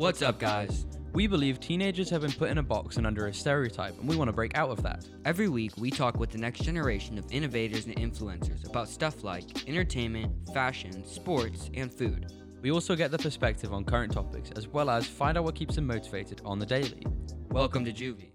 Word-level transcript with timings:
What's 0.00 0.22
up, 0.22 0.38
guys? 0.38 0.86
We 1.12 1.26
believe 1.26 1.60
teenagers 1.60 2.08
have 2.08 2.22
been 2.22 2.32
put 2.32 2.48
in 2.48 2.56
a 2.56 2.62
box 2.62 2.96
and 2.96 3.06
under 3.06 3.26
a 3.26 3.34
stereotype, 3.34 4.00
and 4.00 4.08
we 4.08 4.16
want 4.16 4.28
to 4.28 4.32
break 4.32 4.56
out 4.56 4.70
of 4.70 4.82
that. 4.82 5.06
Every 5.26 5.50
week, 5.50 5.72
we 5.76 5.90
talk 5.90 6.18
with 6.18 6.30
the 6.30 6.38
next 6.38 6.62
generation 6.62 7.18
of 7.18 7.30
innovators 7.30 7.84
and 7.84 7.94
influencers 7.96 8.66
about 8.66 8.88
stuff 8.88 9.22
like 9.22 9.68
entertainment, 9.68 10.32
fashion, 10.54 11.04
sports, 11.04 11.68
and 11.74 11.92
food. 11.92 12.32
We 12.62 12.70
also 12.70 12.96
get 12.96 13.10
the 13.10 13.18
perspective 13.18 13.74
on 13.74 13.84
current 13.84 14.14
topics, 14.14 14.50
as 14.56 14.66
well 14.68 14.88
as 14.88 15.06
find 15.06 15.36
out 15.36 15.44
what 15.44 15.54
keeps 15.54 15.74
them 15.74 15.86
motivated 15.86 16.40
on 16.46 16.58
the 16.58 16.64
daily. 16.64 17.06
Welcome 17.50 17.84
to 17.84 17.92
Juvie. 17.92 18.29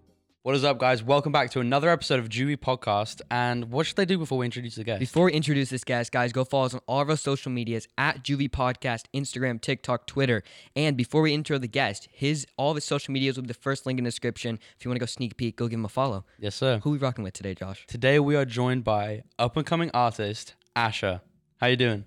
What 0.45 0.53
is 0.55 0.63
up, 0.63 0.77
guys? 0.77 1.01
Welcome 1.01 1.31
back 1.31 1.49
to 1.51 1.59
another 1.59 1.89
episode 1.89 2.19
of 2.19 2.29
Juvie 2.29 2.55
Podcast. 2.55 3.19
And 3.31 3.71
what 3.71 3.87
should 3.87 3.99
I 3.99 4.05
do 4.05 4.19
before 4.19 4.37
we 4.37 4.45
introduce 4.45 4.75
the 4.75 4.83
guest? 4.83 4.99
Before 4.99 5.25
we 5.25 5.33
introduce 5.33 5.71
this 5.71 5.83
guest, 5.83 6.11
guys, 6.11 6.31
go 6.31 6.43
follow 6.43 6.65
us 6.67 6.75
on 6.75 6.81
all 6.85 7.01
of 7.01 7.09
our 7.09 7.17
social 7.17 7.51
medias 7.51 7.87
at 7.97 8.21
Juvie 8.23 8.47
Podcast, 8.51 9.05
Instagram, 9.11 9.59
TikTok, 9.59 10.05
Twitter. 10.05 10.43
And 10.75 10.95
before 10.95 11.23
we 11.23 11.33
intro 11.33 11.57
the 11.57 11.67
guest, 11.67 12.09
his 12.11 12.45
all 12.57 12.69
of 12.69 12.75
his 12.75 12.83
social 12.85 13.11
medias 13.11 13.37
will 13.37 13.41
be 13.41 13.47
the 13.47 13.53
first 13.55 13.87
link 13.87 13.97
in 13.97 14.03
the 14.03 14.11
description. 14.11 14.59
If 14.77 14.85
you 14.85 14.89
want 14.91 14.97
to 14.97 14.99
go 14.99 15.07
sneak 15.07 15.35
peek, 15.35 15.55
go 15.55 15.67
give 15.67 15.79
him 15.79 15.85
a 15.85 15.89
follow. 15.89 16.25
yes, 16.37 16.53
sir. 16.53 16.79
Who 16.83 16.91
we 16.91 16.99
rocking 16.99 17.23
with 17.23 17.33
today, 17.33 17.55
Josh? 17.55 17.83
Today 17.87 18.19
we 18.19 18.35
are 18.35 18.45
joined 18.45 18.83
by 18.83 19.23
up 19.39 19.57
and 19.57 19.65
coming 19.65 19.89
artist 19.95 20.53
Asher. 20.75 21.21
How 21.59 21.65
you 21.67 21.75
doing? 21.75 22.05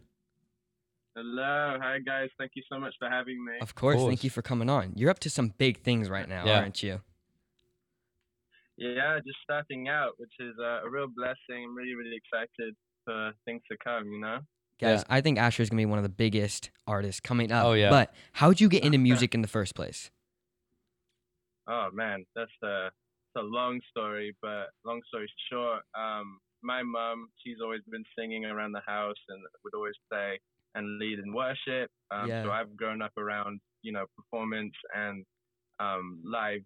Hello, 1.16 1.76
hi 1.82 1.98
guys. 2.06 2.28
Thank 2.38 2.52
you 2.54 2.62
so 2.70 2.78
much 2.78 2.94
for 3.00 3.08
having 3.10 3.44
me. 3.44 3.54
Of 3.60 3.74
course, 3.74 3.96
course. 3.96 4.08
thank 4.08 4.22
you 4.22 4.30
for 4.30 4.42
coming 4.42 4.70
on. 4.70 4.92
You're 4.94 5.10
up 5.10 5.18
to 5.20 5.30
some 5.30 5.54
big 5.58 5.82
things 5.82 6.08
right 6.08 6.28
now, 6.28 6.44
Yeah. 6.46 6.60
aren't 6.60 6.84
you? 6.84 7.00
Yeah, 8.78 9.18
just 9.26 9.38
starting 9.42 9.88
out, 9.88 10.12
which 10.18 10.32
is 10.38 10.54
uh, 10.58 10.86
a 10.86 10.88
real 10.90 11.08
blessing. 11.08 11.64
I'm 11.68 11.74
really, 11.76 11.94
really 11.94 12.16
excited 12.16 12.74
for 13.04 13.32
things 13.44 13.60
to 13.70 13.76
come. 13.82 14.10
You 14.12 14.20
know. 14.20 14.38
Guys, 14.80 15.00
Yeah. 15.00 15.16
I 15.16 15.20
think 15.20 15.38
Asher 15.38 15.62
is 15.64 15.70
gonna 15.70 15.80
be 15.80 15.86
one 15.86 15.98
of 15.98 16.04
the 16.04 16.08
biggest 16.08 16.70
artists 16.86 17.20
coming 17.20 17.50
up. 17.50 17.66
Oh, 17.66 17.72
yeah. 17.72 17.90
But 17.90 18.14
how'd 18.32 18.60
you 18.60 18.68
get 18.68 18.84
into 18.86 18.98
music 18.98 19.34
in 19.34 19.42
the 19.42 19.48
first 19.48 19.74
place? 19.74 20.10
Oh 21.66 21.88
man, 21.92 22.24
that's 22.34 22.50
a 22.62 22.86
it's 22.86 23.36
a 23.36 23.42
long 23.42 23.80
story, 23.90 24.34
but 24.40 24.68
long 24.86 25.00
story 25.08 25.28
short, 25.50 25.82
um, 25.98 26.38
my 26.62 26.82
mum, 26.82 27.28
she's 27.44 27.56
always 27.62 27.82
been 27.90 28.04
singing 28.18 28.44
around 28.46 28.72
the 28.72 28.82
house 28.86 29.16
and 29.28 29.42
would 29.64 29.74
always 29.74 29.94
play 30.10 30.38
and 30.74 30.98
lead 30.98 31.18
in 31.18 31.32
worship. 31.34 31.90
Um, 32.10 32.28
Yeah. 32.28 32.44
So 32.44 32.50
I've 32.52 32.76
grown 32.76 33.02
up 33.02 33.12
around 33.18 33.60
you 33.82 33.92
know 33.92 34.06
performance 34.16 34.74
and 34.94 35.24
um, 35.80 36.20
live 36.24 36.62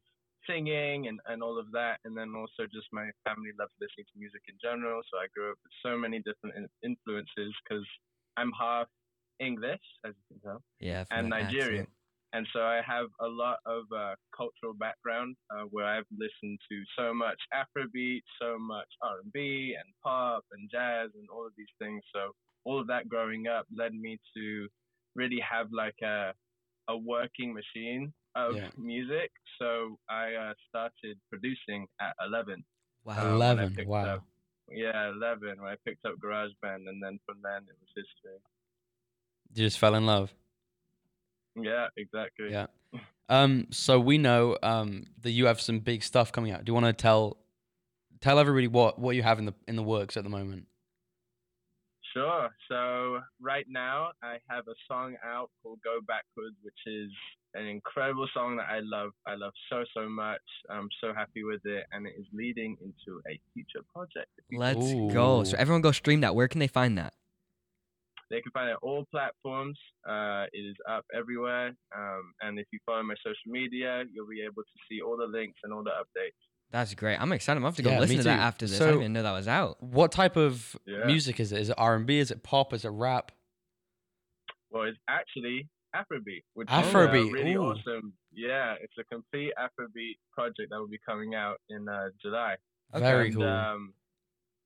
singing 0.49 1.09
and, 1.09 1.21
and 1.27 1.43
all 1.43 1.59
of 1.59 1.71
that, 1.73 1.99
and 2.05 2.17
then 2.17 2.35
also 2.37 2.69
just 2.73 2.87
my 2.93 3.11
family 3.25 3.51
loves 3.59 3.73
listening 3.81 4.07
to 4.13 4.19
music 4.19 4.43
in 4.49 4.57
general. 4.63 5.01
So 5.13 5.19
I 5.19 5.27
grew 5.35 5.53
up 5.53 5.59
with 5.63 5.73
so 5.85 5.97
many 5.97 6.19
different 6.19 6.71
influences 6.83 7.53
because 7.65 7.87
I'm 8.37 8.51
half 8.59 8.87
English, 9.41 9.81
as 10.05 10.15
you 10.17 10.25
can 10.37 10.41
tell 10.41 10.63
Yeah, 10.81 11.05
and 11.11 11.29
Nigerian. 11.31 11.81
accent. 11.83 11.89
And 12.35 12.47
so 12.55 12.61
I 12.63 12.81
have 12.87 13.09
a 13.21 13.27
lot 13.29 13.59
of 13.67 13.85
uh, 13.95 14.15
cultural 14.35 14.73
background 14.73 15.37
uh, 15.51 15.65
where 15.71 15.85
I've 15.85 16.09
listened 16.11 16.59
to 16.71 16.83
so 16.99 17.13
much 17.13 17.37
Afrobeat, 17.53 18.23
so 18.41 18.59
much 18.59 18.89
R&B 19.03 19.77
and 19.79 19.95
pop 20.03 20.43
and 20.53 20.71
jazz 20.71 21.11
and 21.15 21.29
all 21.29 21.47
of 21.47 21.53
these 21.59 21.75
things. 21.79 22.01
So 22.15 22.33
all 22.65 22.81
of 22.81 22.87
that 22.87 23.07
growing 23.07 23.49
up 23.49 23.67
led 23.77 23.93
me 23.93 24.19
to 24.35 24.67
really 25.15 25.41
have 25.41 25.67
like 25.73 26.01
a 26.03 26.33
a 26.89 26.97
working 26.97 27.55
machine 27.55 28.13
of 28.35 28.57
Yeah. 28.57 28.71
music. 28.77 29.31
So 29.59 29.99
I 30.09 30.35
uh, 30.35 30.55
started 30.69 31.19
producing 31.31 31.87
at 32.01 32.15
11. 32.27 32.65
Wow. 33.05 33.21
Um, 33.27 33.35
Eleven. 33.35 33.75
picked 33.75 33.89
Wow. 33.89 34.17
up- 34.17 34.25
Yeah, 34.71 35.11
11 35.11 35.61
when 35.61 35.71
I 35.71 35.77
picked 35.85 36.05
up 36.07 36.15
GarageBand, 36.19 36.89
and 36.89 37.03
then 37.03 37.19
from 37.27 37.43
then 37.43 37.63
it 37.69 37.77
was 37.81 37.89
history. 37.95 38.39
You 39.55 39.65
just 39.65 39.79
fell 39.79 39.95
in 39.95 40.07
love. 40.07 40.33
Yeah, 41.57 41.89
exactly. 41.97 42.51
Yeah. 42.51 42.67
Um. 43.29 43.67
So 43.71 44.01
we 44.01 44.17
know 44.19 44.57
um 44.63 45.05
that 45.21 45.31
you 45.33 45.47
have 45.47 45.61
some 45.61 45.81
big 45.81 46.03
stuff 46.03 46.33
coming 46.33 46.53
out. 46.53 46.65
Do 46.65 46.71
you 46.71 46.75
want 46.75 46.87
to 46.87 46.93
tell 46.95 47.37
tell 48.21 48.39
everybody 48.39 48.69
what 48.69 48.99
what 48.99 49.15
you 49.17 49.23
have 49.23 49.39
in 49.39 49.45
the 49.45 49.55
in 49.69 49.77
the 49.77 49.83
works 49.83 50.17
at 50.17 50.25
the 50.25 50.31
moment? 50.31 50.67
Sure. 52.15 52.49
So 52.69 53.21
right 53.41 53.67
now 53.69 54.13
I 54.23 54.37
have 54.49 54.69
a 54.69 54.75
song 54.89 55.17
out 55.25 55.51
called 55.63 55.81
Go 55.83 56.01
Backwards, 56.07 56.57
which 56.63 56.79
is 56.87 57.11
an 57.55 57.67
incredible 57.67 58.29
song 58.35 58.57
that 58.57 58.67
I 58.71 58.81
love. 58.83 59.11
I 59.27 59.35
love 59.35 59.53
so 59.71 59.85
so 59.95 60.09
much. 60.09 60.41
I'm 60.71 60.89
so 61.03 61.13
happy 61.15 61.45
with 61.45 61.61
it, 61.65 61.85
and 61.93 62.07
it 62.07 62.15
is 62.19 62.27
leading 62.33 62.77
into 62.81 63.21
a 63.29 63.39
future 63.55 63.85
project. 63.95 64.31
Let's 64.53 64.93
go. 65.13 65.45
So 65.45 65.57
everyone 65.57 65.83
go 65.83 65.93
stream 65.93 66.21
that. 66.23 66.35
Where 66.35 66.49
can 66.49 66.59
they 66.61 66.67
find 66.69 66.97
that? 66.99 67.15
They 68.31 68.41
can 68.41 68.51
find 68.53 68.71
it 68.71 68.77
on 68.77 68.79
all 68.83 69.05
platforms. 69.11 69.79
Uh, 70.09 70.45
it 70.55 70.61
is 70.61 70.77
up 70.89 71.05
everywhere. 71.15 71.75
Um, 71.95 72.33
and 72.41 72.59
if 72.59 72.67
you 72.73 72.79
follow 72.87 73.03
my 73.03 73.15
social 73.19 73.37
media, 73.53 74.05
you'll 74.11 74.27
be 74.29 74.41
able 74.43 74.63
to 74.63 74.79
see 74.89 75.03
all 75.03 75.19
the 75.19 75.27
links 75.27 75.59
and 75.65 75.73
all 75.73 75.83
the 75.85 75.91
updates. 75.91 76.33
That's 76.71 76.95
great. 76.95 77.21
I'm 77.21 77.31
excited. 77.33 77.59
I'm 77.59 77.61
gonna 77.63 77.69
have 77.69 77.77
to 77.77 77.83
go 77.83 77.91
Yeah, 77.91 78.01
listen 78.01 78.17
to 78.17 78.23
that 78.23 78.39
after 78.39 78.67
this. 78.67 78.81
I 78.81 78.87
didn't 78.87 79.01
even 79.01 79.13
know 79.13 79.23
that 79.25 79.33
was 79.33 79.49
out. 79.49 79.83
What 79.83 80.11
type 80.13 80.37
of 80.39 80.75
Yeah. 80.87 81.05
music 81.05 81.39
is 81.41 81.53
it? 81.53 81.61
Is 81.61 81.69
it 81.69 81.75
R 81.77 81.95
and 81.95 82.07
B? 82.07 82.19
Is 82.19 82.31
it 82.31 82.43
pop? 82.43 82.73
Is 82.73 82.87
it 82.87 82.89
rap? 82.89 83.31
Well, 84.71 84.85
it's 84.85 84.97
actually 85.07 85.69
Afrobeat, 85.95 86.43
which 86.55 86.69
Afrobeat, 86.69 87.27
is 87.27 87.31
uh, 87.31 87.33
really 87.33 87.55
ooh. 87.55 87.63
awesome. 87.65 88.13
Yeah, 88.33 88.75
it's 88.81 88.95
a 88.99 89.05
complete 89.05 89.53
Afrobeat 89.59 90.17
project 90.33 90.71
that 90.71 90.79
will 90.79 90.89
be 90.89 91.01
coming 91.07 91.35
out 91.35 91.61
in 91.69 91.89
uh, 91.89 92.09
July. 92.21 92.57
Okay. 92.95 93.05
Very 93.05 93.27
and, 93.29 93.37
cool. 93.37 93.45
Um, 93.49 93.95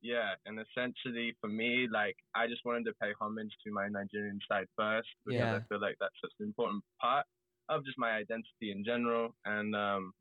yeah, 0.02 0.34
and 0.44 0.58
essentially 0.60 1.34
for 1.40 1.48
me, 1.48 1.88
like 1.92 2.16
I 2.34 2.46
just 2.46 2.64
wanted 2.64 2.84
to 2.84 2.92
pay 3.00 3.12
homage 3.20 3.52
to 3.66 3.72
my 3.72 3.88
Nigerian 3.88 4.38
side 4.48 4.66
first 4.76 5.08
because 5.24 5.40
Yeah. 5.40 5.56
I 5.56 5.60
feel 5.68 5.80
like 5.80 5.96
that's 6.00 6.14
such 6.22 6.32
an 6.40 6.46
important 6.46 6.84
part 7.00 7.26
of 7.68 7.84
just 7.84 7.98
my 7.98 8.12
identity 8.12 8.70
in 8.70 8.84
general. 8.84 9.34
And 9.44 9.74
um, 9.74 10.12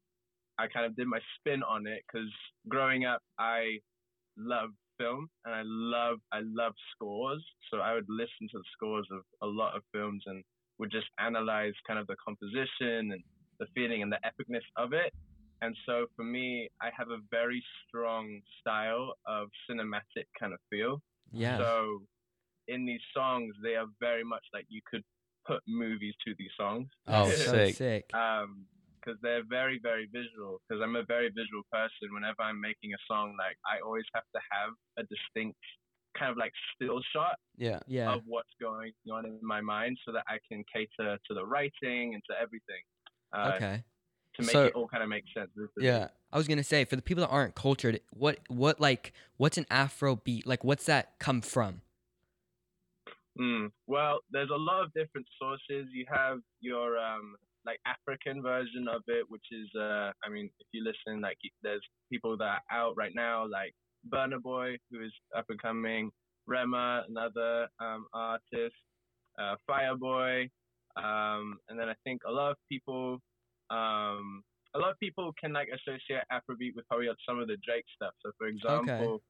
I 0.57 0.67
kind 0.67 0.85
of 0.85 0.95
did 0.95 1.07
my 1.07 1.19
spin 1.37 1.61
on 1.63 1.85
it 1.87 2.03
because 2.07 2.31
growing 2.67 3.05
up, 3.05 3.21
I 3.37 3.79
love 4.37 4.69
film 4.97 5.29
and 5.43 5.53
I 5.53 5.61
love 5.65 6.17
I 6.31 6.39
love 6.43 6.73
scores. 6.95 7.45
So 7.71 7.77
I 7.79 7.93
would 7.93 8.07
listen 8.09 8.47
to 8.51 8.57
the 8.57 8.63
scores 8.73 9.07
of 9.11 9.21
a 9.41 9.47
lot 9.47 9.75
of 9.75 9.83
films 9.93 10.23
and 10.25 10.43
would 10.79 10.91
just 10.91 11.07
analyze 11.19 11.73
kind 11.87 11.99
of 11.99 12.07
the 12.07 12.15
composition 12.23 13.11
and 13.11 13.23
the 13.59 13.65
feeling 13.73 14.01
and 14.01 14.11
the 14.11 14.19
epicness 14.25 14.65
of 14.77 14.93
it. 14.93 15.13
And 15.61 15.75
so 15.85 16.05
for 16.15 16.23
me, 16.23 16.69
I 16.81 16.89
have 16.97 17.09
a 17.09 17.19
very 17.31 17.63
strong 17.87 18.41
style 18.59 19.13
of 19.25 19.47
cinematic 19.69 20.27
kind 20.39 20.53
of 20.53 20.59
feel. 20.69 21.01
Yeah. 21.31 21.57
So 21.57 21.99
in 22.67 22.85
these 22.85 23.01
songs, 23.15 23.53
they 23.63 23.75
are 23.75 23.87
very 23.99 24.23
much 24.23 24.43
like 24.53 24.65
you 24.69 24.81
could 24.89 25.03
put 25.47 25.61
movies 25.67 26.13
to 26.27 26.33
these 26.37 26.51
songs. 26.59 26.87
Oh, 27.07 27.29
sick. 27.29 27.75
sick. 27.75 28.05
Um, 28.13 28.65
because 29.05 29.19
they're 29.21 29.45
very, 29.47 29.79
very 29.81 30.09
visual. 30.11 30.59
Because 30.65 30.81
I'm 30.81 30.95
a 30.95 31.05
very 31.05 31.29
visual 31.29 31.61
person. 31.71 32.09
Whenever 32.11 32.41
I'm 32.41 32.59
making 32.59 32.93
a 32.93 33.01
song, 33.07 33.35
like 33.37 33.55
I 33.61 33.79
always 33.85 34.05
have 34.13 34.25
to 34.33 34.41
have 34.49 34.73
a 34.97 35.03
distinct 35.05 35.61
kind 36.17 36.31
of 36.31 36.37
like 36.37 36.51
still 36.75 36.99
shot 37.13 37.35
Yeah. 37.57 37.79
Yeah. 37.87 38.13
of 38.13 38.21
what's 38.25 38.49
going 38.61 38.93
on 39.11 39.25
in 39.25 39.39
my 39.41 39.61
mind, 39.61 39.97
so 40.05 40.11
that 40.13 40.23
I 40.27 40.37
can 40.49 40.63
cater 40.73 41.17
to 41.27 41.33
the 41.33 41.45
writing 41.45 42.13
and 42.13 42.23
to 42.29 42.35
everything. 42.39 42.81
Uh, 43.33 43.51
okay. 43.55 43.83
To 44.35 44.41
make 44.41 44.51
So- 44.51 44.65
it 44.65 44.73
all 44.73 44.87
kind 44.87 45.03
of 45.03 45.09
make 45.09 45.23
sense. 45.35 45.51
Yeah. 45.77 46.09
I 46.31 46.37
was 46.37 46.47
gonna 46.47 46.63
say 46.63 46.83
for 46.85 46.95
the 46.97 47.01
people 47.01 47.21
that 47.23 47.29
aren't 47.29 47.55
cultured, 47.55 48.01
what 48.11 48.39
what 48.49 48.79
like 48.81 49.13
what's 49.37 49.57
an 49.57 49.65
Afro 49.69 50.15
beat? 50.17 50.45
Like 50.45 50.63
what's 50.63 50.85
that 50.87 51.17
come 51.19 51.41
from? 51.41 51.81
Mm. 53.39 53.71
Well, 53.87 54.19
there's 54.31 54.49
a 54.49 54.57
lot 54.57 54.83
of 54.83 54.93
different 54.93 55.27
sources. 55.39 55.87
You 55.91 56.05
have 56.09 56.39
your 56.61 56.97
um, 56.97 57.35
like 57.65 57.79
African 57.85 58.41
version 58.41 58.87
of 58.87 59.01
it, 59.07 59.25
which 59.29 59.45
is, 59.51 59.67
uh, 59.75 60.11
I 60.23 60.29
mean, 60.29 60.49
if 60.59 60.67
you 60.71 60.83
listen, 60.83 61.21
like 61.21 61.37
there's 61.61 61.81
people 62.11 62.37
that 62.37 62.43
are 62.45 62.61
out 62.71 62.95
right 62.95 63.11
now, 63.13 63.45
like 63.45 63.73
Burna 64.09 64.41
Boy, 64.41 64.77
who 64.91 65.03
is 65.03 65.11
up 65.35 65.45
and 65.49 65.61
coming, 65.61 66.11
Rema, 66.47 67.03
another 67.09 67.67
um, 67.79 68.05
artist, 68.13 68.75
uh, 69.39 69.55
Fireboy, 69.69 70.49
um, 70.95 71.57
and 71.69 71.79
then 71.79 71.89
I 71.89 71.95
think 72.03 72.21
a 72.27 72.31
lot 72.31 72.51
of 72.51 72.57
people, 72.69 73.19
um, 73.69 74.43
a 74.73 74.79
lot 74.79 74.91
of 74.91 74.99
people 74.99 75.33
can 75.41 75.51
like 75.53 75.67
associate 75.69 76.23
Afrobeat 76.31 76.75
with 76.75 76.87
probably 76.87 77.07
some 77.27 77.39
of 77.39 77.47
the 77.47 77.57
Drake 77.65 77.85
stuff. 77.95 78.13
So, 78.23 78.31
for 78.37 78.47
example, 78.47 79.21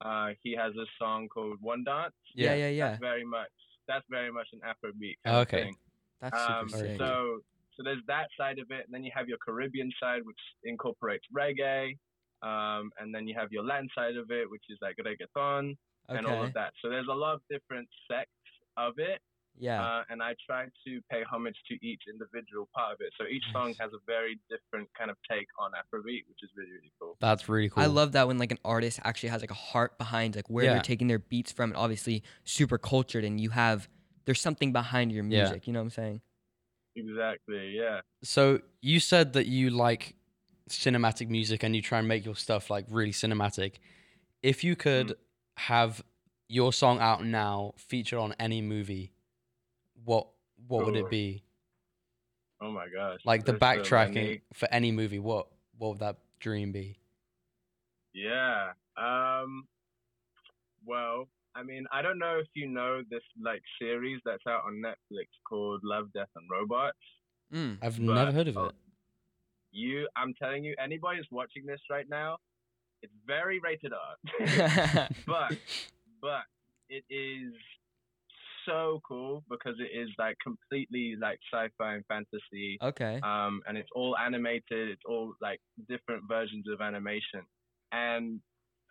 uh, 0.00 0.30
he 0.42 0.52
has 0.56 0.72
a 0.76 0.86
song 0.98 1.28
called 1.28 1.58
One 1.60 1.84
Dance 1.84 2.14
Yeah, 2.34 2.54
Yeah. 2.54 2.54
yeah, 2.56 2.68
yeah. 2.68 2.88
that's 2.88 3.00
very 3.00 3.24
much 3.24 3.50
that's 3.88 4.06
very 4.08 4.30
much 4.32 4.46
an 4.52 4.60
Afrobeat 4.60 5.16
kind 5.24 5.36
Okay. 5.38 5.56
of 5.58 5.64
thing. 5.66 5.76
That's 6.20 6.38
super 6.38 6.58
Um, 6.60 6.68
sick. 6.70 6.98
so 6.98 7.40
so 7.76 7.82
there's 7.82 8.02
that 8.06 8.28
side 8.38 8.58
of 8.58 8.70
it, 8.70 8.84
and 8.84 8.92
then 8.94 9.02
you 9.04 9.10
have 9.14 9.28
your 9.28 9.38
Caribbean 9.38 9.90
side, 9.98 10.22
which 10.24 10.38
incorporates 10.64 11.24
reggae, 11.34 11.96
um, 12.42 12.90
and 12.98 13.14
then 13.14 13.26
you 13.28 13.34
have 13.38 13.52
your 13.52 13.64
Latin 13.64 13.88
side 13.94 14.16
of 14.16 14.30
it, 14.30 14.50
which 14.50 14.64
is 14.68 14.78
like 14.82 14.96
reggaeton 14.96 15.76
and 16.08 16.26
all 16.26 16.42
of 16.44 16.52
that. 16.54 16.72
So 16.82 16.88
there's 16.90 17.06
a 17.10 17.14
lot 17.14 17.34
of 17.34 17.40
different 17.50 17.88
sects 18.10 18.30
of 18.76 18.94
it, 18.98 19.20
Yeah. 19.58 19.82
uh, 19.82 20.02
and 20.10 20.22
I 20.22 20.34
try 20.46 20.64
to 20.86 21.00
pay 21.10 21.22
homage 21.30 21.56
to 21.68 21.74
each 21.86 22.02
individual 22.12 22.68
part 22.74 22.94
of 22.94 23.00
it. 23.00 23.12
So 23.18 23.26
each 23.26 23.44
song 23.52 23.74
has 23.78 23.92
a 23.92 23.98
very 24.06 24.38
different 24.50 24.88
kind 24.98 25.10
of 25.10 25.16
take 25.30 25.46
on 25.58 25.70
Afrobeat, 25.72 26.22
which 26.28 26.42
is 26.42 26.50
really 26.56 26.72
really 26.72 26.92
cool. 27.00 27.16
That's 27.20 27.48
really 27.48 27.68
cool. 27.68 27.82
I 27.82 27.86
love 27.86 28.12
that 28.12 28.26
when 28.28 28.38
like 28.38 28.50
an 28.50 28.58
artist 28.64 28.98
actually 29.04 29.28
has 29.30 29.40
like 29.40 29.50
a 29.50 29.54
heart 29.70 29.96
behind 29.98 30.36
like 30.36 30.48
where 30.50 30.64
Yeah. 30.64 30.72
they're 30.72 30.82
taking 30.82 31.06
their 31.06 31.18
beats 31.20 31.52
from 31.52 31.70
and 31.70 31.76
obviously 31.76 32.22
super 32.44 32.78
cultured 32.78 33.24
and 33.24 33.40
you 33.40 33.50
have 33.50 33.88
there's 34.24 34.40
something 34.40 34.72
behind 34.72 35.12
your 35.12 35.24
Yeah. 35.24 35.42
music, 35.42 35.66
you 35.66 35.72
know 35.72 35.80
what 35.80 35.84
I'm 35.84 35.90
saying? 35.90 36.20
exactly. 36.96 37.70
Yeah. 37.76 38.00
So 38.22 38.60
you 38.80 39.00
said 39.00 39.32
that 39.34 39.46
you 39.46 39.70
like 39.70 40.14
cinematic 40.72 41.28
music 41.28 41.62
and 41.62 41.74
you 41.76 41.82
try 41.82 41.98
and 41.98 42.08
make 42.08 42.24
your 42.24 42.36
stuff 42.36 42.70
like 42.70 42.86
really 42.88 43.12
cinematic. 43.12 43.74
If 44.42 44.64
you 44.64 44.74
could 44.76 45.08
Mm. 45.08 45.16
have 45.56 46.02
your 46.48 46.72
song 46.72 46.98
out 47.00 47.24
now 47.24 47.74
featured 47.76 48.18
on 48.18 48.34
any 48.38 48.60
movie, 48.60 49.12
what 50.04 50.28
what 50.68 50.84
would 50.86 50.96
it 50.96 51.10
be? 51.10 51.42
Oh 52.60 52.70
my 52.70 52.86
gosh. 52.94 53.20
Like 53.24 53.44
the 53.44 53.52
there's 53.52 53.88
so 53.88 53.94
backtracking 53.96 54.14
many. 54.14 54.40
for 54.52 54.68
any 54.70 54.92
movie, 54.92 55.18
what 55.18 55.48
what 55.78 55.90
would 55.90 55.98
that 56.00 56.18
dream 56.40 56.72
be? 56.72 56.98
Yeah. 58.14 58.72
Um. 58.96 59.66
Well, 60.84 61.28
I 61.54 61.62
mean, 61.62 61.86
I 61.92 62.02
don't 62.02 62.18
know 62.18 62.38
if 62.40 62.48
you 62.54 62.68
know 62.68 63.02
this 63.10 63.22
like 63.40 63.62
series 63.80 64.20
that's 64.24 64.46
out 64.48 64.64
on 64.64 64.74
Netflix 64.84 65.26
called 65.48 65.80
Love, 65.84 66.12
Death, 66.12 66.28
and 66.36 66.48
Robots. 66.50 66.98
Mm. 67.52 67.78
I've 67.82 67.96
But- 67.96 68.14
never 68.14 68.32
heard 68.32 68.48
of 68.48 68.56
oh, 68.58 68.64
it. 68.66 68.74
You, 69.72 70.08
I'm 70.16 70.34
telling 70.34 70.64
you, 70.64 70.74
anybody 70.82 71.18
who's 71.18 71.28
watching 71.30 71.66
this 71.66 71.80
right 71.90 72.06
now, 72.08 72.36
it's 73.02 73.12
very 73.26 73.58
rated 73.58 73.92
R. 73.92 75.08
but 75.26 75.56
but 76.20 76.42
it 76.88 77.04
is 77.10 77.52
so 78.66 79.00
cool 79.06 79.42
because 79.50 79.74
it 79.78 79.96
is 79.96 80.08
like 80.18 80.36
completely 80.42 81.16
like 81.20 81.38
sci-fi 81.52 81.94
and 81.94 82.04
fantasy 82.06 82.78
okay. 82.80 83.20
um 83.24 83.60
and 83.66 83.76
it's 83.76 83.88
all 83.92 84.16
animated 84.16 84.88
it's 84.88 85.02
all 85.04 85.34
like 85.40 85.60
different 85.88 86.22
versions 86.28 86.66
of 86.72 86.80
animation 86.80 87.42
and 87.90 88.40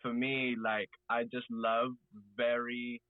for 0.02 0.14
me 0.14 0.58
like 0.62 0.90
i 1.10 1.24
just 1.24 1.46
love 1.50 1.92
very 2.36 3.02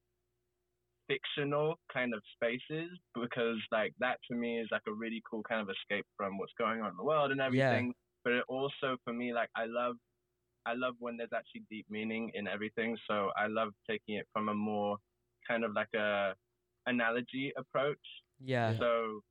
fictional 1.11 1.75
kind 1.93 2.13
of 2.13 2.21
spaces 2.35 2.89
because 3.15 3.57
like 3.71 3.93
that 3.99 4.17
to 4.29 4.35
me 4.37 4.59
is 4.61 4.67
like 4.71 4.81
a 4.87 4.93
really 4.93 5.21
cool 5.29 5.43
kind 5.43 5.61
of 5.61 5.69
escape 5.69 6.05
from 6.17 6.37
what's 6.37 6.53
going 6.57 6.81
on 6.81 6.91
in 6.91 6.97
the 6.97 7.03
world 7.03 7.31
and 7.31 7.41
Yeah. 7.47 7.47
everything 7.47 7.93
but 8.23 8.33
it 8.33 8.43
also 8.47 8.97
for 9.03 9.13
me 9.13 9.33
like 9.33 9.49
i 9.55 9.65
love 9.65 9.95
i 10.65 10.73
love 10.73 10.95
when 10.99 11.17
there's 11.17 11.33
actually 11.35 11.63
deep 11.69 11.85
meaning 11.89 12.31
in 12.33 12.47
everything 12.47 12.97
so 13.09 13.31
i 13.37 13.47
love 13.47 13.69
taking 13.89 14.15
it 14.15 14.27
from 14.33 14.49
a 14.49 14.53
more 14.53 14.97
kind 15.47 15.63
of 15.63 15.73
like 15.73 15.93
a 15.95 16.33
analogy 16.87 17.51
approach 17.57 18.05
Yeah. 18.39 18.73
so 18.79 19.21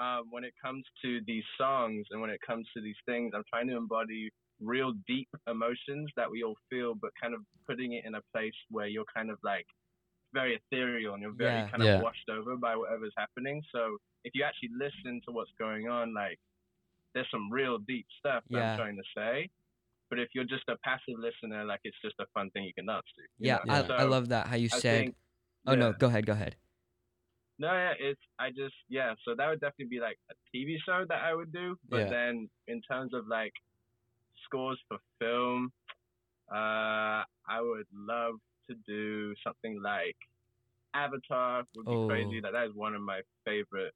um, 0.00 0.24
when 0.30 0.44
it 0.44 0.54
comes 0.62 0.84
to 1.02 1.20
these 1.26 1.44
songs 1.58 2.06
and 2.10 2.20
when 2.20 2.30
it 2.30 2.40
comes 2.46 2.68
to 2.76 2.82
these 2.82 2.96
things, 3.06 3.32
I'm 3.34 3.44
trying 3.48 3.68
to 3.68 3.76
embody 3.76 4.30
real 4.60 4.92
deep 5.06 5.28
emotions 5.48 6.10
that 6.16 6.30
we 6.30 6.42
all 6.42 6.56
feel, 6.70 6.94
but 6.94 7.10
kind 7.20 7.34
of 7.34 7.40
putting 7.66 7.94
it 7.94 8.04
in 8.04 8.14
a 8.14 8.20
place 8.34 8.52
where 8.70 8.86
you're 8.88 9.06
kind 9.14 9.30
of 9.30 9.38
like 9.42 9.66
very 10.40 10.52
ethereal 10.60 11.12
and 11.14 11.22
you're 11.22 11.38
very 11.46 11.60
Yeah. 11.62 11.70
kind 11.70 11.82
Yeah. 11.82 11.96
of 11.96 12.02
washed 12.08 12.28
over 12.36 12.52
by 12.66 12.74
whatever's 12.80 13.14
happening. 13.24 13.58
So 13.74 13.80
if 14.26 14.32
you 14.36 14.42
actually 14.48 14.72
listen 14.84 15.14
to 15.26 15.30
what's 15.36 15.52
going 15.64 15.84
on, 15.88 16.04
like 16.22 16.38
there's 17.14 17.30
some 17.36 17.46
real 17.60 17.76
deep 17.92 18.06
stuff 18.20 18.42
that 18.50 18.58
Yeah. 18.58 18.72
I'm 18.72 18.78
trying 18.82 18.96
to 18.96 19.08
say. 19.18 19.34
But 20.10 20.18
if 20.24 20.28
you're 20.34 20.44
just 20.56 20.66
a 20.68 20.76
passive 20.88 21.18
listener, 21.26 21.64
like 21.64 21.80
it's 21.88 22.00
just 22.06 22.18
a 22.20 22.26
fun 22.34 22.50
thing 22.52 22.62
you 22.64 22.74
can 22.78 22.86
dance 22.86 23.06
to. 23.16 23.22
you 23.22 23.28
Yeah? 23.48 23.58
I, 23.68 23.80
Yeah. 23.80 23.92
I 24.02 24.04
love 24.16 24.26
that 24.34 24.44
how 24.50 24.56
you 24.64 24.70
I 24.72 24.78
said. 24.84 24.98
think- 25.00 25.16
oh 25.66 25.74
no, 25.74 25.92
go 25.92 26.06
ahead, 26.10 26.24
go 26.26 26.32
ahead. 26.38 26.54
No, 27.58 27.72
yeah, 27.72 27.94
it's 28.08 28.20
I 28.38 28.50
just 28.50 28.76
yeah. 28.88 29.14
So 29.24 29.34
that 29.38 29.46
would 29.48 29.60
definitely 29.60 29.92
be 29.96 30.00
like 30.08 30.18
a 30.32 30.34
TV 30.52 30.78
show 30.86 31.00
that 31.12 31.20
I 31.28 31.32
would 31.38 31.52
do. 31.52 31.66
But 31.88 32.00
Yeah. 32.04 32.10
then 32.16 32.50
in 32.72 32.78
terms 32.82 33.14
of 33.14 33.26
like 33.38 33.54
scores 34.44 34.78
for 34.88 34.98
film, 35.18 35.72
uh, 36.52 37.24
I 37.56 37.58
would 37.60 37.86
love 37.92 38.34
to 38.68 38.74
do 38.86 39.34
something 39.44 39.80
like 39.82 40.16
Avatar. 40.94 41.64
Would 41.76 41.86
be 41.86 41.92
Oh. 41.92 42.08
crazy. 42.08 42.40
Like 42.40 42.52
that 42.52 42.66
is 42.66 42.74
one 42.74 42.94
of 42.94 43.02
my 43.02 43.20
favorite 43.44 43.92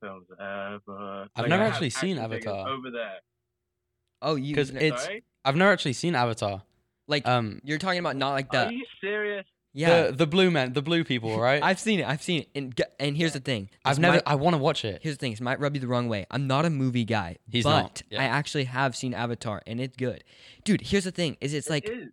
films 0.00 0.26
ever. 0.32 1.28
I've 1.36 1.42
Like, 1.42 1.48
never 1.48 1.62
I 1.62 1.66
have 1.66 1.72
actually 1.74 1.90
seen 1.90 2.18
Avatar. 2.18 2.68
over 2.68 2.90
there. 2.90 3.18
Oh, 4.22 4.34
you 4.36 4.54
'Cause 4.54 4.70
n- 4.70 4.76
It's- 4.78 5.04
Sorry, 5.04 5.24
I've 5.44 5.56
never 5.56 5.72
actually 5.72 5.94
seen 5.94 6.14
Avatar. 6.14 6.62
like 7.06 7.26
Um, 7.26 7.60
you're 7.64 7.78
talking 7.78 7.98
about 7.98 8.16
not 8.16 8.30
like 8.32 8.50
that. 8.52 8.68
are 8.68 8.72
you 8.72 8.84
serious? 9.00 9.46
yeah. 9.72 10.06
the 10.06 10.12
the 10.12 10.26
blue 10.26 10.50
man, 10.50 10.72
the 10.72 10.82
blue 10.82 11.04
people, 11.04 11.38
right? 11.40 11.62
I've 11.62 11.78
seen 11.80 12.00
it. 12.00 12.06
I've 12.06 12.22
seen 12.22 12.42
it. 12.42 12.48
And 12.54 12.80
and 12.98 13.16
here's 13.16 13.32
the 13.34 13.40
thing. 13.40 13.68
I've 13.84 13.98
never. 13.98 14.16
might- 14.16 14.22
I 14.26 14.34
want 14.36 14.54
to 14.54 14.58
watch 14.58 14.84
it. 14.84 15.02
here's 15.02 15.16
the 15.16 15.20
thing. 15.20 15.32
It 15.32 15.40
might 15.40 15.58
rub 15.60 15.74
you 15.74 15.80
the 15.80 15.88
wrong 15.88 16.08
way. 16.08 16.26
I'm 16.30 16.46
not 16.46 16.64
a 16.64 16.70
movie 16.70 17.04
guy, 17.04 17.36
He's 17.50 17.64
but 17.64 17.80
not, 17.80 18.02
yeah. 18.10 18.20
I 18.22 18.24
actually 18.24 18.64
have 18.64 18.94
seen 18.96 19.12
Avatar, 19.14 19.62
and 19.66 19.80
it's 19.80 19.96
good, 19.96 20.24
dude. 20.64 20.80
Here's 20.82 21.04
the 21.04 21.12
thing: 21.12 21.36
is 21.40 21.52
it's 21.54 21.66
It 21.66 21.70
like 21.70 21.88
is. 21.88 22.08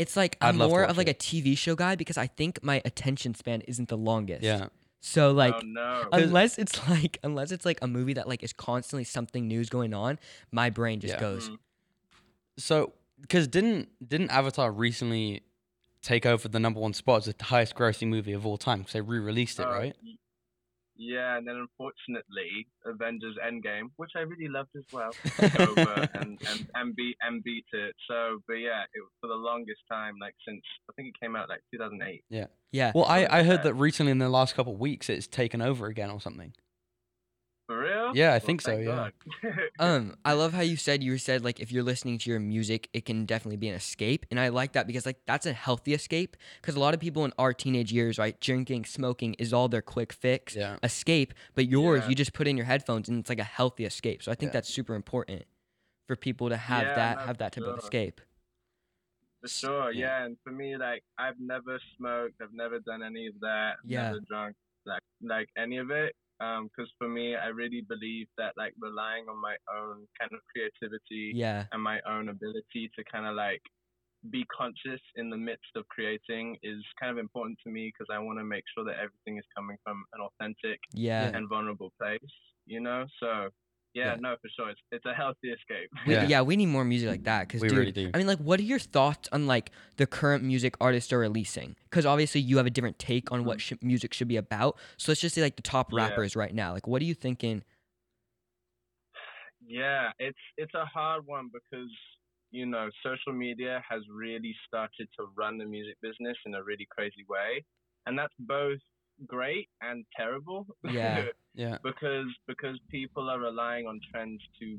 It's 0.00 0.16
like 0.16 0.36
I'd 0.40 0.48
I'm 0.50 0.58
love 0.58 0.68
to 0.68 0.70
more 0.72 0.80
watch 0.82 0.90
of 0.90 0.96
like 0.98 1.08
it. 1.08 1.16
a 1.16 1.26
TV 1.26 1.56
show 1.56 1.74
guy 1.76 1.94
because 1.94 2.16
I 2.18 2.26
think 2.26 2.62
my 2.62 2.80
attention 2.84 3.34
span 3.34 3.60
isn't 3.62 3.88
the 3.88 3.96
longest. 3.96 4.42
Yeah. 4.42 4.66
So 5.00 5.30
like. 5.32 5.54
oh 5.54 5.60
no. 5.64 6.08
Unless 6.12 6.58
it's 6.58 6.76
like, 6.88 7.18
unless 7.22 7.52
it's 7.52 7.64
like 7.64 7.78
a 7.82 7.86
movie 7.86 8.14
that 8.14 8.26
like 8.28 8.42
is 8.42 8.52
constantly 8.52 9.04
something 9.04 9.46
new's 9.46 9.68
going 9.68 9.94
on, 9.94 10.18
my 10.52 10.70
brain 10.70 11.00
just 11.00 11.14
Yeah. 11.14 11.20
goes. 11.20 11.48
Mm. 11.50 11.58
So, 12.58 12.92
because 13.20 13.46
didn't 13.48 13.88
didn't 14.06 14.30
Avatar 14.30 14.70
recently 14.72 15.42
take 16.02 16.24
over 16.26 16.48
the 16.48 16.58
number 16.60 16.80
one 16.80 16.92
spot 16.94 17.26
as 17.26 17.34
the 17.34 17.44
highest 17.44 17.74
grossing 17.74 18.08
movie 18.08 18.32
of 18.32 18.46
all 18.46 18.56
time? 18.58 18.78
Because 18.80 18.92
they 18.94 19.00
re-released 19.00 19.60
it, 19.60 19.66
Uh, 19.66 19.70
right? 19.70 19.96
y- 20.04 20.16
Yeah, 21.02 21.38
and 21.38 21.48
then 21.48 21.56
unfortunately, 21.56 22.68
Avengers 22.84 23.34
Endgame, 23.42 23.88
which 23.96 24.10
I 24.14 24.20
really 24.20 24.48
loved 24.48 24.68
as 24.76 24.84
well, 24.92 25.12
over 25.58 26.06
and, 26.12 26.38
and, 26.46 26.68
and 26.74 26.94
beat 26.94 27.16
and 27.22 27.42
beat 27.42 27.64
it. 27.72 27.96
So, 28.06 28.40
but 28.46 28.54
yeah, 28.54 28.82
it, 28.92 29.00
was 29.00 29.10
for 29.22 29.28
the 29.28 29.34
longest 29.34 29.80
time, 29.90 30.16
like 30.20 30.34
since 30.46 30.60
I 30.90 30.92
think 30.92 31.08
it 31.08 31.14
came 31.18 31.36
out 31.36 31.48
like 31.48 31.62
2008. 31.72 32.22
Yeah. 32.28 32.46
Yeah. 32.70 32.92
Well, 32.94 33.06
I, 33.06 33.26
I 33.30 33.42
heard 33.44 33.62
that 33.62 33.74
recently 33.74 34.12
in 34.12 34.18
the 34.18 34.28
last 34.28 34.54
couple 34.54 34.74
of 34.74 34.78
weeks 34.78 35.08
it's 35.08 35.26
taken 35.26 35.62
over 35.62 35.86
again 35.86 36.10
or 36.10 36.20
something. 36.20 36.52
For 37.70 37.78
real? 37.78 38.10
Yeah, 38.16 38.30
I 38.30 38.32
Well, 38.32 38.40
think 38.40 38.62
so, 38.62 38.72
thank 38.72 38.84
yeah. 39.44 39.60
Um, 39.78 40.16
I 40.24 40.32
love 40.32 40.52
how 40.52 40.60
you 40.60 40.76
said 40.76 41.04
you 41.04 41.16
said 41.18 41.44
like 41.44 41.60
if 41.60 41.70
you're 41.70 41.84
listening 41.84 42.18
to 42.18 42.28
your 42.28 42.40
music, 42.40 42.88
it 42.92 43.04
can 43.04 43.26
definitely 43.26 43.58
be 43.58 43.68
an 43.68 43.76
escape, 43.76 44.26
and 44.28 44.40
I 44.40 44.48
like 44.48 44.72
that 44.72 44.88
because 44.88 45.06
like 45.06 45.20
that's 45.24 45.46
a 45.46 45.52
healthy 45.52 45.94
escape. 45.94 46.36
Because 46.60 46.74
a 46.74 46.80
lot 46.80 46.94
of 46.94 46.98
people 47.00 47.24
in 47.24 47.32
our 47.38 47.52
teenage 47.54 47.92
years, 47.92 48.18
right, 48.18 48.38
drinking, 48.40 48.86
smoking 48.86 49.34
is 49.34 49.52
all 49.52 49.68
their 49.68 49.82
quick 49.82 50.12
fix, 50.12 50.56
Yeah. 50.56 50.78
escape. 50.82 51.32
But 51.54 51.68
yours, 51.68 52.02
Yeah. 52.02 52.08
you 52.08 52.14
just 52.16 52.32
put 52.32 52.48
in 52.48 52.56
your 52.56 52.66
headphones, 52.66 53.08
and 53.08 53.20
it's 53.20 53.28
like 53.28 53.38
a 53.38 53.44
healthy 53.44 53.84
escape. 53.84 54.24
So 54.24 54.32
I 54.32 54.34
think 54.34 54.50
Yeah. 54.50 54.54
that's 54.54 54.68
super 54.68 54.96
important 54.96 55.44
for 56.08 56.16
people 56.16 56.48
to 56.48 56.56
have 56.56 56.88
Yeah, 56.88 56.94
that 56.96 57.18
have 57.20 57.38
that 57.38 57.54
for 57.54 57.60
type 57.60 57.68
of 57.68 57.78
escape. 57.78 58.20
For 59.42 59.48
sure, 59.48 59.92
Yeah. 59.92 60.18
yeah. 60.18 60.24
And 60.24 60.36
for 60.42 60.50
me, 60.50 60.76
like 60.76 61.04
I've 61.16 61.38
never 61.38 61.78
smoked, 61.96 62.34
I've 62.42 62.52
never 62.52 62.80
done 62.80 63.04
any 63.04 63.28
of 63.28 63.38
that, 63.40 63.76
Yeah. 63.86 64.06
never 64.08 64.20
drunk, 64.28 64.56
like 64.84 65.02
like 65.22 65.48
any 65.56 65.76
of 65.78 65.92
it. 65.92 66.16
Um, 66.40 66.68
because 66.68 66.90
for 66.98 67.08
me, 67.08 67.36
I 67.36 67.48
really 67.48 67.82
believe 67.82 68.26
that 68.38 68.54
like 68.56 68.72
relying 68.80 69.26
on 69.28 69.40
my 69.40 69.56
own 69.72 70.06
kind 70.18 70.32
of 70.32 70.40
creativity 70.52 71.32
Yeah, 71.34 71.64
and 71.72 71.82
my 71.82 72.00
own 72.08 72.28
ability 72.30 72.90
to 72.96 73.04
kind 73.10 73.26
of 73.26 73.34
like 73.34 73.62
be 74.30 74.44
conscious 74.54 75.00
in 75.16 75.30
the 75.30 75.36
midst 75.36 75.72
of 75.76 75.88
creating 75.88 76.56
is 76.62 76.82
kind 77.00 77.10
of 77.10 77.18
important 77.18 77.58
to 77.64 77.70
me 77.70 77.92
because 77.92 78.12
I 78.14 78.18
want 78.18 78.38
to 78.38 78.44
make 78.44 78.64
sure 78.74 78.84
that 78.84 78.96
everything 78.96 79.38
is 79.38 79.44
coming 79.56 79.76
from 79.82 80.04
an 80.14 80.20
authentic. 80.20 80.80
Yeah. 80.92 81.30
and 81.34 81.48
vulnerable 81.48 81.92
place, 82.00 82.18
you 82.66 82.80
know. 82.80 83.06
So 83.20 83.48
yeah, 83.94 84.14
Yeah. 84.14 84.16
no, 84.20 84.36
for 84.40 84.48
sure, 84.56 84.70
it's 84.70 84.80
it's 84.92 85.04
a 85.06 85.12
healthy 85.14 85.48
escape. 85.50 85.90
We, 86.06 86.14
Yeah. 86.14 86.26
yeah. 86.26 86.42
we 86.42 86.56
need 86.56 86.66
more 86.66 86.84
music 86.84 87.08
like 87.08 87.24
that 87.24 87.48
because 87.48 87.60
We 87.62 87.68
dude, 87.68 87.78
really 87.78 87.92
do. 87.92 88.10
I 88.14 88.18
mean, 88.18 88.26
like, 88.26 88.38
what 88.38 88.60
are 88.60 88.64
your 88.64 88.78
thoughts 88.78 89.28
on 89.32 89.46
like 89.46 89.70
the 89.96 90.06
current 90.06 90.44
music 90.44 90.74
artists 90.80 91.12
are 91.12 91.18
releasing? 91.18 91.76
Because 91.90 92.06
obviously 92.06 92.40
you 92.40 92.56
have 92.58 92.66
a 92.66 92.70
different 92.70 92.98
take 92.98 93.32
on 93.32 93.44
what 93.44 93.60
sh- 93.60 93.72
music 93.82 94.14
should 94.14 94.28
be 94.28 94.36
about. 94.36 94.76
So 94.96 95.10
let's 95.12 95.20
just 95.20 95.34
say 95.34 95.42
like 95.42 95.56
the 95.56 95.62
top 95.62 95.88
Mm-hmm. 95.88 95.98
Yeah. 95.98 96.08
rappers 96.08 96.36
right 96.36 96.54
now. 96.54 96.72
Like, 96.72 96.86
what 96.86 97.02
are 97.02 97.04
you 97.06 97.14
thinking? 97.14 97.64
Yeah, 99.66 100.10
it's 100.18 100.38
it's 100.56 100.74
a 100.74 100.84
hard 100.84 101.26
one 101.26 101.50
because 101.52 101.90
you 102.50 102.66
know 102.66 102.88
social 103.04 103.32
media 103.32 103.82
has 103.88 104.02
really 104.12 104.54
started 104.66 105.08
to 105.18 105.26
run 105.36 105.58
the 105.58 105.64
music 105.66 105.96
business 106.02 106.36
in 106.46 106.54
a 106.54 106.62
really 106.62 106.86
crazy 106.90 107.24
way, 107.28 107.64
and 108.06 108.18
that's 108.18 108.34
both 108.40 108.78
great 109.26 109.68
and 109.80 110.04
terrible. 110.16 110.66
Yeah. 110.84 111.26
Yeah. 111.52 111.78
because 111.82 112.28
because 112.46 112.78
people 112.90 113.28
are 113.28 113.40
relying 113.40 113.86
on 113.88 113.98
trends 114.08 114.40
to 114.60 114.78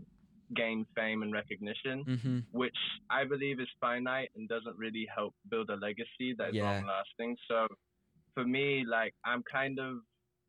gain 0.55 0.85
fame 0.95 1.21
and 1.21 1.33
recognition, 1.33 2.05
Mm-hmm. 2.05 2.39
which 2.51 2.77
I 3.09 3.25
believe 3.25 3.59
is 3.59 3.67
finite 3.81 4.29
and 4.35 4.47
doesn't 4.47 4.77
really 4.77 5.05
help 5.13 5.33
build 5.49 5.69
a 5.69 5.75
legacy 5.75 6.33
that 6.37 6.49
is 6.49 6.55
Yeah. 6.55 6.63
long 6.71 6.85
lasting. 6.85 7.35
So 7.49 7.67
for 8.33 8.45
me, 8.45 8.85
like 8.87 9.13
I'm 9.25 9.43
kind 9.51 9.79
of 9.79 9.97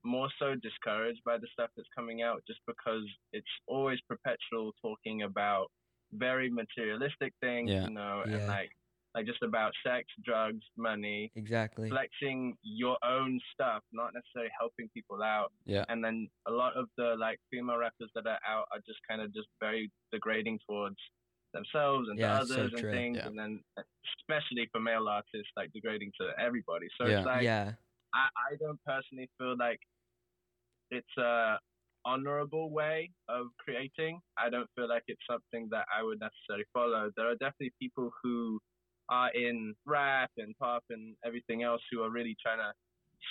more 0.04 0.28
so 0.38 0.54
discouraged 0.54 1.22
by 1.24 1.38
the 1.38 1.48
stuff 1.52 1.70
that's 1.76 1.88
coming 1.94 2.22
out 2.22 2.42
just 2.46 2.60
because 2.68 3.04
it's 3.32 3.54
always 3.66 3.98
perpetual 4.08 4.72
talking 4.80 5.22
about 5.22 5.66
very 6.12 6.48
materialistic 6.50 7.32
things, 7.40 7.68
Yeah. 7.70 7.84
you 7.86 7.90
know, 7.90 8.22
Yeah. 8.26 8.34
and 8.36 8.46
like 8.46 8.70
like 9.14 9.26
just 9.26 9.42
about 9.42 9.72
sex, 9.86 10.06
drugs, 10.24 10.64
money, 10.76 11.30
Exactly. 11.36 11.90
flexing 11.90 12.56
your 12.62 12.96
own 13.04 13.38
stuff, 13.52 13.82
not 13.92 14.12
necessarily 14.14 14.50
helping 14.58 14.88
people 14.94 15.22
out. 15.22 15.52
Yeah. 15.66 15.84
And 15.88 16.02
then 16.02 16.28
a 16.46 16.50
lot 16.50 16.74
of 16.76 16.86
the 16.96 17.14
like 17.18 17.38
female 17.50 17.76
rappers 17.76 18.10
that 18.14 18.26
are 18.26 18.38
out 18.48 18.66
are 18.72 18.80
just 18.86 19.00
kind 19.08 19.20
of 19.20 19.32
just 19.34 19.48
very 19.60 19.90
degrading 20.12 20.60
towards 20.66 20.96
themselves 21.52 22.08
and 22.08 22.18
Yeah, 22.18 22.38
to 22.40 22.46
so 22.46 22.54
others 22.54 22.72
and 22.72 22.80
true. 22.80 22.90
things. 22.92 23.16
Yeah. 23.18 23.26
And 23.26 23.38
then 23.38 23.60
especially 24.20 24.66
for 24.72 24.80
male 24.80 25.06
artists, 25.08 25.52
like 25.56 25.70
degrading 25.72 26.12
to 26.20 26.30
everybody. 26.40 26.86
So 26.98 27.06
Yeah. 27.06 27.18
it's 27.18 27.26
like 27.26 27.42
yeah. 27.42 27.72
I, 28.14 28.28
I 28.52 28.56
don't 28.58 28.80
personally 28.86 29.28
feel 29.38 29.56
like 29.58 29.80
it's 30.90 31.16
a 31.18 31.58
honorable 32.04 32.70
way 32.70 33.10
of 33.28 33.46
creating. 33.58 34.20
I 34.36 34.50
don't 34.50 34.68
feel 34.74 34.88
like 34.88 35.04
it's 35.06 35.20
something 35.30 35.68
that 35.70 35.86
I 35.96 36.02
would 36.02 36.18
necessarily 36.20 36.64
follow. 36.72 37.10
There 37.16 37.28
are 37.28 37.34
definitely 37.36 37.72
people 37.80 38.10
who 38.22 38.58
are 39.08 39.30
in 39.34 39.74
rap 39.86 40.30
and 40.38 40.56
pop 40.58 40.84
and 40.90 41.14
everything 41.24 41.62
else 41.62 41.82
who 41.90 42.02
are 42.02 42.10
really 42.10 42.36
trying 42.42 42.58
to 42.58 42.72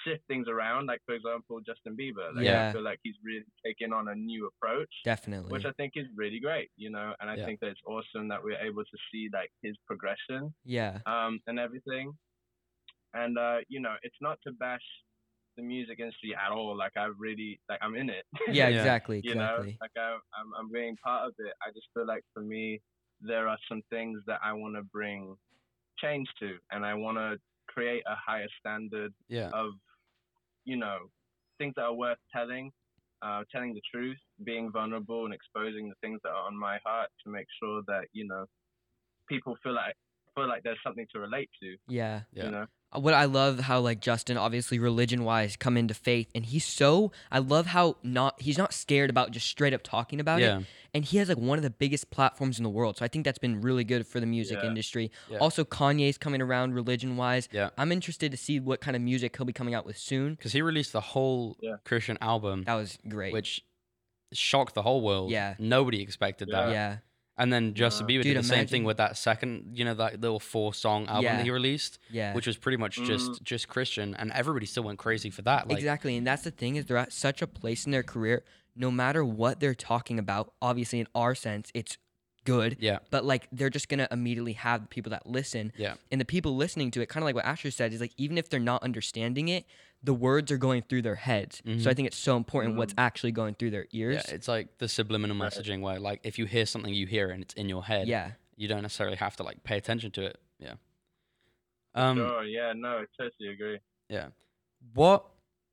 shift 0.06 0.24
things 0.28 0.48
around. 0.48 0.86
Like 0.88 1.02
for 1.06 1.16
example, 1.16 1.60
Justin 1.66 1.98
Bieber. 1.98 2.34
Like, 2.36 2.46
Yeah. 2.46 2.70
I 2.70 2.74
feel 2.74 2.82
like 2.84 3.00
he's 3.04 3.16
really 3.24 3.46
taking 3.66 3.92
on 3.92 4.08
a 4.08 4.16
new 4.16 4.48
approach 4.48 4.90
Definitely. 5.04 5.52
which 5.52 5.66
I 5.66 5.72
think 5.74 5.94
is 5.96 6.06
really 6.16 6.40
great, 6.40 6.70
you 6.78 6.90
know, 6.90 7.14
and 7.20 7.30
I 7.30 7.36
Yeah. 7.36 7.46
think 7.46 7.60
that 7.62 7.68
it's 7.68 7.82
awesome 7.86 8.28
that 8.30 8.42
we're 8.44 8.60
able 8.60 8.84
to 8.84 8.98
see 9.12 9.30
like 9.34 9.52
his 9.62 9.76
progression 9.88 10.54
yeah. 10.64 11.00
um, 11.06 11.40
and 11.48 11.60
everything. 11.60 12.14
And 13.14 13.38
uh, 13.38 13.58
you 13.68 13.80
know, 13.82 13.96
it's 14.04 14.16
not 14.22 14.38
to 14.48 14.54
bash 14.54 14.84
the 15.58 15.64
music 15.64 16.00
industry 16.00 16.34
at 16.34 16.52
all. 16.52 16.78
Like 16.78 16.94
I 16.96 17.06
really 17.18 17.60
like 17.68 17.80
I'm 17.82 17.96
in 17.96 18.10
it. 18.10 18.24
Yeah, 18.48 18.70
Yeah. 18.70 18.78
exactly. 18.78 19.20
you 19.24 19.36
know, 19.36 19.56
Exactly. 19.56 19.78
like 19.82 19.92
I, 19.98 20.18
I'm 20.40 20.54
I'm 20.58 20.72
being 20.72 20.96
part 21.04 21.28
of 21.28 21.34
it. 21.40 21.54
I 21.62 21.72
just 21.72 21.88
feel 21.94 22.06
like 22.08 22.24
for 22.34 22.42
me, 22.42 22.82
there 23.20 23.48
are 23.50 23.58
some 23.68 23.82
things 23.90 24.22
that 24.28 24.40
I 24.44 24.54
want 24.54 24.76
to 24.76 24.84
bring 24.84 25.36
change 25.98 26.28
to, 26.40 26.58
and 26.72 26.86
I 26.86 26.94
want 26.94 27.18
to 27.18 27.38
create 27.68 28.04
a 28.08 28.16
higher 28.16 28.48
standard 28.60 29.14
Yeah. 29.28 29.50
of, 29.54 29.72
you 30.66 30.78
know, 30.78 31.10
things 31.58 31.74
that 31.76 31.84
are 31.84 31.94
worth 31.94 32.18
telling, 32.34 32.72
uh, 33.22 33.44
telling 33.52 33.74
the 33.74 33.82
truth, 33.94 34.18
being 34.44 34.72
vulnerable, 34.72 35.26
and 35.26 35.34
exposing 35.34 35.90
the 35.90 35.96
things 36.02 36.20
that 36.24 36.30
are 36.30 36.46
on 36.48 36.58
my 36.58 36.80
heart 36.86 37.10
to 37.24 37.32
make 37.32 37.48
sure 37.62 37.82
that 37.88 38.06
you 38.14 38.28
know, 38.28 38.46
people 39.28 39.56
feel 39.64 39.74
like 39.74 39.96
feel 40.36 40.48
like 40.48 40.64
there's 40.64 40.80
something 40.84 41.08
to 41.14 41.20
relate 41.20 41.50
to. 41.62 41.78
Yeah. 41.88 42.22
Yeah. 42.34 42.46
You 42.46 42.52
know, 42.52 42.66
what 42.94 43.14
I 43.14 43.26
love 43.26 43.60
how 43.62 43.80
like 43.80 44.02
Justin 44.02 44.38
obviously 44.38 44.78
religion 44.80 45.24
wise 45.24 45.56
come 45.56 45.78
into 45.78 45.94
faith 45.94 46.30
and 46.36 46.46
he's 46.46 46.66
so 46.66 47.12
I 47.32 47.40
love 47.40 47.68
how 47.68 47.96
not 48.04 48.42
he's 48.42 48.58
not 48.58 48.74
scared 48.74 49.10
about 49.10 49.32
just 49.32 49.48
straight 49.48 49.74
up 49.74 49.82
talking 49.84 50.20
about 50.20 50.42
Yeah. 50.42 50.60
it 50.60 50.66
and 50.94 51.06
he 51.06 51.18
has 51.18 51.30
like 51.30 51.38
one 51.38 51.58
of 51.58 51.64
the 51.64 51.70
biggest 51.70 52.10
platforms 52.12 52.58
in 52.60 52.64
the 52.64 52.70
world 52.70 52.98
so 52.98 53.06
I 53.06 53.08
think 53.08 53.24
that's 53.24 53.38
been 53.40 53.62
really 53.62 53.84
good 53.86 54.06
for 54.06 54.20
the 54.20 54.26
music 54.26 54.60
Yeah. 54.62 54.68
industry. 54.70 55.10
Yeah. 55.30 55.38
Also 55.38 55.64
Kanye's 55.64 56.18
coming 56.18 56.42
around 56.42 56.74
religion 56.74 57.16
wise. 57.16 57.48
Yeah. 57.52 57.70
I'm 57.78 57.92
interested 57.94 58.32
to 58.32 58.38
see 58.38 58.60
what 58.60 58.82
kind 58.82 58.96
of 58.98 59.02
music 59.02 59.38
he'll 59.38 59.46
be 59.46 59.54
coming 59.54 59.74
out 59.74 59.86
with 59.86 59.98
soon. 59.98 60.36
Because 60.36 60.52
he 60.52 60.62
released 60.62 60.92
the 60.92 61.00
whole 61.02 61.56
Yeah. 61.62 61.78
Christian 61.86 62.18
album, 62.20 62.64
That 62.66 62.76
was 62.76 62.98
great. 63.08 63.32
which 63.32 63.64
shocked 64.34 64.76
the 64.76 64.82
whole 64.82 65.02
world. 65.02 65.32
Yeah. 65.32 65.56
Nobody 65.60 66.02
expected 66.02 66.50
Yeah. 66.52 66.66
that. 66.66 66.72
yeah. 66.72 66.98
And 67.42 67.52
then 67.52 67.74
Justin 67.74 68.08
Yeah. 68.08 68.14
Bieber 68.14 68.24
Dude, 68.24 68.36
did 68.36 68.44
the 68.44 68.48
same 68.48 68.68
thing 68.68 68.84
with 68.84 68.98
that 68.98 69.18
second, 69.18 69.72
you 69.74 69.84
know, 69.84 69.96
that 69.96 70.22
little 70.22 70.40
four 70.40 70.76
song 70.76 71.08
album 71.08 71.24
Yeah. 71.24 71.38
that 71.38 71.44
he 71.44 71.50
released, 71.50 71.98
Yeah. 72.12 72.36
which 72.36 72.46
was 72.46 72.56
pretty 72.56 72.78
much 72.78 72.98
mm-hmm. 72.98 73.08
just 73.08 73.44
just 73.44 73.68
Christian, 73.68 74.16
and 74.16 74.32
everybody 74.32 74.68
still 74.68 74.84
went 74.84 75.00
crazy 75.00 75.32
for 75.32 75.42
that. 75.42 75.68
Like, 75.68 75.80
exactly. 75.80 76.16
And 76.16 76.26
that's 76.26 76.44
the 76.44 76.52
thing 76.52 76.76
is 76.76 76.86
they're 76.86 76.98
at 76.98 77.12
such 77.12 77.42
a 77.42 77.48
place 77.48 77.86
in 77.86 77.92
their 77.92 78.04
career 78.04 78.44
no 78.76 78.92
matter 78.92 79.26
what 79.26 79.60
they're 79.60 79.76
talking 79.76 80.18
about, 80.18 80.54
obviously 80.62 81.00
in 81.00 81.08
our 81.14 81.36
sense 81.36 81.72
it's 81.74 81.98
good. 82.46 82.78
Yeah. 82.80 83.00
But 83.10 83.26
like 83.26 83.48
they're 83.52 83.70
just 83.70 83.90
gonna 83.90 84.08
immediately 84.12 84.54
have 84.54 84.82
the 84.82 84.88
people 84.88 85.10
that 85.12 85.28
listen. 85.28 85.74
Yeah. 85.78 85.96
And 86.12 86.20
the 86.22 86.26
people 86.26 86.56
listening 86.56 86.92
to 86.92 87.02
it, 87.02 87.10
kind 87.10 87.24
of 87.24 87.26
like 87.26 87.36
what 87.36 87.46
Asher 87.46 87.72
said, 87.72 87.94
is 87.94 88.02
like 88.02 88.14
even 88.18 88.38
if 88.38 88.50
they're 88.50 88.60
not 88.60 88.84
understanding 88.84 89.50
it, 89.50 89.66
the 90.04 90.14
words 90.14 90.52
are 90.52 90.58
going 90.58 90.82
through 90.82 91.04
their 91.04 91.16
heads. 91.16 91.62
Mhm. 91.66 91.82
So 91.84 91.90
I 91.90 91.94
think 91.94 92.08
it's 92.08 92.18
so 92.18 92.36
important 92.36 92.76
what's 92.76 92.94
Mhm. 92.94 93.04
actually 93.04 93.32
going 93.32 93.54
through 93.56 93.70
their 93.72 93.88
ears. 93.92 94.16
Yeah, 94.16 94.22
ears. 94.22 94.32
it's 94.32 94.48
like 94.48 94.78
the 94.80 94.88
subliminal 94.88 95.36
messaging 95.38 95.82
where, 95.82 96.00
like, 96.00 96.22
if 96.24 96.40
you 96.40 96.46
hear 96.46 96.66
something, 96.66 96.94
you 96.94 97.06
hear 97.06 97.30
it 97.30 97.34
and 97.36 97.44
it's 97.44 97.54
in 97.54 97.70
your 97.70 97.84
head. 97.84 98.08
Yeah. 98.08 98.34
You 98.56 98.68
don't 98.68 98.82
necessarily 98.82 99.18
have 99.18 99.36
to 99.38 99.44
like 99.44 99.64
pay 99.64 99.78
attention 99.78 100.12
to 100.12 100.24
it. 100.26 100.40
Yeah. 100.60 100.76
Um. 101.94 102.18
sure, 102.18 102.44
yeah, 102.44 102.74
no, 102.74 103.00
I 103.00 103.06
totally 103.18 103.50
agree. 103.50 103.80
Yeah. 104.10 104.30
What, 104.94 105.26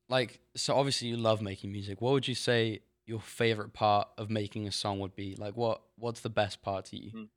like, 0.09 0.41
so 0.57 0.75
obviously 0.77 1.09
you 1.09 1.17
love 1.17 1.41
making 1.41 1.73
music. 1.73 2.01
What 2.01 2.13
would 2.13 2.29
you 2.29 2.35
say 2.35 2.81
your 3.07 3.21
favorite 3.21 3.73
part 3.73 4.09
of 4.19 4.29
making 4.29 4.67
a 4.67 4.73
song 4.73 4.99
would 5.01 5.17
be? 5.17 5.37
Like, 5.37 5.57
what 5.57 5.83
what's 5.97 6.21
the 6.21 6.31
best 6.31 6.61
part 6.61 6.85
to 6.87 6.97
you? 6.97 7.13
Mhm. 7.13 7.29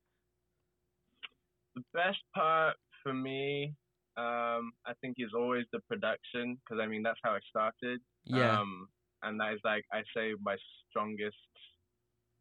The 1.75 1.83
best 1.93 2.19
part 2.33 2.75
for 3.01 3.13
me, 3.13 3.75
um, 4.17 4.71
I 4.85 4.93
think, 5.01 5.15
is 5.19 5.31
always 5.35 5.65
the 5.71 5.79
production 5.89 6.57
because 6.63 6.81
I 6.81 6.87
mean 6.87 7.03
that's 7.03 7.19
how 7.23 7.31
I 7.31 7.39
started. 7.49 7.99
Yeah. 8.25 8.59
Um, 8.59 8.87
and 9.23 9.39
that 9.39 9.53
is 9.53 9.59
like 9.63 9.85
I 9.93 10.01
say 10.15 10.33
my 10.41 10.55
strongest 10.89 11.37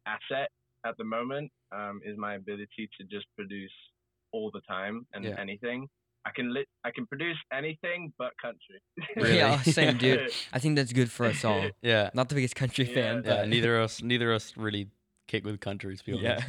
asset 0.05 0.49
at 0.85 0.97
the 0.97 1.03
moment 1.03 1.51
um, 1.71 2.01
is 2.03 2.17
my 2.17 2.35
ability 2.35 2.89
to 2.99 3.03
just 3.07 3.25
produce 3.37 3.71
all 4.33 4.49
the 4.53 4.61
time 4.67 5.05
and 5.13 5.23
Yeah. 5.25 5.35
anything. 5.39 5.87
I 6.25 6.29
can 6.35 6.53
lit 6.53 6.67
I 6.83 6.91
can 6.91 7.05
produce 7.07 7.37
anything 7.51 8.13
but 8.17 8.31
country. 8.41 8.79
Really? 9.15 9.37
Yeah, 9.37 9.61
same 9.61 9.97
dude. 9.97 10.31
I 10.53 10.59
think 10.59 10.75
that's 10.75 10.93
good 10.93 11.11
for 11.11 11.25
us 11.25 11.43
all. 11.45 11.69
Yeah. 11.81 12.09
Not 12.13 12.29
the 12.29 12.35
biggest 12.35 12.55
country 12.55 12.85
Yeah. 12.87 12.93
fan, 12.93 13.23
Yeah. 13.25 13.45
Neither 13.45 13.77
of 13.77 13.85
us, 13.85 14.01
neither 14.03 14.31
of 14.31 14.35
us 14.37 14.53
really 14.57 14.89
kick 15.27 15.43
with 15.45 15.59
country. 15.59 15.95
To 15.97 16.11
yeah. 16.17 16.41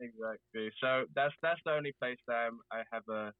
Exactly. 0.00 0.70
So 0.82 1.04
that's 1.14 1.34
that's 1.42 1.60
the 1.64 1.72
only 1.72 1.92
place 2.00 2.18
that 2.28 2.34
I'm, 2.36 2.58
I 2.72 2.82
have 2.92 3.06
a 3.08 3.32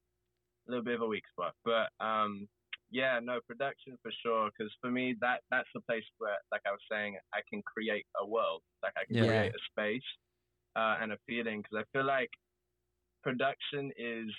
little 0.67 0.83
bit 0.83 0.95
of 0.95 1.01
a 1.01 1.07
weak 1.07 1.23
spot. 1.31 1.53
But 1.65 1.89
um, 2.03 2.47
yeah, 2.91 3.19
no 3.21 3.39
production 3.47 3.97
for 4.01 4.11
sure. 4.23 4.49
Because 4.49 4.71
for 4.81 4.91
me, 4.91 5.15
that 5.21 5.41
that's 5.51 5.69
the 5.73 5.81
place 5.81 6.03
where, 6.19 6.37
like 6.51 6.61
I 6.65 6.71
was 6.71 6.79
saying, 6.91 7.17
I 7.33 7.39
can 7.49 7.61
create 7.63 8.05
a 8.19 8.25
world. 8.25 8.61
Like 8.83 8.93
I 8.97 9.05
can 9.05 9.15
Yeah. 9.17 9.27
create 9.27 9.53
a 9.55 9.59
space 9.71 10.07
uh, 10.75 10.97
and 11.01 11.11
a 11.11 11.17
feeling. 11.27 11.61
Because 11.61 11.83
I 11.85 11.97
feel 11.97 12.05
like 12.05 12.29
production 13.23 13.91
is 13.97 14.29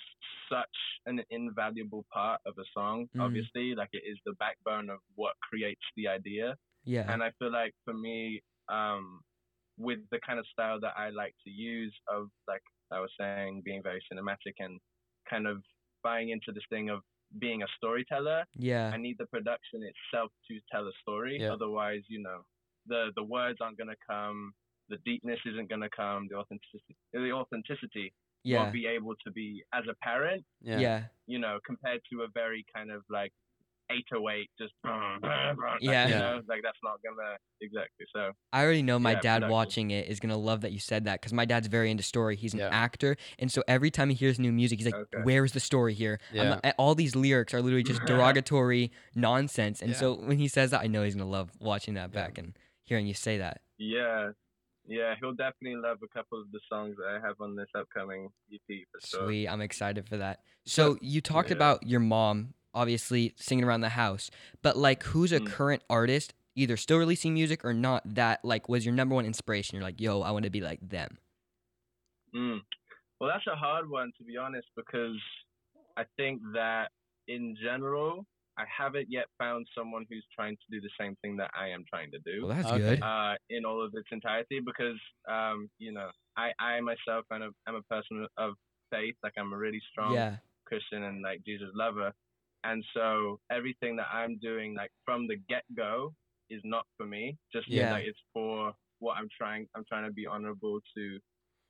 such 0.51 0.77
an 1.05 1.21
invaluable 1.29 2.05
part 2.11 2.41
of 2.45 2.57
a 2.57 2.63
song. 2.73 3.07
Mhm. 3.15 3.21
Obviously, 3.21 3.75
like 3.75 3.89
it 3.93 4.03
is 4.05 4.17
the 4.25 4.33
backbone 4.33 4.89
of 4.89 4.99
what 5.15 5.35
creates 5.41 5.83
the 5.95 6.07
idea. 6.07 6.57
Yeah. 6.85 7.11
And 7.11 7.21
I 7.23 7.31
feel 7.39 7.51
like 7.51 7.73
for 7.85 7.93
me, 7.93 8.41
um, 8.69 9.21
with 9.77 9.99
the 10.11 10.19
kind 10.25 10.39
of 10.39 10.47
style 10.47 10.79
that 10.79 10.93
I 10.97 11.09
like 11.09 11.35
to 11.45 11.49
use 11.49 11.95
of 12.07 12.29
like 12.47 12.63
I 12.91 12.99
was 12.99 13.11
saying, 13.19 13.61
being 13.63 13.83
very 13.83 14.01
cinematic 14.11 14.53
and 14.59 14.79
kind 15.29 15.45
of 15.47 15.63
buying 16.03 16.29
into 16.29 16.51
this 16.51 16.63
thing 16.69 16.89
of 16.89 17.01
being 17.39 17.61
a 17.63 17.67
storyteller, 17.77 18.45
Yeah. 18.55 18.91
I 18.93 18.97
need 18.97 19.17
the 19.19 19.27
production 19.27 19.83
itself 19.83 20.31
to 20.47 20.59
tell 20.71 20.87
a 20.87 20.91
story. 21.01 21.37
Yeah. 21.39 21.53
Otherwise, 21.53 22.03
you 22.07 22.21
know, 22.21 22.43
the 22.87 23.11
the 23.15 23.23
words 23.23 23.59
aren't 23.61 23.77
gonna 23.77 24.01
come, 24.07 24.53
the 24.89 24.97
deepness 25.05 25.39
isn't 25.45 25.69
gonna 25.69 25.89
come, 25.89 26.27
the 26.29 26.35
authenticity 26.37 26.95
the 27.13 27.31
authenticity 27.31 28.13
Yeah. 28.43 28.57
won't 28.63 28.73
be 28.73 28.85
able 28.87 29.15
to 29.25 29.31
be 29.31 29.63
as 29.73 29.85
apparent, 29.87 30.43
Yeah. 30.61 30.79
Yeah. 30.79 31.07
you 31.27 31.39
know, 31.39 31.59
compared 31.65 32.01
to 32.11 32.23
a 32.23 32.27
very 32.29 32.65
kind 32.75 32.89
of 32.91 33.03
like 33.09 33.33
808 33.89 34.49
just 34.59 34.73
like, 34.83 35.81
Yeah. 35.81 36.07
you 36.07 36.13
Yeah. 36.13 36.19
know, 36.19 36.41
like 36.47 36.61
that's 36.63 36.77
not 36.83 36.99
gonna 37.03 37.37
exactly 37.61 38.05
so 38.13 38.31
I 38.53 38.63
already 38.63 38.81
know 38.81 38.99
my 38.99 39.11
Yeah, 39.13 39.19
dad 39.19 39.35
production. 39.37 39.51
watching 39.51 39.91
it 39.91 40.07
is 40.07 40.19
gonna 40.19 40.37
love 40.37 40.61
that 40.61 40.71
you 40.71 40.79
said 40.79 41.05
that 41.05 41.19
because 41.21 41.33
my 41.33 41.45
dad's 41.45 41.67
very 41.67 41.89
into 41.91 42.03
story. 42.03 42.35
He's 42.35 42.53
an 42.53 42.59
Yeah. 42.59 42.69
actor, 42.71 43.15
and 43.39 43.51
so 43.51 43.63
every 43.67 43.91
time 43.91 44.09
he 44.09 44.15
hears 44.15 44.39
new 44.39 44.51
music, 44.51 44.79
he's 44.79 44.85
like, 44.85 44.95
Okay. 44.95 45.23
"Where's 45.23 45.53
the 45.53 45.59
story 45.59 45.93
here?" 45.93 46.19
I'm 46.31 46.35
Yeah. 46.35 46.59
like- 46.63 46.75
all 46.77 46.95
these 46.95 47.15
lyrics 47.15 47.53
are 47.53 47.61
literally 47.61 47.83
just 47.83 48.01
derogatory 48.05 48.91
nonsense, 49.15 49.81
and 49.81 49.91
Yeah. 49.91 49.97
so 49.97 50.13
when 50.15 50.37
he 50.37 50.47
says 50.47 50.71
that, 50.71 50.81
I 50.81 50.87
know 50.87 51.03
he's 51.03 51.15
gonna 51.15 51.29
love 51.29 51.51
watching 51.59 51.95
that 51.95 52.11
Yeah. 52.13 52.21
back 52.27 52.37
and 52.37 52.57
hearing 52.85 53.07
you 53.07 53.13
say 53.13 53.37
that. 53.37 53.61
Yeah. 53.77 54.31
Yeah, 54.87 55.13
he'll 55.19 55.33
definitely 55.35 55.75
love 55.79 55.99
a 56.01 56.07
couple 56.07 56.41
of 56.41 56.51
the 56.51 56.59
songs 56.67 56.95
that 56.97 57.07
I 57.09 57.19
have 57.19 57.39
on 57.41 57.55
this 57.55 57.67
upcoming 57.75 58.29
EP 58.51 58.85
for 58.91 58.99
sure. 59.05 59.25
Sweet, 59.27 59.47
I'm 59.47 59.61
excited 59.61 60.07
for 60.07 60.17
that. 60.17 60.39
So 60.65 60.97
you 60.99 61.21
talked 61.21 61.49
Yeah. 61.51 61.57
about 61.57 61.85
your 61.85 61.99
mom, 61.99 62.55
obviously 62.73 63.33
singing 63.37 63.63
around 63.65 63.81
the 63.81 63.89
house, 63.89 64.29
but 64.61 64.77
like, 64.77 65.03
who's 65.03 65.31
a 65.31 65.39
Mm. 65.39 65.47
current 65.47 65.83
artist, 65.89 66.33
either 66.55 66.77
still 66.77 66.97
releasing 66.97 67.33
music 67.33 67.63
or 67.65 67.73
not, 67.73 68.01
that 68.15 68.43
like 68.43 68.67
was 68.69 68.85
your 68.85 68.93
number 68.95 69.15
one 69.15 69.25
inspiration? 69.25 69.75
You're 69.75 69.83
like, 69.83 69.99
"Yo, 70.01 70.21
I 70.21 70.31
want 70.31 70.43
to 70.45 70.49
be 70.51 70.61
like 70.61 70.79
them." 70.81 71.17
Mm. 72.35 72.59
Well, 73.19 73.29
that's 73.29 73.47
a 73.47 73.55
hard 73.55 73.89
one 73.89 74.11
to 74.17 74.23
be 74.23 74.37
honest 74.37 74.67
because 74.75 75.17
I 75.97 76.03
think 76.17 76.41
that 76.53 76.89
in 77.27 77.55
general, 77.61 78.25
I 78.57 78.63
haven't 78.67 79.07
yet 79.09 79.25
found 79.37 79.67
someone 79.77 80.05
who's 80.09 80.25
trying 80.35 80.55
to 80.55 80.63
do 80.71 80.81
the 80.81 80.89
same 80.99 81.15
thing 81.21 81.37
that 81.37 81.51
I 81.57 81.69
am 81.69 81.83
trying 81.89 82.11
to 82.11 82.19
do. 82.19 82.45
Well, 82.45 82.55
that's 82.55 82.69
Okay. 82.71 82.95
good. 82.97 83.03
uh, 83.03 83.35
in 83.49 83.65
all 83.65 83.83
of 83.83 83.91
its 83.93 84.07
entirety 84.11 84.59
because 84.65 84.99
um, 85.29 85.69
you 85.79 85.91
know 85.91 86.09
I, 86.37 86.51
I 86.59 86.79
myself 86.81 87.25
am 87.31 87.41
a, 87.41 87.49
I'm 87.67 87.75
a 87.75 87.81
person 87.83 88.27
of 88.37 88.53
faith 88.91 89.15
like 89.23 89.33
I'm 89.37 89.53
a 89.53 89.57
really 89.57 89.81
strong 89.91 90.13
Yeah. 90.13 90.37
Christian 90.65 91.03
and 91.03 91.21
like 91.21 91.41
Jesus 91.45 91.69
lover 91.73 92.11
and 92.63 92.83
so 92.93 93.39
everything 93.51 93.95
that 93.97 94.07
I'm 94.13 94.37
doing 94.39 94.75
like 94.75 94.91
from 95.05 95.27
the 95.27 95.37
get 95.47 95.63
go 95.75 96.13
is 96.49 96.61
not 96.63 96.85
for 96.97 97.05
me 97.05 97.37
just 97.53 97.67
Yeah. 97.67 97.91
like 97.91 98.05
it's 98.05 98.19
for 98.33 98.73
what 98.99 99.17
I'm 99.17 99.29
trying 99.35 99.67
I'm 99.75 99.85
trying 99.87 100.05
to 100.05 100.11
be 100.13 100.25
honorable 100.27 100.79
to 100.95 101.19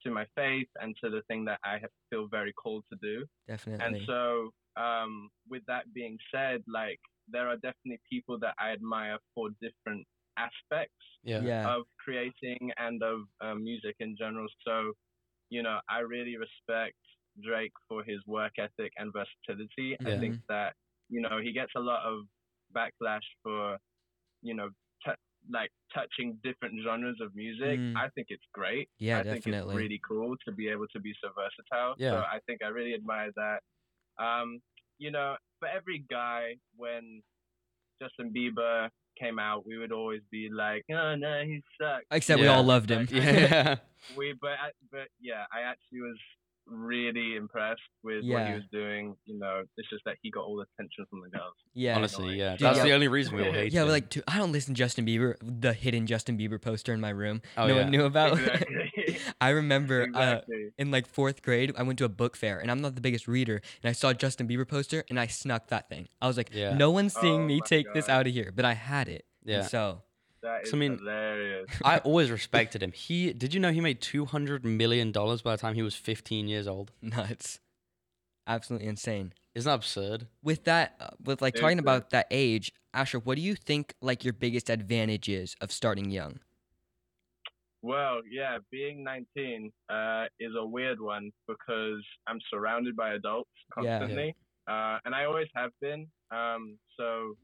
to 0.04 0.12
my 0.12 0.26
faith 0.36 0.68
and 0.82 0.96
to 1.04 1.10
the 1.10 1.22
thing 1.28 1.44
that 1.46 1.60
I 1.64 1.80
feel 2.10 2.28
very 2.28 2.54
called 2.54 2.86
to 2.92 2.98
do 3.02 3.26
Definitely. 3.48 3.86
and 3.86 4.06
so, 4.08 4.52
um, 4.78 5.30
with 5.50 5.64
that 5.68 5.94
being 5.94 6.18
said, 6.34 6.64
like 6.68 7.00
there 7.28 7.48
are 7.50 7.58
definitely 7.58 8.00
people 8.10 8.40
that 8.40 8.56
I 8.58 8.72
admire 8.72 9.18
for 9.36 9.50
different 9.62 10.08
aspects 10.38 10.96
Yeah. 11.24 11.42
yeah. 11.42 11.76
of 11.76 11.84
creating 12.04 12.72
and 12.78 13.04
of 13.04 13.20
um, 13.42 13.62
music 13.64 13.96
in 14.00 14.16
general. 14.18 14.48
So, 14.66 14.94
you 15.50 15.62
know, 15.64 15.80
I 15.90 16.00
really 16.00 16.38
respect 16.38 16.96
Drake 17.46 17.74
for 17.88 18.04
his 18.04 18.20
work 18.28 18.54
ethic 18.60 18.92
and 18.98 19.12
versatility. 19.14 19.98
Yeah. 20.00 20.16
I 20.16 20.20
think 20.20 20.38
that 20.50 20.74
you 21.10 21.22
know 21.22 21.40
he 21.42 21.52
gets 21.54 21.72
a 21.76 21.80
lot 21.80 22.04
of 22.06 22.24
backlash 22.76 23.26
for, 23.44 23.78
you 24.42 24.54
know, 24.54 24.70
t- 25.06 25.12
like 25.52 25.72
touching 25.94 26.38
different 26.44 26.76
genres 26.84 27.18
of 27.22 27.34
music, 27.36 27.80
Mm. 27.80 27.96
I 27.98 28.10
think 28.10 28.28
it's 28.30 28.46
great. 28.54 28.90
Yeah, 29.00 29.20
I 29.20 29.24
think 29.24 29.44
definitely. 29.44 29.74
it's 29.74 29.78
really 29.78 30.02
cool 30.08 30.36
to 30.46 30.52
be 30.52 30.68
able 30.70 30.88
to 30.94 31.00
be 31.00 31.14
so 31.22 31.30
versatile. 31.36 31.96
Yeah. 31.98 32.12
So 32.12 32.18
I 32.18 32.40
think 32.46 32.62
I 32.64 32.68
really 32.68 32.94
admire 32.94 33.32
that. 33.36 33.60
Um, 34.24 34.60
you 35.00 35.12
know, 35.12 35.36
for 35.60 35.68
every 35.68 36.04
guy, 36.10 36.56
when 36.76 37.22
Justin 38.02 38.32
Bieber 38.36 38.90
came 39.20 39.40
out, 39.40 39.66
we 39.66 39.78
would 39.78 39.92
always 39.92 40.22
be 40.32 40.50
like, 40.50 40.84
"Oh 40.92 41.16
no, 41.16 41.42
he 41.44 41.62
sucks." 41.82 42.06
Except 42.12 42.40
we 42.40 42.48
all 42.48 42.64
loved 42.64 42.92
him. 42.92 43.08
Yeah. 43.12 43.78
We, 44.18 44.34
but, 44.40 44.52
but 44.92 45.08
yeah, 45.20 45.44
I 45.52 45.62
actually 45.62 46.02
was 46.02 46.18
really 46.72 47.36
impressed 47.36 47.82
with 48.04 48.24
what 48.26 48.48
he 48.48 48.54
was 48.54 48.64
doing. 48.72 49.16
You 49.26 49.40
know, 49.40 49.64
it's 49.78 49.90
just 49.90 50.04
that 50.06 50.16
he 50.22 50.32
got 50.32 50.42
all 50.46 50.56
the 50.58 50.66
attention 50.76 51.06
from 51.10 51.22
the 51.22 51.30
girls. 51.30 51.54
yeah. 51.74 51.96
Honestly, 51.96 52.26
annoying. 52.26 52.40
yeah. 52.40 52.52
Dude, 52.52 52.60
That's 52.62 52.78
yeah. 52.78 52.84
the 52.84 52.92
only 52.94 53.08
reason 53.08 53.36
we 53.36 53.46
all 53.46 53.52
hate 53.52 53.72
Yeah, 53.74 53.82
him. 53.82 53.88
but 53.88 53.92
like, 53.94 54.10
dude, 54.10 54.24
I 54.28 54.38
don't 54.38 54.52
listen 54.52 54.74
to 54.74 54.78
Justin 54.80 55.06
Bieber. 55.06 55.36
The 55.42 55.74
hidden 55.74 56.08
Justin 56.08 56.38
Bieber 56.38 56.62
poster 56.62 56.94
in 56.94 57.02
my 57.02 57.10
room. 57.10 57.42
Oh, 57.58 57.68
no 57.68 57.76
yeah. 57.76 57.82
one 57.84 57.92
knew 57.92 58.04
about. 58.06 58.40
Exactly. 58.40 59.18
I 59.42 59.50
remember 59.50 60.08
uh, 60.14 60.40
in 60.78 60.92
like 60.92 61.08
fourth 61.08 61.42
grade, 61.42 61.74
I 61.78 61.84
went 61.84 61.98
to 62.00 62.06
a 62.06 62.10
book 62.10 62.36
fair, 62.36 62.60
and 62.60 62.70
I'm 62.70 62.82
not 62.82 62.96
the 62.96 63.02
biggest 63.02 63.28
reader, 63.28 63.62
and 63.84 63.90
I 63.90 63.94
saw 63.94 64.10
a 64.10 64.14
Justin 64.14 64.48
Bieber 64.48 64.68
poster, 64.68 65.04
and 65.10 65.20
I 65.20 65.28
snuck 65.28 65.68
that 65.68 65.88
thing. 65.90 66.08
I 66.22 66.28
was 66.28 66.38
like, 66.38 66.50
Yeah. 66.54 66.74
no 66.74 66.92
one's 66.92 67.14
seeing 67.14 67.42
Oh 67.42 67.46
me 67.46 67.60
my 67.60 67.66
take 67.66 67.94
this 67.94 68.10
out 68.10 68.28
of 68.28 68.34
here, 68.34 68.52
but 68.56 68.66
I 68.66 68.74
had 68.74 69.08
it. 69.08 69.26
And 69.46 69.56
yeah. 69.56 69.62
so 69.64 70.02
that 70.44 70.66
is 70.68 70.74
I 70.74 70.78
mean, 70.78 70.98
hilarious. 71.00 71.68
I 71.84 71.98
always 72.04 72.32
respected 72.32 72.82
him. 72.84 72.92
He 72.92 73.34
did 73.34 73.54
you 73.54 73.60
know 73.60 73.72
he 73.72 73.82
made 73.82 74.02
two 74.02 74.26
hundred 74.26 74.66
million 74.66 75.12
dollars 75.12 75.42
by 75.42 75.52
the 75.56 75.62
time 75.62 75.76
he 75.76 75.82
was 75.84 75.96
fifteen 75.96 76.48
years 76.48 76.68
old? 76.68 76.92
nuts, 77.02 77.60
absolutely 78.48 78.88
insane. 78.88 79.34
Isn't 79.56 79.70
that 79.70 79.76
absurd? 79.76 80.28
With 80.44 80.64
that, 80.66 80.96
uh, 81.00 81.10
with 81.24 81.42
like 81.42 81.56
It 81.56 81.62
talking 81.62 81.80
about 81.80 82.12
that 82.12 82.28
age, 82.32 82.72
Asher, 82.94 83.20
what 83.20 83.36
do 83.36 83.42
you 83.42 83.56
think 83.56 83.94
like 84.02 84.24
your 84.24 84.34
biggest 84.34 84.70
advantage 84.70 85.28
is 85.30 85.56
of 85.62 85.72
starting 85.72 86.10
young? 86.12 86.40
Well, 87.82 88.22
yeah, 88.30 88.58
being 88.72 89.04
19 89.04 89.72
uh, 89.90 90.26
is 90.40 90.52
a 90.58 90.66
weird 90.66 91.00
one 91.00 91.32
because 91.48 92.04
I'm 92.28 92.40
surrounded 92.50 92.96
by 92.96 93.14
adults 93.14 93.50
Yeah. 93.78 94.00
Yeah. 94.08 94.08
constantly, 94.10 94.36
uh, 94.68 94.98
and 95.06 95.16
I 95.16 95.26
always 95.26 95.48
have 95.56 95.72
been. 95.82 96.08
Um, 96.32 96.78
so 96.98 97.36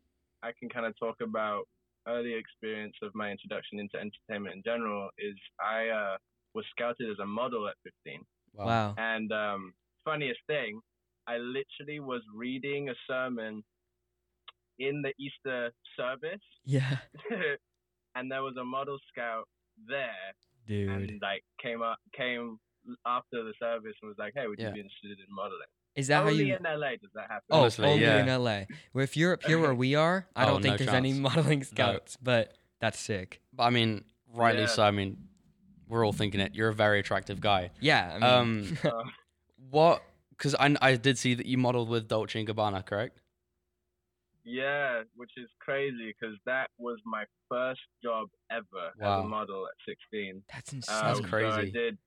I 0.44 0.52
can 0.60 0.70
kind 0.70 0.86
of 0.86 0.98
talk 1.00 1.16
about 1.22 1.68
early 2.08 2.34
experience 2.34 2.96
of 3.02 3.14
my 3.16 3.32
introduction 3.32 3.80
into 3.80 3.98
entertainment 3.98 4.56
in 4.56 4.64
general. 4.64 5.10
Is 5.18 5.36
I 5.60 5.90
uh, 5.90 6.18
was 6.54 6.66
scouted 6.72 7.10
as 7.12 7.20
a 7.20 7.26
model 7.26 7.68
at 7.68 7.76
15, 7.84 8.24
Wow. 8.54 8.94
and 8.98 9.32
um, 9.32 9.74
funniest 10.06 10.40
thing, 10.48 10.80
I 11.28 11.38
literally 11.38 12.00
was 12.00 12.22
reading 12.34 12.90
a 12.90 12.96
sermon 13.08 13.64
in 14.80 15.02
the 15.02 15.14
Easter 15.20 15.72
service, 15.98 16.42
Yeah, 16.66 16.98
and 18.16 18.32
there 18.32 18.44
was 18.44 18.56
a 18.58 18.64
model 18.64 18.98
scout 19.12 19.48
there 19.88 20.34
dude. 20.68 20.90
and 20.90 21.22
like 21.22 21.44
came 21.62 21.82
up 21.82 21.98
came 22.16 22.58
after 23.06 23.44
the 23.44 23.54
service 23.60 23.94
and 24.02 24.10
was 24.10 24.18
like, 24.18 24.34
"Hey, 24.36 24.48
would 24.48 24.60
Yeah. 24.60 24.68
you 24.68 24.74
be 24.74 24.80
interested 24.82 25.20
in 25.20 25.26
modeling?" 25.30 25.68
Is 25.96 26.08
that 26.08 26.22
Only 26.22 26.34
how 26.34 26.40
you? 26.40 26.56
Only 26.58 26.72
in 26.74 26.80
LA 26.80 26.90
does 26.92 27.12
that 27.16 27.28
happen. 27.30 27.46
Oh, 27.52 27.62
Honestly, 27.62 27.88
only 27.88 28.02
yeah. 28.04 28.20
in 28.36 28.44
LA. 28.44 28.62
Where 28.92 29.04
if 29.04 29.16
you're 29.16 29.34
up 29.34 29.44
here 29.44 29.60
where 29.60 29.74
we 29.86 29.96
are, 29.96 30.28
I 30.36 30.44
Oh, 30.44 30.48
don't 30.52 30.62
think 30.62 30.74
no 30.80 30.86
there's 30.86 30.96
any 30.96 31.14
modeling 31.14 31.64
scouts, 31.64 32.18
but 32.22 32.58
that's 32.82 33.00
sick. 33.00 33.42
But 33.54 33.64
I 33.64 33.70
mean, 33.70 34.04
rightly 34.34 34.62
Yeah. 34.62 34.68
so. 34.68 34.84
I 34.84 34.92
mean, 34.92 35.18
we're 35.88 36.06
all 36.06 36.12
thinking 36.14 36.42
it. 36.42 36.54
You're 36.56 36.70
a 36.70 36.74
very 36.74 37.00
attractive 37.00 37.40
guy. 37.40 37.72
Yeah. 37.80 38.12
I 38.14 38.44
mean, 38.46 38.78
Um, 38.78 38.78
Uh, 38.92 39.04
What? 39.70 40.04
Because 40.32 40.54
I, 40.56 40.76
I 40.82 40.96
did 40.96 41.18
see 41.18 41.34
that 41.36 41.46
you 41.46 41.58
modeled 41.58 41.88
with 41.88 42.10
Dolce 42.10 42.38
and 42.40 42.48
Gabbana, 42.50 42.86
correct? 42.86 43.22
yeah, 44.44 45.02
which 45.16 45.32
is 45.38 45.50
crazy 45.60 46.14
because 46.20 46.36
that 46.46 46.70
was 46.78 47.00
my 47.06 47.24
first 47.50 47.80
job 48.04 48.28
ever 48.52 48.92
as 49.02 49.24
a 49.24 49.28
model 49.28 49.66
at 49.66 49.74
16. 49.88 50.44
that's 50.54 50.74
insane. 50.74 50.96
That's 51.04 51.18
Um, 51.20 51.24
so 51.24 51.30
crazy. 51.30 51.48
I 51.58 51.66
did 51.72 51.98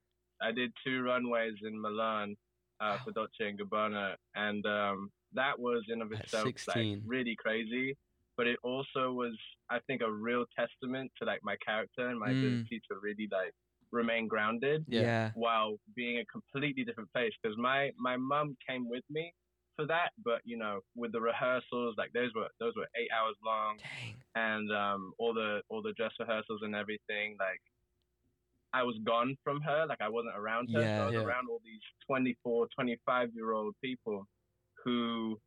I 0.41 0.53
did 0.53 0.73
two 0.87 1.03
runways 1.03 1.55
in 1.67 1.81
Milan 1.81 2.37
uh, 2.81 2.99
for 3.05 3.13
Dolce 3.13 3.49
and 3.49 3.59
Gabbana, 3.59 4.15
and 4.35 4.65
um, 4.67 5.11
that 5.35 5.59
was 5.59 5.83
in 5.89 6.01
of 6.03 6.13
At 6.13 6.21
itself 6.25 6.45
like 6.69 6.99
really 7.07 7.37
crazy. 7.39 7.97
But 8.37 8.47
it 8.47 8.59
also 8.63 9.11
was, 9.13 9.37
I 9.69 9.81
think, 9.87 10.01
a 10.01 10.11
real 10.11 10.45
testament 10.57 11.11
to 11.19 11.25
like 11.27 11.41
my 11.43 11.57
character 11.67 12.09
and 12.09 12.19
my 12.19 12.29
Mm. 12.31 12.39
ability 12.39 12.81
to 12.91 12.99
really 13.03 13.29
like 13.33 13.53
remain 13.91 14.29
grounded 14.29 14.85
Yeah. 14.87 15.01
yeah. 15.03 15.31
while 15.35 15.77
being 15.97 16.19
a 16.21 16.25
completely 16.27 16.85
different 16.85 17.11
place. 17.13 17.33
Because 17.43 17.57
my 17.59 17.91
my 17.99 18.17
mum 18.17 18.57
came 18.69 18.89
with 18.89 19.03
me 19.11 19.33
for 19.77 19.87
that, 19.87 20.11
but 20.25 20.41
you 20.45 20.57
know, 20.57 20.81
with 20.95 21.11
the 21.13 21.21
rehearsals, 21.21 21.95
like 21.99 22.13
those 22.13 22.31
were 22.35 22.49
those 22.61 22.75
were 22.77 22.89
eight 22.97 23.11
hours 23.17 23.37
long 23.45 23.79
Dang. 23.79 24.15
and 24.37 24.71
um, 24.73 25.13
all 25.19 25.35
the 25.35 25.63
all 25.69 25.83
the 25.83 25.93
dress 25.95 26.13
rehearsals 26.21 26.61
and 26.63 26.75
everything. 26.77 27.37
Like, 27.41 27.61
I 28.73 28.83
was 28.83 28.97
gone 29.05 29.37
from 29.43 29.61
her. 29.63 29.87
Like, 29.87 30.01
I 30.01 30.09
wasn't 30.09 30.37
around 30.37 30.69
her. 30.75 30.81
Yeah. 30.81 30.99
so 30.99 31.03
I 31.03 31.07
was 31.07 31.15
Yeah. 31.15 31.21
around 31.25 31.49
all 31.49 31.61
these 31.65 31.81
24, 32.07 32.69
25 32.75 33.31
year 33.35 33.53
old 33.53 33.75
people 33.83 34.27
who, 34.85 35.41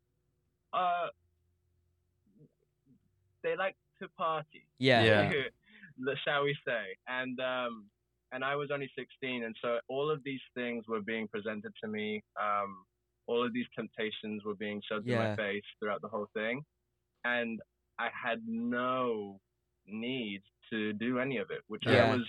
uh, 0.73 1.07
they 3.43 3.55
like 3.55 3.75
to 4.01 4.07
party. 4.09 4.65
Yeah. 4.79 5.03
Yeah. 5.03 5.31
shall 6.25 6.43
we 6.43 6.55
say? 6.65 6.95
And 7.07 7.39
um, 7.39 7.85
and 8.31 8.43
I 8.45 8.55
was 8.55 8.69
only 8.71 8.89
16, 8.97 9.43
and 9.43 9.55
so 9.61 9.79
all 9.89 10.09
of 10.09 10.23
these 10.23 10.39
things 10.55 10.85
were 10.87 11.01
being 11.01 11.27
presented 11.27 11.73
to 11.83 11.87
me. 11.89 12.23
Um, 12.41 12.85
all 13.27 13.45
of 13.45 13.53
these 13.53 13.65
temptations 13.75 14.43
were 14.45 14.55
being 14.55 14.81
shoved 14.89 15.07
in 15.07 15.17
my 15.17 15.35
face 15.35 15.63
throughout 15.79 16.01
the 16.01 16.07
whole 16.07 16.27
thing, 16.33 16.63
and 17.25 17.59
I 17.99 18.09
had 18.13 18.41
no 18.47 19.39
need 19.85 20.41
to 20.71 20.93
do 20.93 21.19
any 21.19 21.37
of 21.37 21.51
it, 21.51 21.61
which 21.67 21.83
Yeah. 21.85 22.11
I 22.11 22.15
was 22.15 22.25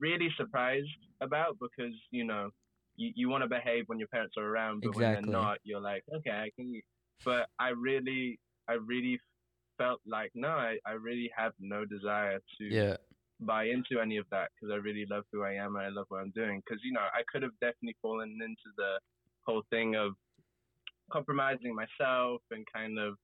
really 0.00 0.28
surprised 0.36 0.88
about 1.20 1.58
because 1.60 1.94
you 2.10 2.24
know 2.24 2.50
you, 2.96 3.12
you 3.14 3.28
want 3.28 3.42
to 3.42 3.48
behave 3.48 3.84
when 3.86 3.98
your 3.98 4.08
parents 4.08 4.36
are 4.36 4.44
around, 4.44 4.82
but 4.82 4.94
when 4.94 5.12
they're 5.12 5.22
not, 5.22 5.58
you're 5.64 5.80
like, 5.80 6.02
okay, 6.14 6.30
I 6.30 6.50
can. 6.56 6.80
But 7.24 7.48
I 7.58 7.68
really, 7.70 8.38
I 8.68 8.74
really 8.74 9.18
felt 9.78 10.00
like 10.06 10.30
no, 10.34 10.48
I, 10.48 10.78
I 10.86 10.92
really 10.92 11.30
have 11.36 11.52
no 11.60 11.84
desire 11.84 12.40
to 12.58 12.70
Yeah. 12.70 12.96
buy 13.40 13.64
into 13.64 14.00
any 14.00 14.16
of 14.16 14.24
that 14.30 14.48
because 14.54 14.72
I 14.72 14.76
really 14.76 15.04
love 15.10 15.24
who 15.30 15.42
I 15.42 15.52
am 15.52 15.76
and 15.76 15.84
I 15.84 15.88
love 15.90 16.06
what 16.08 16.20
I'm 16.22 16.32
doing. 16.34 16.62
Because 16.64 16.82
you 16.84 16.92
know, 16.92 17.00
I 17.00 17.22
could 17.30 17.42
have 17.42 17.52
definitely 17.60 17.96
fallen 18.00 18.30
into 18.40 18.68
the 18.76 18.98
whole 19.46 19.62
thing 19.70 19.94
of 19.94 20.12
compromising 21.12 21.74
myself 21.74 22.40
and 22.50 22.66
kind 22.74 22.98
of 22.98 23.14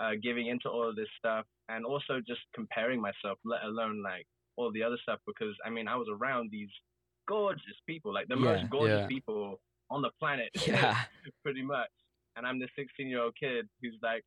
uh, 0.00 0.12
giving 0.22 0.46
into 0.48 0.68
all 0.68 0.88
of 0.88 0.96
this 0.96 1.08
stuff, 1.18 1.44
and 1.68 1.84
also 1.84 2.20
just 2.26 2.40
comparing 2.54 3.00
myself, 3.00 3.38
let 3.44 3.62
alone 3.64 4.02
like 4.02 4.26
all 4.60 4.72
the 4.72 4.82
other 4.82 4.98
stuff. 5.02 5.20
Because 5.26 5.54
I 5.64 5.70
mean, 5.70 5.88
I 5.88 5.96
was 5.96 6.08
around 6.10 6.50
these 6.50 6.68
gorgeous 7.26 7.78
people, 7.86 8.12
like 8.12 8.28
the 8.28 8.36
Yeah. 8.36 8.40
most 8.52 8.70
gorgeous 8.70 9.00
Yeah. 9.02 9.06
people 9.06 9.60
on 9.90 10.02
the 10.02 10.10
planet, 10.18 10.50
Yeah. 10.66 10.96
pretty 11.42 11.62
much. 11.62 11.90
And 12.36 12.46
I'm 12.46 12.58
this 12.58 12.70
16 12.76 13.08
year 13.08 13.22
old 13.22 13.34
kid 13.38 13.68
who's 13.82 13.96
like, 14.02 14.24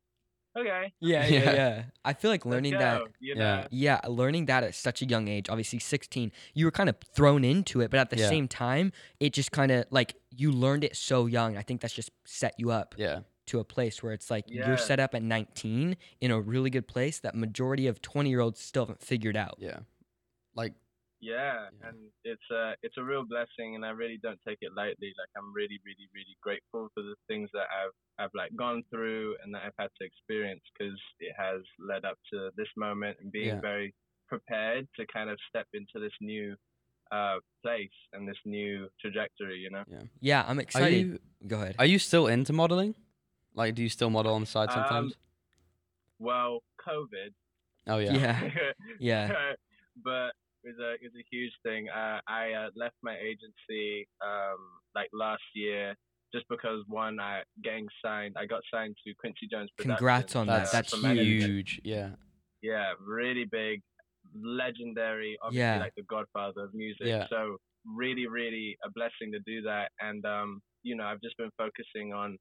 okay, 0.56 0.92
Yeah. 1.00 1.26
Yeah. 1.34 1.42
Yeah. 1.42 1.52
Yeah. 1.54 1.84
I 2.04 2.12
feel 2.12 2.30
like 2.30 2.44
learning 2.46 2.72
go, 2.72 2.78
that. 2.78 3.02
you 3.20 3.34
Yeah. 3.34 3.62
know? 3.62 3.66
Yeah, 3.70 4.00
learning 4.08 4.46
that 4.46 4.62
at 4.64 4.74
such 4.74 5.02
a 5.02 5.06
young 5.06 5.26
age, 5.28 5.48
obviously 5.48 5.78
16, 5.80 6.30
you 6.54 6.64
were 6.66 6.70
kind 6.70 6.88
of 6.88 6.96
thrown 7.14 7.44
into 7.44 7.80
it, 7.80 7.90
but 7.90 7.98
at 8.00 8.10
the 8.10 8.16
Yeah. 8.18 8.28
same 8.28 8.46
time, 8.48 8.92
it 9.20 9.32
just 9.32 9.52
kind 9.52 9.72
of 9.72 9.86
like 9.90 10.14
you 10.30 10.52
learned 10.52 10.84
it 10.84 10.96
so 10.96 11.26
young. 11.26 11.56
I 11.56 11.62
think 11.62 11.80
that's 11.80 11.94
just 11.94 12.10
set 12.24 12.54
you 12.58 12.70
up 12.70 12.94
Yeah. 12.98 13.20
to 13.46 13.58
a 13.58 13.64
place 13.64 14.02
where 14.02 14.12
it's 14.12 14.30
like 14.30 14.44
Yeah. 14.48 14.68
you're 14.68 14.78
set 14.78 15.00
up 15.00 15.14
at 15.14 15.22
19 15.22 15.96
in 16.20 16.30
a 16.30 16.40
really 16.40 16.70
good 16.70 16.86
place 16.86 17.18
that 17.20 17.34
majority 17.34 17.86
of 17.86 18.00
20 18.00 18.30
year 18.30 18.40
olds 18.40 18.60
still 18.60 18.84
haven't 18.84 19.02
figured 19.02 19.36
out. 19.36 19.56
Yeah. 19.58 19.80
Like, 20.54 20.74
Yeah, 21.20 21.70
Yeah. 21.80 21.88
and 21.88 21.96
it's 22.24 22.50
a 22.50 22.74
it's 22.82 22.96
a 22.98 23.02
real 23.02 23.24
blessing, 23.24 23.74
and 23.76 23.84
I 23.84 23.90
really 23.90 24.18
don't 24.22 24.40
take 24.46 24.58
it 24.60 24.72
lightly. 24.74 25.12
Like 25.16 25.30
I'm 25.38 25.52
really, 25.54 25.78
really, 25.84 26.08
really 26.12 26.36
grateful 26.42 26.90
for 26.94 27.02
the 27.02 27.14
things 27.28 27.48
that 27.54 27.66
I've 27.80 27.94
I've 28.18 28.34
like 28.34 28.54
gone 28.56 28.82
through 28.90 29.36
and 29.42 29.54
that 29.54 29.62
I've 29.64 29.78
had 29.78 29.90
to 30.00 30.04
experience 30.06 30.60
because 30.72 30.98
it 31.20 31.32
has 31.36 31.62
led 31.78 32.04
up 32.04 32.18
to 32.32 32.50
this 32.56 32.68
moment 32.76 33.16
and 33.20 33.32
being 33.32 33.48
Yeah. 33.56 33.60
very 33.60 33.94
prepared 34.28 34.86
to 34.96 35.06
kind 35.06 35.30
of 35.30 35.38
step 35.48 35.66
into 35.72 35.98
this 35.98 36.12
new 36.20 36.56
uh, 37.10 37.38
place 37.62 37.96
and 38.12 38.28
this 38.28 38.38
new 38.44 38.88
trajectory. 39.00 39.58
You 39.58 39.70
know. 39.70 39.84
Yeah, 39.86 40.02
yeah 40.20 40.44
I'm 40.46 40.58
are 40.58 40.62
excited. 40.62 40.94
you 41.06 41.18
Go 41.46 41.56
ahead. 41.62 41.76
are 41.78 41.86
you 41.86 41.98
still 41.98 42.26
into 42.26 42.52
modeling? 42.52 42.94
Like, 43.54 43.74
do 43.76 43.82
you 43.82 43.88
still 43.88 44.10
model 44.10 44.34
on 44.34 44.40
the 44.42 44.46
side 44.46 44.68
Um, 44.70 44.74
sometimes? 44.74 45.14
Well, 46.18 46.62
COVID. 46.86 47.32
oh 47.86 47.98
yeah. 47.98 48.12
yeah. 48.12 48.50
Yeah. 49.00 49.52
but 50.04 50.26
it 50.28 50.34
was 50.64 50.76
a 50.80 50.92
it 50.94 51.00
was 51.02 51.12
a 51.18 51.26
huge 51.30 51.52
thing. 51.62 51.88
Uh, 51.88 52.20
I 52.26 52.52
uh, 52.52 52.68
left 52.76 52.96
my 53.02 53.16
agency 53.16 54.08
um, 54.24 54.58
like 54.94 55.08
last 55.12 55.42
year 55.54 55.94
just 56.34 56.46
because 56.48 56.82
one, 56.88 57.20
I 57.20 57.42
getting 57.62 57.86
signed. 58.04 58.34
I 58.36 58.46
got 58.46 58.60
signed 58.72 58.96
to 59.06 59.14
Quincy 59.14 59.46
Jones. 59.50 59.70
Congrats 59.78 60.34
on 60.34 60.48
that. 60.48 60.70
That's, 60.72 60.90
That's 60.90 61.02
huge. 61.02 61.80
Yeah. 61.84 62.10
Yeah, 62.60 62.92
really 63.00 63.44
big, 63.44 63.82
legendary. 64.34 65.38
Obviously, 65.42 65.60
Yeah. 65.60 65.78
like 65.78 65.94
the 65.96 66.02
Godfather 66.02 66.64
of 66.64 66.74
music. 66.74 67.06
Yeah. 67.06 67.26
So 67.28 67.58
really, 67.86 68.26
really 68.26 68.76
a 68.84 68.90
blessing 68.90 69.30
to 69.32 69.40
do 69.46 69.62
that. 69.62 69.90
And 70.00 70.24
um, 70.26 70.60
you 70.82 70.96
know, 70.96 71.04
I've 71.04 71.20
just 71.20 71.36
been 71.36 71.50
focusing 71.56 72.12
on 72.12 72.36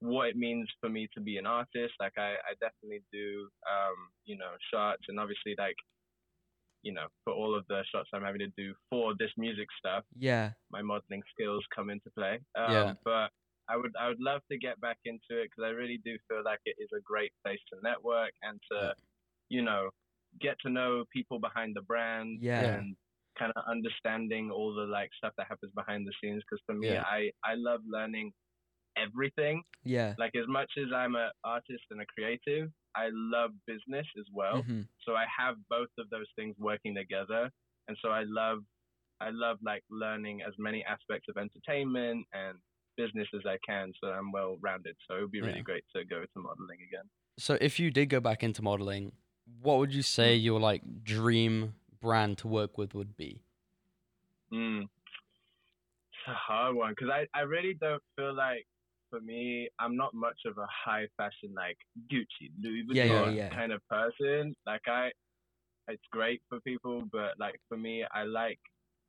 what 0.00 0.28
it 0.28 0.36
means 0.36 0.68
for 0.80 0.88
me 0.88 1.08
to 1.14 1.20
be 1.20 1.36
an 1.36 1.46
artist. 1.46 1.94
Like 2.00 2.12
I, 2.18 2.34
I 2.34 2.52
definitely 2.60 3.02
do, 3.12 3.48
um, 3.70 3.96
you 4.24 4.36
know, 4.36 4.52
shots 4.72 5.02
and 5.08 5.20
obviously 5.20 5.54
like 5.58 5.76
you 6.86 6.92
know, 6.98 7.08
for 7.24 7.32
all 7.40 7.52
of 7.58 7.64
the 7.70 7.80
shots 7.90 8.08
I'm 8.14 8.22
having 8.28 8.44
to 8.48 8.52
do 8.62 8.68
for 8.90 9.04
this 9.18 9.32
music 9.36 9.68
stuff, 9.80 10.04
Yeah. 10.28 10.46
my 10.76 10.82
modeling 10.90 11.22
skills 11.32 11.64
come 11.76 11.88
into 11.94 12.10
play. 12.18 12.34
Um, 12.60 12.72
Yeah. 12.74 12.94
But 13.04 13.28
I 13.72 13.74
would 13.80 13.94
I 14.02 14.04
would 14.10 14.20
love 14.30 14.42
to 14.50 14.56
get 14.66 14.76
back 14.86 14.98
into 15.10 15.32
it 15.40 15.44
because 15.50 15.64
I 15.68 15.72
really 15.80 15.98
do 16.08 16.12
feel 16.28 16.42
like 16.50 16.60
it 16.70 16.76
is 16.84 16.90
a 16.96 17.02
great 17.12 17.32
place 17.42 17.62
to 17.70 17.74
network 17.88 18.32
and 18.46 18.56
to, 18.70 18.76
Yeah. 18.76 18.92
you 19.56 19.62
know, 19.68 19.82
get 20.46 20.56
to 20.64 20.68
know 20.78 20.90
people 21.16 21.38
behind 21.48 21.70
the 21.78 21.82
brand 21.90 22.28
Yeah. 22.50 22.64
and 22.76 22.96
kind 23.40 23.52
of 23.56 23.62
understanding 23.76 24.44
all 24.56 24.70
the 24.80 24.86
like 24.98 25.10
stuff 25.20 25.34
that 25.38 25.46
happens 25.52 25.72
behind 25.80 26.06
the 26.08 26.14
scenes. 26.20 26.42
Because 26.44 26.62
for 26.68 26.74
me, 26.82 26.90
Yeah. 26.90 27.02
I 27.18 27.20
I 27.50 27.54
love 27.68 27.80
learning 27.96 28.28
everything. 28.96 29.62
Yeah. 29.84 30.14
Like 30.18 30.34
as 30.36 30.46
much 30.48 30.70
as 30.78 30.88
I'm 31.00 31.14
an 31.16 31.30
artist 31.44 31.84
and 31.90 32.00
a 32.00 32.06
creative, 32.14 32.70
I 32.96 33.08
love 33.12 33.50
business 33.66 34.06
as 34.18 34.26
well. 34.32 34.62
hmm 34.62 34.82
So 35.06 35.14
I 35.14 35.26
have 35.38 35.56
both 35.68 35.88
of 35.98 36.10
those 36.10 36.26
things 36.36 36.56
working 36.58 36.94
together, 36.94 37.50
and 37.88 37.96
so 38.02 38.08
I 38.08 38.24
love, 38.26 38.60
I 39.20 39.30
love 39.30 39.58
like 39.62 39.84
learning 39.90 40.42
as 40.42 40.54
many 40.58 40.84
aspects 40.84 41.28
of 41.28 41.36
entertainment 41.36 42.26
and 42.32 42.58
business 42.96 43.28
as 43.34 43.42
I 43.46 43.58
can, 43.66 43.92
so 44.02 44.08
I'm 44.08 44.32
well 44.32 44.56
rounded. 44.60 44.96
So 45.06 45.16
it 45.16 45.20
would 45.22 45.30
be 45.30 45.42
really 45.42 45.58
Yeah. 45.58 45.62
great 45.62 45.84
to 45.94 46.04
go 46.04 46.22
to 46.22 46.40
modeling 46.40 46.78
again. 46.88 47.08
So 47.38 47.58
if 47.60 47.78
you 47.78 47.90
did 47.90 48.06
go 48.06 48.20
back 48.20 48.42
into 48.42 48.62
modeling, 48.62 49.12
what 49.62 49.78
would 49.78 49.92
you 49.94 50.02
say 50.02 50.34
Hmm. 50.34 50.44
your 50.44 50.58
like 50.60 50.82
dream 51.04 51.74
brand 52.00 52.38
to 52.38 52.48
work 52.48 52.78
with 52.78 52.94
would 52.94 53.16
be? 53.16 53.42
Mm. 54.52 54.82
It's 54.82 56.28
a 56.28 56.34
hard 56.34 56.76
one 56.76 56.92
because 56.92 57.10
I, 57.10 57.26
I 57.38 57.42
really 57.42 57.74
don't 57.74 58.02
feel 58.16 58.34
like 58.34 58.66
for 59.10 59.20
me 59.20 59.68
I'm 59.78 59.96
not 59.96 60.14
much 60.14 60.40
of 60.46 60.58
a 60.58 60.66
high 60.70 61.06
fashion 61.16 61.52
like 61.54 61.78
Gucci, 62.12 62.50
Louis 62.60 62.84
Vuitton 62.84 62.96
Yeah, 62.96 63.04
yeah, 63.04 63.30
yeah. 63.30 63.48
kind 63.54 63.72
of 63.72 63.80
person. 63.88 64.54
Like 64.66 64.82
I, 64.86 65.10
it's 65.88 66.02
great 66.12 66.42
for 66.48 66.60
people, 66.60 67.02
but 67.12 67.38
like 67.38 67.56
for 67.68 67.76
me, 67.76 68.04
I 68.12 68.24
like 68.24 68.58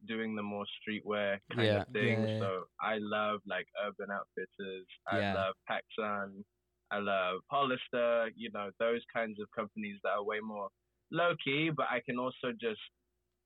doing 0.08 0.36
the 0.36 0.44
more 0.44 0.66
streetwear 0.78 1.40
kind 1.56 1.74
Yeah. 1.74 1.78
of 1.78 1.88
thing. 1.94 2.28
Yeah, 2.28 2.34
yeah. 2.34 2.40
So 2.40 2.66
I 2.82 2.98
love 3.00 3.42
like 3.48 3.68
Urban 3.84 4.10
Outfitters. 4.12 4.88
I 5.08 5.20
Yeah. 5.20 5.34
love 5.34 5.56
PacSun. 5.70 6.44
I 6.92 7.00
love 7.00 7.42
Hollister. 7.50 8.30
You 8.36 8.52
know 8.54 8.72
those 8.80 9.02
kinds 9.14 9.40
of 9.42 9.48
companies 9.56 10.00
that 10.04 10.12
are 10.12 10.24
way 10.24 10.40
more 10.40 10.70
low 11.12 11.36
key, 11.44 11.70
but 11.76 11.88
I 11.90 12.02
can 12.06 12.20
also 12.20 12.52
just 12.60 12.82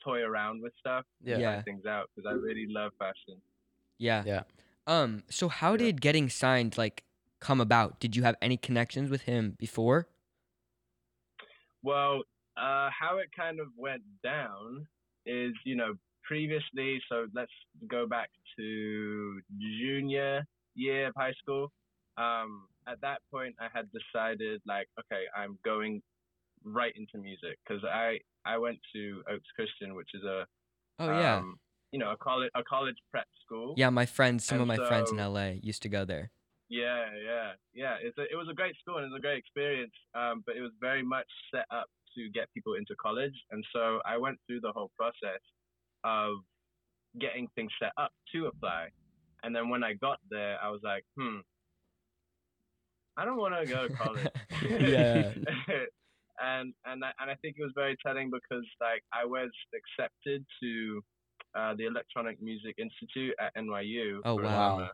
toy 0.03 0.21
around 0.21 0.61
with 0.61 0.73
stuff 0.79 1.05
Yeah. 1.21 1.37
Yeah. 1.37 1.43
try 1.43 1.61
things 1.63 1.85
out 1.85 2.09
because 2.15 2.27
I 2.29 2.33
really 2.33 2.67
love 2.69 2.91
fashion. 2.99 3.41
Yeah. 3.97 4.23
Yeah. 4.25 4.43
Um. 4.87 5.23
So 5.29 5.47
how 5.49 5.75
Yeah. 5.75 5.77
did 5.77 6.01
getting 6.01 6.29
signed 6.29 6.77
like 6.77 7.03
come 7.39 7.61
about? 7.61 7.99
Did 7.99 8.15
you 8.15 8.23
have 8.23 8.35
any 8.41 8.57
connections 8.57 9.09
with 9.09 9.23
him 9.23 9.55
before? 9.57 10.07
Well, 11.83 12.23
uh, 12.57 12.89
how 12.97 13.17
it 13.19 13.29
kind 13.35 13.59
of 13.59 13.67
went 13.77 14.03
down 14.23 14.87
is, 15.25 15.53
you 15.65 15.75
know, 15.75 15.95
previously, 16.23 17.01
so 17.09 17.27
let's 17.33 17.51
go 17.87 18.07
back 18.07 18.29
to 18.57 19.41
junior 19.79 20.45
year 20.75 21.07
of 21.07 21.13
high 21.17 21.33
school. 21.41 21.71
Um, 22.17 22.67
at 22.87 23.01
that 23.01 23.19
point, 23.31 23.55
I 23.59 23.67
had 23.73 23.89
decided, 23.91 24.61
like, 24.65 24.87
okay, 24.99 25.23
I'm 25.35 25.57
going 25.65 26.01
right 26.63 26.93
into 26.95 27.17
music 27.17 27.57
because 27.67 27.83
I, 27.83 28.19
I 28.45 28.57
went 28.57 28.79
to 28.93 29.23
Oaks 29.29 29.47
Christian, 29.55 29.95
which 29.95 30.09
is 30.13 30.23
a, 30.23 30.45
Oh 30.99 31.09
yeah. 31.09 31.37
um, 31.39 31.55
you 31.91 31.99
know, 31.99 32.11
a 32.11 32.17
college, 32.17 32.51
a 32.55 32.63
college 32.63 32.95
prep 33.11 33.27
school. 33.43 33.73
yeah. 33.77 33.89
My 33.89 34.05
friends, 34.05 34.45
some 34.45 34.61
of 34.61 34.69
and 34.69 34.79
my 34.79 34.87
friends 34.87 35.11
in 35.11 35.17
LA 35.17 35.59
used 35.61 35.81
to 35.83 35.89
go 35.89 36.05
there. 36.05 36.31
Yeah, 36.69 37.05
yeah, 37.25 37.51
yeah. 37.73 37.95
It's 38.01 38.17
a, 38.17 38.23
it 38.31 38.37
was 38.37 38.47
a 38.49 38.53
great 38.53 38.75
school 38.79 38.95
and 38.97 39.05
it 39.05 39.09
was 39.11 39.19
a 39.19 39.21
great 39.21 39.37
experience, 39.37 39.91
um, 40.15 40.41
but 40.45 40.55
it 40.55 40.61
was 40.61 40.71
very 40.79 41.03
much 41.03 41.27
set 41.53 41.65
up 41.69 41.87
to 42.15 42.29
get 42.33 42.47
people 42.53 42.75
into 42.75 42.95
college. 43.01 43.35
And 43.51 43.63
so 43.73 43.99
I 44.05 44.17
went 44.17 44.37
through 44.47 44.61
the 44.61 44.71
whole 44.71 44.89
process 44.97 45.41
of 46.05 46.35
getting 47.19 47.47
things 47.55 47.71
set 47.81 47.91
up 47.97 48.11
to 48.33 48.45
apply. 48.47 48.87
And 49.43 49.53
then 49.53 49.67
when 49.69 49.83
I 49.83 49.93
got 49.93 50.19
there, 50.29 50.57
I 50.63 50.69
was 50.69 50.79
like, 50.81 51.03
hmm, 51.19 51.39
I 53.17 53.25
don't 53.25 53.37
want 53.37 53.53
to 53.59 53.65
go 53.65 53.87
to 53.87 53.93
college. 53.93 54.27
Yeah. 54.79 55.31
and 56.41 56.73
and 56.85 57.03
I, 57.03 57.11
and 57.19 57.29
I 57.29 57.35
think 57.41 57.55
it 57.57 57.63
was 57.63 57.73
very 57.75 57.97
telling 58.05 58.31
because 58.31 58.65
like 58.79 59.03
I 59.13 59.25
was 59.25 59.49
accepted 59.75 60.45
to 60.63 61.01
uh, 61.55 61.73
the 61.77 61.85
Electronic 61.85 62.41
Music 62.41 62.75
Institute 62.77 63.33
at 63.39 63.53
NYU. 63.55 64.19
Oh, 64.25 64.35
wow. 64.35 64.77
summer. 64.77 64.89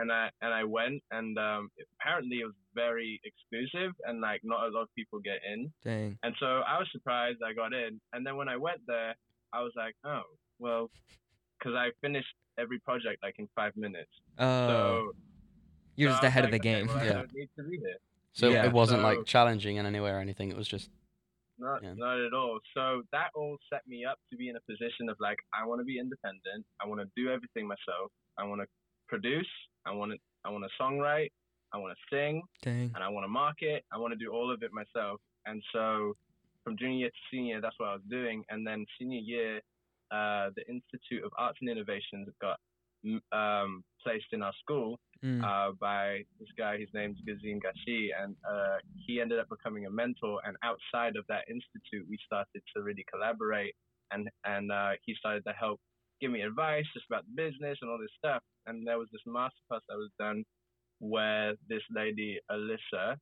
And 0.00 0.12
I 0.12 0.30
and 0.42 0.54
I 0.54 0.62
went 0.62 1.02
and 1.10 1.36
um, 1.38 1.70
apparently 2.00 2.36
it 2.38 2.44
was 2.44 2.54
very 2.72 3.20
exclusive 3.24 3.92
and 4.04 4.20
like 4.20 4.40
not 4.44 4.68
a 4.68 4.70
lot 4.70 4.82
of 4.82 4.88
people 4.94 5.18
get 5.18 5.40
in. 5.52 5.72
Dang. 5.84 6.16
And 6.22 6.34
so 6.38 6.46
I 6.46 6.78
was 6.78 6.86
surprised 6.92 7.38
I 7.44 7.52
got 7.52 7.72
in. 7.72 8.00
And 8.12 8.24
then 8.24 8.36
when 8.36 8.48
I 8.48 8.56
went 8.56 8.78
there, 8.86 9.16
I 9.52 9.60
was 9.60 9.72
like, 9.76 9.94
oh 10.04 10.22
well, 10.60 10.88
because 11.58 11.74
I 11.74 11.88
finished 12.00 12.28
every 12.60 12.78
project 12.78 13.24
like 13.24 13.34
in 13.40 13.48
five 13.56 13.72
minutes. 13.76 14.10
Oh, 14.38 14.68
so 14.68 15.12
you're 15.96 16.10
so 16.10 16.12
just 16.12 16.22
I 16.22 16.26
was 16.26 16.28
ahead 16.30 16.44
of 16.44 16.52
like, 16.52 16.62
the 16.62 16.68
okay, 16.68 16.78
game. 16.78 16.86
well, 16.86 16.96
I 16.98 17.04
Yeah. 17.06 17.12
don't 17.14 17.34
need 17.34 17.48
to 17.58 17.62
be 17.64 17.78
here. 17.78 17.96
So 18.34 18.50
Yeah. 18.50 18.66
it 18.66 18.72
wasn't 18.72 19.00
So- 19.00 19.08
like 19.08 19.24
challenging 19.24 19.78
in 19.78 19.84
any 19.86 19.98
way 19.98 20.10
or 20.10 20.20
anything. 20.20 20.48
It 20.50 20.56
was 20.56 20.68
just 20.68 20.90
Not, 21.58 21.82
Yeah. 21.82 21.94
not 21.96 22.20
at 22.20 22.32
all. 22.32 22.58
So 22.74 23.02
that 23.12 23.30
all 23.34 23.58
set 23.72 23.86
me 23.86 24.04
up 24.04 24.18
to 24.30 24.36
be 24.36 24.48
in 24.48 24.56
a 24.56 24.60
position 24.60 25.08
of 25.08 25.16
like, 25.20 25.38
I 25.52 25.66
want 25.66 25.80
to 25.80 25.84
be 25.84 25.98
independent. 25.98 26.64
I 26.80 26.86
want 26.86 27.00
to 27.00 27.08
do 27.16 27.30
everything 27.30 27.66
myself. 27.66 28.12
I 28.38 28.44
want 28.44 28.60
to 28.60 28.66
produce. 29.08 29.48
I 29.84 29.92
want 29.92 30.12
to, 30.12 30.18
I 30.44 30.50
want 30.50 30.64
to 30.64 30.82
songwrite. 30.82 31.30
I 31.72 31.76
want 31.76 31.94
to 31.96 32.16
sing, 32.16 32.42
Dang. 32.62 32.90
and 32.94 33.04
I 33.04 33.08
want 33.08 33.24
to 33.24 33.28
market. 33.28 33.84
I 33.92 33.98
want 33.98 34.12
to 34.12 34.18
do 34.18 34.32
all 34.32 34.50
of 34.50 34.62
it 34.62 34.70
myself. 34.72 35.20
And 35.44 35.62
so, 35.72 36.14
from 36.64 36.78
junior 36.78 36.96
year 36.96 37.08
to 37.10 37.16
senior, 37.30 37.60
that's 37.60 37.78
what 37.78 37.90
I 37.90 37.92
was 37.92 38.02
doing. 38.08 38.42
And 38.48 38.66
then 38.66 38.86
senior 38.98 39.20
year, 39.20 39.56
uh, 40.10 40.48
the 40.56 40.66
Institute 40.66 41.22
of 41.24 41.30
Arts 41.36 41.58
and 41.60 41.68
Innovations 41.68 42.28
got 42.40 42.58
um, 43.32 43.84
placed 44.02 44.32
in 44.32 44.42
our 44.42 44.52
school 44.60 44.98
Mm. 45.24 45.42
uh, 45.42 45.72
by 45.80 46.22
this 46.38 46.48
guy. 46.56 46.78
His 46.78 46.88
name's 46.94 47.18
Gazim 47.26 47.58
Gashi, 47.58 48.10
and 48.14 48.36
uh, 48.48 48.76
he 49.04 49.20
ended 49.20 49.40
up 49.40 49.48
becoming 49.48 49.86
a 49.86 49.90
mentor. 49.90 50.38
And 50.44 50.56
outside 50.62 51.16
of 51.16 51.24
that 51.28 51.42
institute, 51.50 52.06
we 52.08 52.18
started 52.24 52.62
to 52.76 52.82
really 52.82 53.04
collaborate, 53.12 53.74
and 54.12 54.28
and 54.44 54.70
uh, 54.70 54.92
he 55.04 55.14
started 55.18 55.42
to 55.46 55.52
help 55.52 55.80
give 56.20 56.30
me 56.30 56.42
advice 56.42 56.84
just 56.94 57.06
about 57.10 57.24
the 57.26 57.34
business 57.34 57.78
and 57.82 57.90
all 57.90 57.98
this 57.98 58.14
stuff. 58.16 58.42
And 58.66 58.86
there 58.86 58.98
was 58.98 59.08
this 59.10 59.22
masterclass 59.26 59.82
that 59.88 59.96
was 59.96 60.10
done 60.18 60.44
where 61.00 61.54
this 61.68 61.82
lady 61.90 62.38
Alyssa 62.50 63.16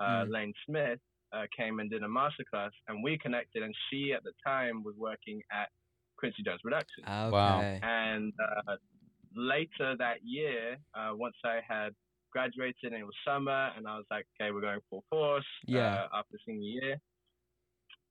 uh, 0.00 0.24
Mm. 0.24 0.32
Lane 0.32 0.52
Smith 0.66 0.98
uh, 1.32 1.44
came 1.56 1.80
and 1.80 1.90
did 1.90 2.02
a 2.02 2.08
masterclass, 2.08 2.70
and 2.88 3.02
we 3.02 3.18
connected. 3.18 3.62
And 3.62 3.74
she 3.88 4.12
at 4.12 4.22
the 4.24 4.32
time 4.44 4.82
was 4.82 4.94
working 4.98 5.40
at 5.52 5.68
Quincy 6.18 6.42
Jones 6.42 6.60
Productions. 6.62 7.06
Okay. 7.06 7.30
Wow. 7.30 7.60
And 7.60 8.32
uh, 8.40 8.76
later 9.36 9.94
that 9.98 10.18
year, 10.24 10.76
uh, 10.94 11.10
once 11.14 11.36
I 11.44 11.60
had 11.68 11.90
graduated 12.32 12.92
and 12.92 12.94
it 12.94 13.04
was 13.04 13.14
summer, 13.26 13.70
and 13.76 13.86
I 13.86 13.96
was 13.96 14.04
like, 14.10 14.26
okay, 14.40 14.50
we're 14.50 14.60
going 14.62 14.80
full 14.90 15.04
force. 15.10 15.46
Yeah. 15.66 16.04
Uh, 16.12 16.18
after 16.18 16.36
senior 16.46 16.68
year, 16.82 16.96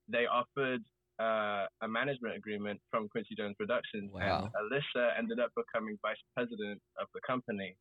they 0.08 0.26
offered 0.28 0.82
uh, 1.20 1.66
a 1.82 1.88
management 1.88 2.36
agreement 2.36 2.80
from 2.92 3.08
Quincy 3.10 3.36
Jones 3.38 3.56
Productions, 3.58 4.12
Wow. 4.14 4.52
and 4.54 4.72
Alyssa 4.72 5.18
ended 5.18 5.40
up 5.40 5.52
becoming 5.56 5.98
vice 6.02 6.18
president 6.36 6.82
of 7.00 7.08
the 7.14 7.22
company. 7.26 7.76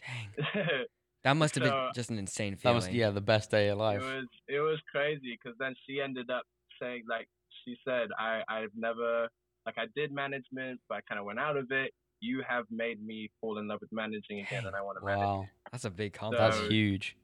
Dang. 0.55 0.67
That 1.25 1.37
must 1.39 1.55
have 1.55 1.65
So- 1.65 1.71
been 1.71 1.91
just 1.95 2.11
an 2.11 2.19
insane 2.19 2.55
feeling. 2.57 2.77
that 2.77 2.83
feeling. 2.83 2.93
was 2.93 3.01
yeah 3.01 3.11
the 3.11 3.23
best 3.23 3.51
day 3.51 3.69
of 3.69 3.79
life. 3.79 3.99
it 4.01 4.05
life. 4.05 4.15
was 4.15 4.27
it 4.47 4.61
was 4.61 4.79
crazy 4.93 5.39
because 5.43 5.57
then 5.59 5.75
she 5.87 6.03
ended 6.03 6.29
up 6.31 6.43
saying 6.81 7.05
like 7.09 7.27
she 7.65 7.77
said 7.83 8.09
I 8.19 8.43
I've 8.47 8.75
never 8.77 9.29
like 9.65 9.77
I 9.79 9.87
did 9.97 10.13
management 10.13 10.81
but 10.87 10.97
I 10.99 11.01
kind 11.09 11.19
of 11.19 11.25
went 11.25 11.39
out 11.39 11.57
of 11.57 11.71
it. 11.73 11.93
You 12.25 12.43
have 12.49 12.65
made 12.71 12.99
me 13.05 13.31
fall 13.41 13.59
in 13.59 13.69
love 13.69 13.81
with 13.83 13.93
managing 13.93 14.41
again, 14.41 14.65
and 14.67 14.75
I 14.75 14.83
want 14.87 14.99
to 14.99 15.05
manage. 15.05 15.21
Wow, 15.21 15.49
That's 15.71 15.85
a 15.85 15.91
big 15.91 16.15
So- 16.15 16.21
compliment. 16.21 16.55
that's 16.55 16.73
huge. 16.73 17.17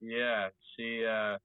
Yeah, 0.00 0.48
she 0.72 1.04
uh 1.04 1.36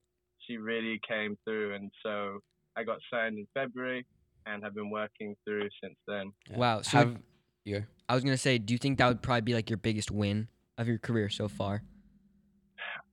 she 0.44 0.54
really 0.58 0.98
came 1.12 1.38
through, 1.44 1.76
and 1.76 1.92
so 2.04 2.40
I 2.78 2.84
got 2.84 3.00
signed 3.12 3.38
in 3.38 3.48
February 3.54 4.06
and 4.46 4.64
have 4.64 4.74
been 4.74 4.90
working 4.90 5.36
through 5.44 5.68
since 5.82 5.98
then. 6.08 6.32
Yeah. 6.50 6.58
Wow, 6.58 6.82
so 6.82 6.98
Have 6.98 7.22
you? 7.66 7.86
I 8.08 8.16
was 8.16 8.24
gonna 8.24 8.38
say, 8.38 8.58
do 8.58 8.74
you 8.74 8.78
think 8.78 8.98
that 9.00 9.08
would 9.08 9.22
probably 9.22 9.42
be 9.42 9.54
like 9.54 9.70
your 9.70 9.78
biggest 9.78 10.10
win 10.12 10.48
of 10.78 10.88
your 10.88 11.00
career 11.00 11.30
so 11.30 11.48
far? 11.48 11.84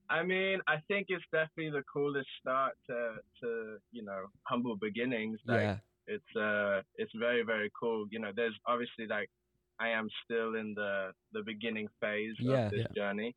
I 0.09 0.23
mean, 0.23 0.59
I 0.67 0.77
think 0.87 1.07
it's 1.09 1.25
definitely 1.33 1.71
the 1.79 1.83
coolest 1.93 2.29
start 2.39 2.73
to 2.89 2.97
to 3.41 3.77
you 3.91 4.03
know 4.03 4.21
humble 4.43 4.75
beginnings. 4.77 5.39
Like, 5.45 5.61
yeah. 5.61 5.77
it's 6.07 6.35
uh 6.35 6.81
it's 6.95 7.11
very 7.25 7.43
very 7.43 7.69
cool 7.79 8.05
you 8.13 8.19
know 8.19 8.31
there's 8.39 8.57
obviously 8.65 9.05
like 9.07 9.29
i 9.79 9.89
am 9.89 10.07
still 10.23 10.55
in 10.55 10.73
the 10.75 11.11
the 11.33 11.43
beginning 11.43 11.87
phase 12.01 12.35
Yeah. 12.39 12.65
of 12.65 12.69
this 12.69 12.83
journey 12.95 13.35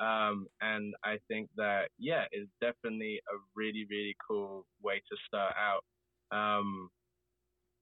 um 0.00 0.46
and 0.60 0.94
i 1.04 1.18
think 1.28 1.48
that 1.56 1.90
yeah 1.98 2.24
it's 2.32 2.50
definitely 2.60 3.20
a 3.32 3.36
really 3.54 3.86
really 3.90 4.16
cool 4.26 4.66
way 4.82 4.96
to 5.10 5.16
start 5.26 5.54
out 5.56 5.84
um 6.36 6.90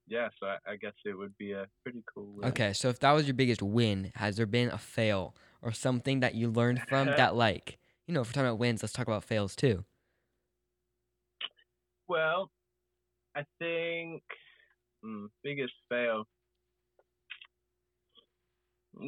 yeah 0.09 0.29
so 0.39 0.47
i, 0.47 0.57
I 0.73 0.77
guess 0.77 0.93
it 1.05 1.17
would 1.17 1.37
be 1.39 1.53
a 1.53 1.67
pretty 1.83 2.03
cool 2.13 2.33
win. 2.35 2.49
Okay, 2.49 2.73
so 2.73 2.89
if 2.89 2.99
that 3.01 3.13
was 3.13 3.27
your 3.27 3.35
biggest 3.35 3.63
win, 3.63 4.13
has 4.15 4.37
there 4.37 4.47
been 4.47 4.71
a 4.71 4.79
fail 4.79 5.35
or 5.63 5.73
something 5.73 6.21
that 6.21 6.35
you 6.35 6.51
learned 6.51 6.83
from 6.83 7.13
that, 7.15 7.35
like, 7.37 7.79
you 8.07 8.15
know, 8.15 8.23
if 8.23 8.29
we're 8.29 8.33
talking 8.33 8.47
about 8.49 8.59
wins, 8.59 8.83
let's 8.83 8.93
talk 8.95 9.07
about 9.07 9.25
fails 9.25 9.55
too. 9.55 9.85
well 12.09 12.51
i 13.37 13.45
think 13.59 14.23
mm, 15.05 15.29
biggest 15.45 15.75
fail. 15.91 16.27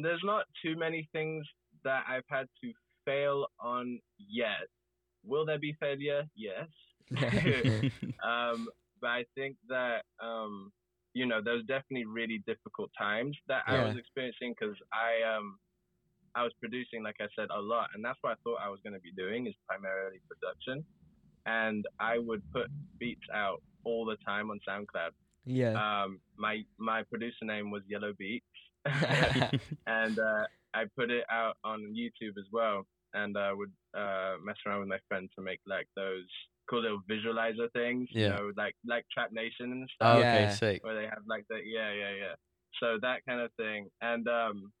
There's 0.01 0.21
not 0.23 0.45
too 0.63 0.75
many 0.77 1.09
things 1.11 1.45
that 1.83 2.03
I've 2.07 2.27
had 2.27 2.47
to 2.63 2.71
fail 3.05 3.47
on 3.59 3.99
yet. 4.17 4.67
Will 5.25 5.45
there 5.45 5.59
be 5.59 5.75
failure? 5.79 6.23
Yes. 6.35 6.67
um, 8.23 8.67
but 9.01 9.07
I 9.09 9.25
think 9.35 9.57
that 9.67 10.03
um, 10.23 10.71
you 11.13 11.25
know 11.25 11.41
there's 11.43 11.65
definitely 11.65 12.05
really 12.05 12.41
difficult 12.47 12.89
times 12.97 13.37
that 13.47 13.63
I 13.67 13.83
was 13.85 13.97
experiencing 13.97 14.55
because 14.57 14.75
I 14.91 15.35
um 15.35 15.59
I 16.35 16.43
was 16.43 16.53
producing 16.59 17.03
like 17.03 17.17
I 17.21 17.27
said 17.35 17.49
a 17.55 17.61
lot, 17.61 17.89
and 17.93 18.03
that's 18.03 18.17
what 18.21 18.31
I 18.31 18.35
thought 18.43 18.57
I 18.63 18.69
was 18.69 18.79
going 18.83 18.93
to 18.93 18.99
be 18.99 19.11
doing 19.11 19.45
is 19.47 19.53
primarily 19.67 20.19
production, 20.27 20.83
and 21.45 21.85
I 21.99 22.17
would 22.17 22.41
put 22.51 22.67
beats 22.99 23.27
out 23.33 23.61
all 23.83 24.05
the 24.05 24.17
time 24.25 24.49
on 24.49 24.59
SoundCloud. 24.67 25.11
Yeah. 25.45 25.79
Um, 25.79 26.21
my 26.37 26.63
my 26.77 27.03
producer 27.03 27.45
name 27.45 27.71
was 27.71 27.83
Yellow 27.87 28.13
Beats, 28.17 28.45
and 29.87 30.19
uh, 30.19 30.45
I 30.73 30.85
put 30.95 31.09
it 31.11 31.25
out 31.29 31.57
on 31.63 31.81
YouTube 31.95 32.37
as 32.37 32.45
well, 32.51 32.85
and 33.13 33.37
I 33.37 33.53
would 33.53 33.71
uh, 33.95 34.35
mess 34.43 34.57
around 34.65 34.81
with 34.81 34.89
my 34.89 34.99
friends 35.07 35.31
to 35.35 35.41
make 35.43 35.59
like 35.65 35.87
those 35.95 36.27
cool 36.69 36.81
little 36.81 37.01
visualizer 37.09 37.71
things, 37.73 38.09
you 38.15 38.21
Yeah. 38.21 38.29
know, 38.29 38.51
like 38.57 38.75
like 38.85 39.05
Trap 39.13 39.31
Nation 39.31 39.71
and 39.71 39.89
Oh, 40.01 40.19
stuff, 40.19 40.21
okay, 40.21 40.45
Yeah. 40.45 40.55
sick. 40.59 40.81
where 40.81 40.95
they 40.95 41.05
have 41.07 41.23
like 41.27 41.45
the 41.49 41.59
yeah 41.65 41.91
yeah 41.93 42.13
yeah, 42.15 42.35
so 42.79 42.97
that 43.01 43.25
kind 43.27 43.41
of 43.41 43.51
thing, 43.55 43.89
and 44.01 44.27
um, 44.27 44.71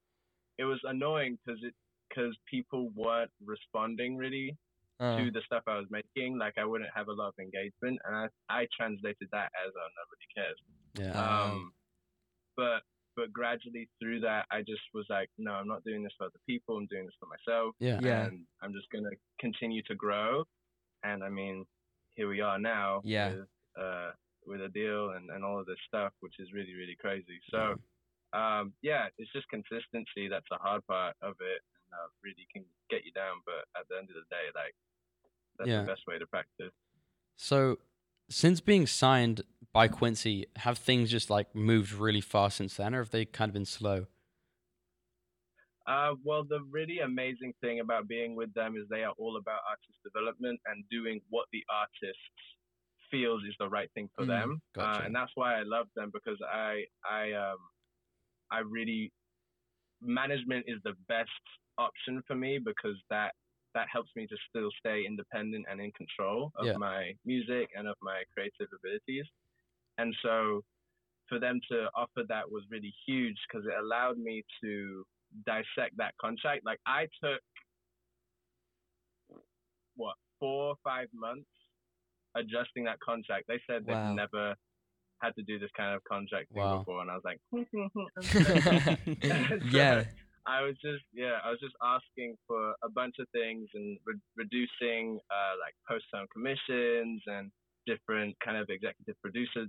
it 0.57 0.65
was 0.65 0.79
annoying 0.83 1.37
because 1.45 1.61
it 1.63 1.73
because 2.09 2.37
people 2.49 2.89
weren't 2.95 3.31
responding 3.43 4.17
really 4.17 4.55
Uh, 4.99 5.17
to 5.17 5.31
the 5.31 5.41
stuff 5.45 5.63
I 5.67 5.77
was 5.77 5.87
making, 5.89 6.37
like 6.37 6.57
I 6.57 6.65
wouldn't 6.65 6.89
have 6.95 7.07
a 7.07 7.13
lot 7.13 7.29
of 7.29 7.33
engagement, 7.39 7.99
and 8.05 8.15
I 8.15 8.27
I 8.49 8.67
translated 8.77 9.27
that 9.31 9.51
as 9.65 9.71
oh 9.75 9.89
nobody 9.99 10.27
cares. 10.35 10.59
Yeah. 10.99 11.19
Um, 11.19 11.51
Um, 11.51 11.73
but 12.55 12.81
but 13.15 13.31
gradually 13.33 13.89
through 13.99 14.19
that, 14.21 14.45
I 14.51 14.61
just 14.61 14.81
was 14.93 15.05
like, 15.09 15.29
no, 15.37 15.51
I'm 15.51 15.67
not 15.67 15.83
doing 15.83 16.03
this 16.03 16.13
for 16.17 16.25
other 16.25 16.39
people. 16.47 16.77
I'm 16.77 16.87
doing 16.87 17.05
this 17.05 17.15
for 17.19 17.27
myself, 17.27 17.75
yeah. 17.79 17.99
Yeah. 18.01 18.25
and 18.27 18.45
I'm 18.61 18.73
just 18.73 18.89
gonna 18.91 19.15
continue 19.39 19.81
to 19.83 19.95
grow. 19.95 20.43
And 21.03 21.23
I 21.23 21.29
mean, 21.29 21.65
here 22.15 22.27
we 22.29 22.41
are 22.41 22.59
now 22.59 23.01
Yeah. 23.03 23.33
with 23.33 23.47
uh 23.79 24.11
with 24.45 24.61
a 24.61 24.69
deal 24.69 25.11
and 25.11 25.29
and 25.31 25.43
all 25.43 25.59
of 25.59 25.65
this 25.65 25.79
stuff, 25.87 26.13
which 26.21 26.35
is 26.39 26.53
really 26.53 26.73
really 26.75 26.95
crazy. 26.99 27.39
So 27.51 27.75
um 28.33 28.73
yeah, 28.81 29.07
it's 29.17 29.31
just 29.33 29.47
consistency 29.49 30.27
that's 30.29 30.49
the 30.49 30.57
hard 30.57 30.85
part 30.87 31.15
of 31.21 31.33
it, 31.39 31.61
and 31.71 31.72
uh, 31.93 32.09
really 32.23 32.47
can 32.51 32.65
get 32.89 33.05
you 33.05 33.11
down. 33.13 33.41
But 33.45 33.69
at 33.79 33.87
the 33.89 33.97
end 33.97 34.09
of 34.09 34.17
the 34.17 34.27
day, 34.33 34.49
like 34.55 34.75
that's 35.59 35.71
Yeah. 35.71 35.79
the 35.85 35.91
best 35.91 36.03
way 36.07 36.17
to 36.19 36.27
practice. 36.27 36.73
So, 37.35 37.77
since 38.29 38.61
being 38.61 38.87
signed 38.87 39.41
by 39.71 39.87
Quincy, 39.87 40.47
have 40.57 40.77
things 40.77 41.11
just 41.11 41.29
like 41.29 41.53
moved 41.55 41.91
really 41.93 42.21
fast 42.21 42.57
since 42.57 42.75
then, 42.75 42.95
or 42.95 42.99
have 42.99 43.11
they 43.11 43.25
kind 43.25 43.49
of 43.49 43.53
been 43.53 43.65
slow? 43.65 44.07
Uh, 45.85 46.13
well, 46.23 46.43
the 46.45 46.61
really 46.71 46.99
amazing 46.99 47.53
thing 47.59 47.81
about 47.81 48.07
being 48.07 48.35
with 48.35 48.53
them 48.53 48.75
is 48.77 48.83
they 48.89 49.03
are 49.03 49.13
all 49.17 49.35
about 49.37 49.59
artist 49.69 49.99
development 50.03 50.59
and 50.65 50.83
doing 50.89 51.19
what 51.29 51.45
the 51.51 51.63
artist 51.69 52.19
feels 53.11 53.43
is 53.43 53.53
the 53.59 53.67
right 53.67 53.91
thing 53.93 54.09
for 54.15 54.25
Mm, 54.25 54.27
them. 54.27 54.61
Uh, 54.79 55.01
and 55.05 55.13
that's 55.13 55.31
why 55.35 55.59
I 55.59 55.63
love 55.63 55.87
them 55.95 56.09
because 56.13 56.37
I, 56.49 56.85
I, 57.09 57.33
um, 57.33 57.57
I 58.49 58.59
really, 58.59 59.11
management 60.01 60.65
is 60.67 60.79
the 60.83 60.93
best 61.07 61.29
option 61.77 62.21
for 62.27 62.35
me 62.35 62.59
because 62.63 62.95
that 63.09 63.33
that 63.73 63.87
helps 63.91 64.11
me 64.15 64.27
to 64.27 64.35
still 64.49 64.69
stay 64.79 65.03
independent 65.07 65.65
and 65.69 65.81
in 65.81 65.91
control 65.93 66.51
of 66.57 66.67
Yeah. 66.67 66.77
my 66.77 67.13
music 67.25 67.69
and 67.75 67.87
of 67.87 67.95
my 68.01 68.23
creative 68.33 68.67
abilities. 68.73 69.25
And 69.97 70.15
so 70.21 70.61
for 71.27 71.39
them 71.39 71.59
to 71.71 71.89
offer 71.95 72.23
that 72.27 72.49
was 72.51 72.63
really 72.69 72.93
huge 73.07 73.37
because 73.47 73.65
it 73.65 73.73
allowed 73.79 74.17
me 74.17 74.43
to 74.63 75.03
dissect 75.47 75.97
that 75.97 76.13
contract. 76.21 76.63
Like 76.65 76.79
I 76.85 77.07
took 77.23 77.41
what 79.95 80.15
four 80.39 80.69
or 80.69 80.75
five 80.83 81.07
months 81.13 81.47
adjusting 82.35 82.83
that 82.85 82.99
contract. 82.99 83.45
They 83.47 83.61
said 83.67 83.85
Wow. 83.85 84.07
they've 84.07 84.15
never 84.15 84.55
had 85.21 85.35
to 85.35 85.43
do 85.43 85.59
this 85.59 85.69
kind 85.77 85.95
of 85.95 86.03
contract 86.03 86.51
thing 86.53 86.63
Wow. 86.63 86.79
before, 86.79 87.01
and 87.01 87.11
I 87.11 87.15
was 87.15 87.23
like, 87.23 87.39
yeah. 89.71 90.03
I 90.45 90.61
was 90.61 90.75
just 90.81 91.03
yeah, 91.13 91.39
I 91.43 91.49
was 91.49 91.59
just 91.59 91.75
asking 91.83 92.35
for 92.47 92.73
a 92.83 92.89
bunch 92.89 93.15
of 93.19 93.27
things 93.31 93.69
and 93.73 93.97
re- 94.05 94.15
reducing 94.35 95.19
uh, 95.31 95.53
like 95.63 95.73
post 95.87 96.05
term 96.13 96.27
commissions 96.33 97.21
and 97.27 97.51
different 97.85 98.35
kind 98.43 98.57
of 98.57 98.69
executive 98.69 99.15
producer 99.21 99.65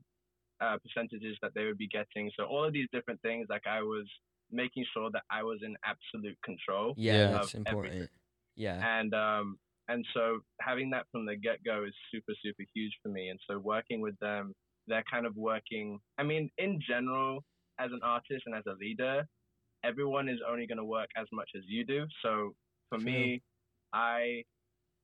uh, 0.61 0.77
percentages 0.85 1.37
that 1.43 1.53
they 1.55 1.65
would 1.65 1.79
be 1.79 1.89
getting. 1.89 2.31
So 2.39 2.45
all 2.45 2.65
of 2.65 2.73
these 2.73 2.89
different 2.93 3.21
things, 3.23 3.47
like 3.51 3.67
I 3.67 3.81
was 3.83 4.07
making 4.51 4.85
sure 4.93 5.11
that 5.13 5.23
I 5.31 5.43
was 5.43 5.61
in 5.63 5.77
absolute 5.85 6.39
control. 6.45 6.95
Yeah, 6.97 7.13
Yeah. 7.15 7.31
that's 7.33 7.55
important. 7.55 7.95
everything. 7.95 8.09
Yeah. 8.57 8.99
And 9.01 9.15
um 9.15 9.59
and 9.89 10.05
so 10.15 10.41
having 10.61 10.91
that 10.91 11.07
from 11.13 11.27
the 11.27 11.37
get 11.37 11.63
go 11.65 11.85
is 11.85 11.95
super 12.13 12.33
super 12.45 12.63
huge 12.75 12.93
for 13.03 13.09
me. 13.11 13.29
And 13.29 13.39
so 13.49 13.59
working 13.59 14.01
with 14.01 14.19
them, 14.21 14.53
they're 14.87 15.05
kind 15.11 15.27
of 15.27 15.35
working. 15.37 15.99
I 16.19 16.23
mean, 16.23 16.51
in 16.59 16.81
general, 16.87 17.43
as 17.79 17.91
an 17.93 18.01
artist 18.03 18.45
and 18.47 18.55
as 18.55 18.65
a 18.67 18.75
leader, 18.81 19.25
everyone 19.85 20.29
is 20.29 20.39
only 20.49 20.67
going 20.67 20.79
to 20.79 20.85
work 20.85 21.11
as 21.17 21.27
much 21.33 21.51
as 21.57 21.63
you 21.67 21.85
do. 21.85 22.07
So 22.23 22.55
for 22.89 22.99
me, 22.99 23.43
I 23.93 24.43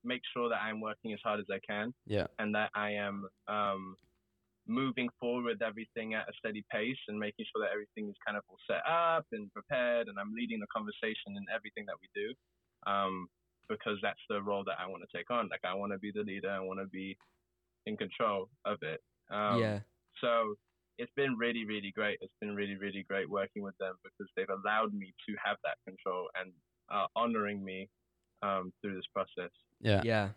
make 0.03 0.23
sure 0.35 0.49
that 0.49 0.61
I'm 0.63 0.81
working 0.81 1.13
as 1.13 1.21
hard 1.23 1.41
as 1.41 1.47
I 1.53 1.61
can 1.67 1.93
Yeah. 2.07 2.27
and 2.39 2.55
that 2.55 2.71
I 2.75 2.93
am 2.93 3.29
um, 3.49 3.97
moving 4.67 5.09
forward 5.21 5.45
with 5.45 5.63
everything 5.63 6.15
at 6.15 6.29
a 6.29 6.33
steady 6.39 6.65
pace 6.71 6.97
and 7.09 7.19
making 7.19 7.45
sure 7.53 7.63
that 7.65 7.73
everything 7.73 8.09
is 8.09 8.17
kind 8.27 8.37
of 8.37 8.45
all 8.49 8.57
set 8.67 8.83
up 8.89 9.27
and 9.33 9.53
prepared 9.53 10.09
and 10.09 10.19
I'm 10.19 10.33
leading 10.33 10.61
the 10.61 10.67
conversation 10.75 11.37
in 11.37 11.45
everything 11.55 11.85
that 11.87 11.97
we 12.01 12.09
do 12.15 12.33
um, 12.91 13.29
because 13.69 13.99
that's 14.03 14.21
the 14.29 14.41
role 14.43 14.65
that 14.65 14.79
I 14.81 14.87
want 14.87 15.03
to 15.09 15.17
take 15.17 15.31
on. 15.31 15.49
Like 15.51 15.65
I 15.65 15.75
want 15.75 15.93
to 15.93 15.99
be 15.99 16.13
the 16.15 16.23
leader. 16.23 16.51
I 16.51 16.61
want 16.61 16.81
to 16.81 16.87
be 16.87 17.17
in 17.87 17.97
control 17.97 18.49
of 18.65 18.79
it. 18.83 19.01
Um, 19.31 19.61
yeah. 19.61 19.79
so 20.21 20.55
it's 21.03 21.13
been 21.17 21.35
really, 21.45 21.65
really 21.65 21.93
great. 21.99 22.19
It's 22.21 22.33
been 22.41 22.55
really, 22.55 22.77
really 22.77 23.05
great 23.11 23.29
working 23.29 23.63
with 23.63 23.77
them 23.79 23.95
because 24.05 24.29
they've 24.37 24.55
allowed 24.59 24.93
me 24.93 25.09
to 25.27 25.33
have 25.45 25.57
that 25.67 25.77
control 25.87 26.29
and 26.41 26.53
uh, 26.95 27.07
honoring 27.17 27.65
me 27.65 27.89
um, 28.43 28.73
through 28.81 28.95
this 28.95 29.05
process. 29.15 29.51
Yeah. 29.81 30.03
Yeah. 30.05 30.29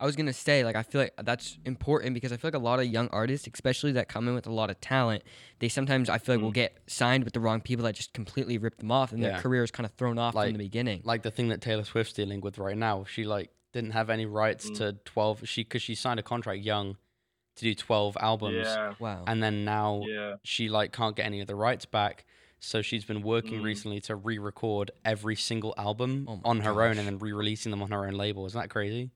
I 0.00 0.06
was 0.06 0.14
gonna 0.14 0.32
say, 0.32 0.64
like, 0.64 0.76
I 0.76 0.84
feel 0.84 1.00
like 1.00 1.12
that's 1.24 1.58
important 1.64 2.14
because 2.14 2.32
I 2.32 2.36
feel 2.36 2.48
like 2.52 2.54
a 2.54 2.64
lot 2.70 2.78
of 2.78 2.86
young 2.86 3.08
artists, 3.08 3.48
especially 3.52 3.90
that 3.92 4.06
come 4.08 4.28
in 4.28 4.34
with 4.34 4.46
a 4.46 4.52
lot 4.52 4.70
of 4.70 4.80
talent, 4.80 5.24
they 5.58 5.68
sometimes 5.68 6.08
I 6.08 6.18
feel 6.18 6.36
like 6.36 6.42
will 6.42 6.50
Mm. 6.52 6.54
get 6.64 6.78
signed 6.86 7.24
with 7.24 7.32
the 7.32 7.40
wrong 7.40 7.60
people 7.60 7.84
that 7.84 7.96
just 7.96 8.12
completely 8.12 8.58
rip 8.58 8.76
them 8.78 8.92
off, 8.92 9.10
and 9.12 9.20
Yeah. 9.20 9.30
their 9.30 9.40
career 9.40 9.64
is 9.64 9.72
kind 9.72 9.84
of 9.84 9.92
thrown 9.94 10.16
off 10.16 10.36
Like- 10.36 10.48
from 10.50 10.52
the 10.58 10.64
beginning. 10.64 11.00
Like 11.04 11.22
the 11.24 11.32
thing 11.32 11.48
that 11.48 11.60
Taylor 11.60 11.82
Swift's 11.84 12.12
dealing 12.12 12.40
with 12.40 12.58
right 12.58 12.76
now. 12.76 13.04
She 13.04 13.24
like 13.24 13.50
didn't 13.72 13.90
have 13.90 14.08
any 14.08 14.24
rights 14.24 14.70
Mm. 14.70 14.76
to 14.76 14.92
twelve. 15.04 15.48
She 15.48 15.64
because 15.64 15.82
she 15.82 15.96
signed 15.96 16.20
a 16.20 16.22
contract 16.22 16.62
young 16.62 16.96
to 17.58 17.64
do 17.64 17.74
twelve 17.74 18.16
albums, 18.20 18.66
Yeah, 18.66 18.94
wow. 18.98 19.24
and 19.26 19.42
then 19.42 19.64
now 19.64 20.02
yeah, 20.06 20.34
she 20.44 20.68
like 20.68 20.92
can't 20.92 21.14
get 21.16 21.26
any 21.26 21.40
of 21.40 21.46
the 21.46 21.54
rights 21.54 21.84
back. 21.84 22.24
So 22.60 22.82
she's 22.82 23.04
been 23.04 23.22
working 23.22 23.60
Mm. 23.60 23.64
recently 23.64 24.00
to 24.02 24.16
re-record 24.16 24.90
every 25.04 25.36
single 25.36 25.74
album 25.78 26.26
Oh 26.28 26.40
on 26.44 26.60
her 26.60 26.82
own 26.82 26.98
and 26.98 27.06
then 27.06 27.18
re-releasing 27.18 27.70
them 27.70 27.82
on 27.82 27.92
her 27.92 28.04
own 28.06 28.14
label. 28.14 28.46
Isn't 28.46 28.60
that 28.60 28.68
crazy? 28.70 29.10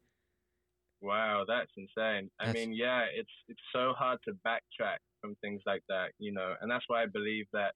wow, 1.00 1.44
that's 1.48 1.72
insane. 1.76 2.30
I 2.38 2.52
mean, 2.52 2.72
yeah, 2.72 3.06
it's 3.12 3.30
it's 3.48 3.60
so 3.74 3.92
hard 3.98 4.20
to 4.26 4.32
backtrack 4.46 4.98
from 5.20 5.34
things 5.40 5.60
like 5.66 5.82
that, 5.88 6.12
you 6.18 6.32
know, 6.32 6.54
and 6.60 6.70
that's 6.70 6.84
why 6.86 7.02
I 7.02 7.06
believe 7.06 7.46
that 7.52 7.74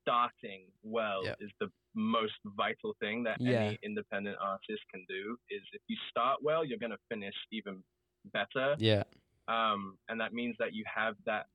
starting 0.00 0.66
well 0.82 1.24
Yeah. 1.24 1.34
is 1.40 1.50
the 1.60 1.70
most 1.94 2.34
vital 2.44 2.94
thing 3.00 3.22
that 3.24 3.40
Yeah. 3.40 3.60
any 3.62 3.78
independent 3.82 4.36
artist 4.40 4.82
can 4.90 5.04
do. 5.08 5.38
Is 5.48 5.62
if 5.72 5.80
you 5.88 5.96
start 6.10 6.42
well, 6.42 6.64
you're 6.64 6.78
gonna 6.78 6.98
finish 7.08 7.34
even 7.50 7.82
better. 8.26 8.76
Yeah. 8.78 9.04
Um, 9.48 9.96
and 10.08 10.20
that 10.20 10.32
means 10.32 10.56
that 10.58 10.72
you 10.74 10.84
have 10.94 11.14
that 11.26 11.46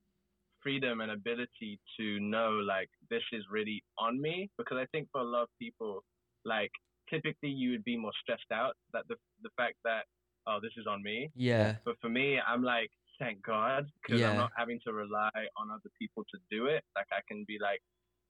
freedom 0.62 1.00
and 1.00 1.10
ability 1.12 1.78
to 1.98 2.18
know 2.20 2.50
like 2.66 2.90
this 3.10 3.22
is 3.32 3.44
really 3.50 3.82
on 3.98 4.20
me 4.20 4.50
because 4.58 4.76
i 4.76 4.84
think 4.86 5.08
for 5.12 5.20
a 5.20 5.24
lot 5.24 5.42
of 5.44 5.48
people 5.60 6.02
like 6.44 6.70
typically 7.08 7.48
you 7.48 7.70
would 7.70 7.84
be 7.84 7.96
more 7.96 8.10
stressed 8.20 8.50
out 8.52 8.74
that 8.92 9.04
the 9.08 9.14
the 9.42 9.50
fact 9.56 9.76
that 9.84 10.02
oh 10.48 10.58
this 10.60 10.72
is 10.76 10.86
on 10.86 11.02
me 11.02 11.30
yeah. 11.36 11.76
but 11.84 11.94
for 12.00 12.08
me 12.08 12.38
i'm 12.46 12.62
like 12.62 12.90
thank 13.20 13.40
god 13.42 13.86
because 14.02 14.20
Yeah. 14.20 14.30
i'm 14.30 14.36
not 14.36 14.50
having 14.56 14.80
to 14.86 14.92
rely 14.92 15.30
on 15.56 15.70
other 15.70 15.90
people 15.98 16.24
to 16.32 16.38
do 16.50 16.66
it 16.66 16.82
like 16.96 17.06
i 17.12 17.20
can 17.28 17.44
be 17.46 17.58
like 17.60 17.80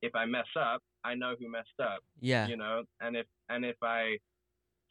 if 0.03 0.15
i 0.15 0.25
mess 0.27 0.47
up 0.59 0.83
i 1.05 1.15
know 1.15 1.35
who 1.41 1.51
messed 1.51 1.81
up 1.83 2.01
Yeah. 2.21 2.47
you 2.47 2.57
know 2.57 2.83
and 3.01 3.17
if 3.17 3.27
and 3.49 3.65
if 3.65 3.77
i 3.83 4.19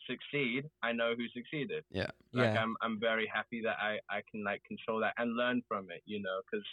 succeed 0.09 0.65
i 0.83 0.91
know 0.91 1.13
who 1.17 1.25
succeeded 1.33 1.83
Yeah. 1.91 2.09
like 2.33 2.53
Yeah. 2.53 2.61
I'm 2.63 2.75
I'm 2.81 2.99
very 2.99 3.27
happy 3.33 3.61
that 3.63 3.77
I 3.81 3.99
I 4.09 4.21
can 4.29 4.43
like 4.43 4.61
control 4.63 4.99
that 5.01 5.13
and 5.17 5.35
learn 5.35 5.61
from 5.67 5.89
it, 5.95 6.01
you 6.05 6.19
know, 6.21 6.37
because 6.45 6.65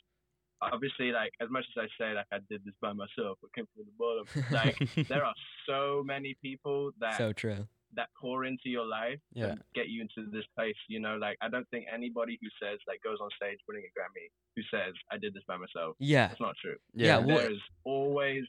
obviously 0.62 1.10
like 1.12 1.32
as 1.40 1.48
much 1.50 1.64
as 1.76 1.84
I 1.86 1.88
say 2.02 2.14
like 2.14 2.26
I 2.32 2.38
did 2.50 2.64
this 2.64 2.74
by 2.80 2.92
myself, 2.92 3.38
I 3.44 3.48
came 3.54 3.66
from 3.74 3.84
the 3.84 3.96
bottom. 3.98 4.24
Like 4.60 4.76
there 5.08 5.24
are 5.24 5.34
so 5.68 6.02
many 6.04 6.36
people 6.42 6.92
that 7.00 7.18
So 7.18 7.32
true. 7.32 7.66
that 7.96 8.08
pour 8.20 8.44
into 8.44 8.68
your 8.76 8.86
life 8.86 9.20
Yeah. 9.32 9.46
and 9.52 9.60
get 9.74 9.88
you 9.88 10.00
into 10.02 10.30
this 10.30 10.44
place. 10.56 10.76
You 10.88 11.00
know, 11.00 11.16
like 11.16 11.36
I 11.40 11.48
don't 11.48 11.68
think 11.70 11.86
anybody 11.92 12.38
who 12.40 12.48
says 12.62 12.78
like 12.88 13.00
goes 13.02 13.18
on 13.20 13.28
stage 13.36 13.58
winning 13.68 13.84
a 13.90 13.92
Grammy 13.98 14.26
who 14.56 14.62
says 14.74 14.94
I 15.10 15.18
did 15.18 15.34
this 15.34 15.44
by 15.46 15.56
myself. 15.56 15.96
Yeah. 15.98 16.30
it's 16.30 16.40
not 16.40 16.56
true. 16.62 16.76
Yeah, 16.94 17.18
well- 17.18 17.38
there 17.38 17.52
is 17.52 17.60
always 17.84 18.44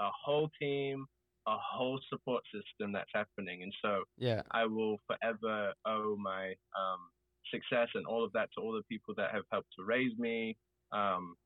a 0.00 0.08
whole 0.24 0.50
team, 0.58 1.06
a 1.46 1.56
whole 1.58 1.98
support 2.10 2.42
system 2.52 2.92
that's 2.92 3.10
happening, 3.14 3.62
and 3.62 3.72
so 3.82 4.04
Yeah. 4.18 4.42
I 4.50 4.66
will 4.66 4.98
forever 5.06 5.72
owe 5.86 6.16
my 6.16 6.54
um, 6.78 7.10
success 7.50 7.88
and 7.94 8.06
all 8.06 8.24
of 8.24 8.32
that 8.32 8.50
to 8.54 8.60
all 8.62 8.72
the 8.72 8.82
people 8.84 9.14
that 9.16 9.30
have 9.32 9.44
helped 9.50 9.70
to 9.78 9.84
raise 9.84 10.16
me, 10.18 10.56
um, 10.92 11.36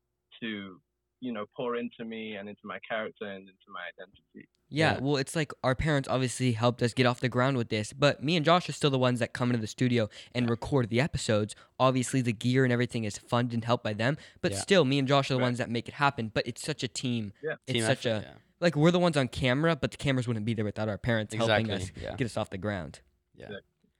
to 0.41 0.79
you 1.21 1.31
know 1.31 1.45
pour 1.55 1.77
into 1.77 2.03
me 2.03 2.35
and 2.35 2.49
into 2.49 2.61
my 2.65 2.77
character 2.87 3.25
and 3.25 3.43
into 3.47 3.69
my 3.73 3.81
identity. 3.97 4.47
Yeah, 4.67 4.93
Yeah. 4.95 4.99
well, 4.99 5.15
it's 5.17 5.35
like 5.35 5.51
our 5.63 5.73
parents 5.75 6.09
obviously 6.09 6.51
helped 6.53 6.81
us 6.83 6.93
get 6.93 7.05
off 7.05 7.19
the 7.19 7.29
ground 7.29 7.55
with 7.55 7.69
this, 7.69 7.93
but 7.93 8.21
me 8.21 8.35
and 8.35 8.43
Josh 8.45 8.67
are 8.67 8.73
still 8.73 8.89
the 8.89 8.99
ones 8.99 9.19
that 9.19 9.31
come 9.31 9.49
into 9.49 9.61
the 9.61 9.67
studio 9.67 10.09
and 10.33 10.49
record 10.49 10.89
the 10.89 10.99
episodes. 10.99 11.55
Obviously, 11.79 12.21
the 12.21 12.33
gear 12.33 12.63
and 12.63 12.73
everything 12.73 13.05
is 13.05 13.17
funded 13.17 13.53
and 13.53 13.65
helped 13.65 13.83
by 13.83 13.93
them, 13.93 14.17
but 14.41 14.51
Yeah. 14.51 14.57
still, 14.59 14.83
me 14.85 14.99
and 14.99 15.07
Josh 15.07 15.29
are 15.31 15.35
the 15.35 15.39
Right. 15.39 15.45
ones 15.45 15.57
that 15.59 15.69
make 15.69 15.87
it 15.87 15.93
happen. 15.95 16.29
But 16.29 16.45
it's 16.47 16.61
such 16.61 16.83
a 16.83 16.87
team. 16.87 17.31
Yeah. 17.41 17.53
It's 17.65 17.73
Team 17.73 17.83
such 17.83 18.05
effort, 18.05 18.25
a 18.25 18.27
yeah. 18.27 18.35
Like 18.65 18.75
we're 18.75 18.89
the 18.89 18.99
ones 18.99 19.15
on 19.15 19.27
camera, 19.27 19.75
but 19.75 19.91
the 19.91 19.97
cameras 19.97 20.27
wouldn't 20.27 20.45
be 20.45 20.55
there 20.55 20.65
without 20.65 20.89
our 20.89 20.97
parents 20.97 21.33
helping 21.35 21.69
us 21.69 21.91
yeah. 22.01 22.15
get 22.15 22.25
us 22.25 22.35
off 22.35 22.49
the 22.49 22.57
ground. 22.57 22.99
Yeah. 23.37 23.49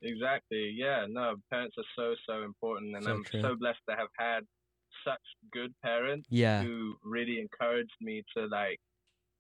Exactly. 0.02 0.74
Yeah. 0.76 1.06
No, 1.08 1.36
parents 1.52 1.76
are 1.78 1.90
so 1.96 2.16
so 2.28 2.44
important, 2.44 2.96
and 2.96 3.04
So 3.06 3.12
I'm 3.12 3.24
true. 3.24 3.42
so 3.42 3.56
blessed 3.56 3.80
to 3.90 3.96
have 3.96 4.08
had 4.18 4.42
such 5.08 5.22
good 5.52 5.72
parents 5.84 6.28
Yeah, 6.32 6.64
who 6.64 6.96
really 7.04 7.40
encouraged 7.40 7.94
me 8.02 8.24
to 8.36 8.48
like 8.48 8.80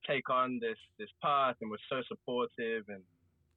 take 0.07 0.29
on 0.29 0.59
this 0.61 0.77
this 0.99 1.09
path 1.23 1.55
and 1.61 1.71
were 1.71 1.79
so 1.89 2.01
supportive 2.07 2.83
and 2.89 3.01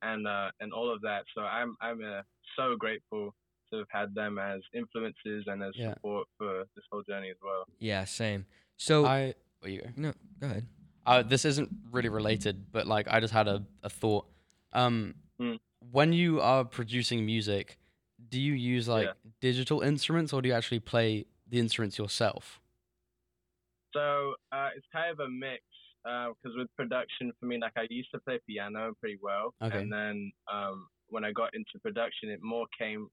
and 0.01 0.27
uh, 0.27 0.51
and 0.61 0.73
all 0.73 0.93
of 0.93 1.03
that. 1.03 1.25
So 1.35 1.43
I'm 1.43 1.77
I'm 1.83 2.01
uh, 2.03 2.23
so 2.57 2.77
grateful 2.79 3.35
to 3.71 3.79
have 3.79 3.87
had 3.91 4.15
them 4.15 4.39
as 4.39 4.61
influences 4.73 5.45
and 5.47 5.63
as 5.63 5.73
Yeah. 5.77 5.93
support 5.95 6.27
for 6.39 6.65
this 6.75 6.85
whole 6.91 7.03
journey 7.03 7.29
as 7.31 7.37
well. 7.43 7.65
yeah, 7.79 8.05
same. 8.05 8.47
So 8.77 9.05
I. 9.05 9.35
You 9.65 9.83
no, 9.97 10.13
go 10.41 10.47
ahead. 10.47 10.67
Uh, 11.09 11.23
this 11.23 11.45
isn't 11.45 11.71
really 11.91 12.09
related, 12.11 12.71
but 12.71 12.87
like 12.87 13.09
I 13.09 13.19
just 13.21 13.33
had 13.33 13.49
a, 13.49 13.65
a 13.83 13.89
thought. 13.91 14.27
Um, 14.73 15.15
Mm. 15.41 15.59
when 15.93 16.13
you 16.13 16.41
are 16.41 16.65
producing 16.65 17.25
music, 17.25 17.79
do 18.29 18.41
you 18.41 18.53
use 18.53 18.89
like 18.89 19.07
Yeah. 19.07 19.13
digital 19.41 19.81
instruments 19.83 20.33
or 20.33 20.43
do 20.43 20.49
you 20.49 20.55
actually 20.55 20.81
play 20.81 21.27
the 21.49 21.59
instruments 21.61 21.97
yourself? 21.97 22.61
So 23.95 24.35
uh, 24.53 24.71
it's 24.77 24.87
kind 24.93 25.11
of 25.11 25.21
a 25.21 25.29
mix 25.31 25.63
because 26.05 26.57
with 26.57 26.69
production 26.77 27.33
for 27.39 27.47
me, 27.47 27.59
like 27.59 27.73
I 27.77 27.87
used 27.91 28.11
to 28.15 28.21
play 28.21 28.39
piano 28.49 28.93
pretty 29.01 29.19
well, 29.23 29.55
Okay. 29.63 29.79
and 29.79 29.93
then 29.93 30.33
um, 30.53 30.89
when 31.09 31.25
I 31.25 31.33
got 31.33 31.55
into 31.55 31.79
production, 31.83 32.31
it 32.31 32.41
more 32.43 32.67
came, 32.79 33.09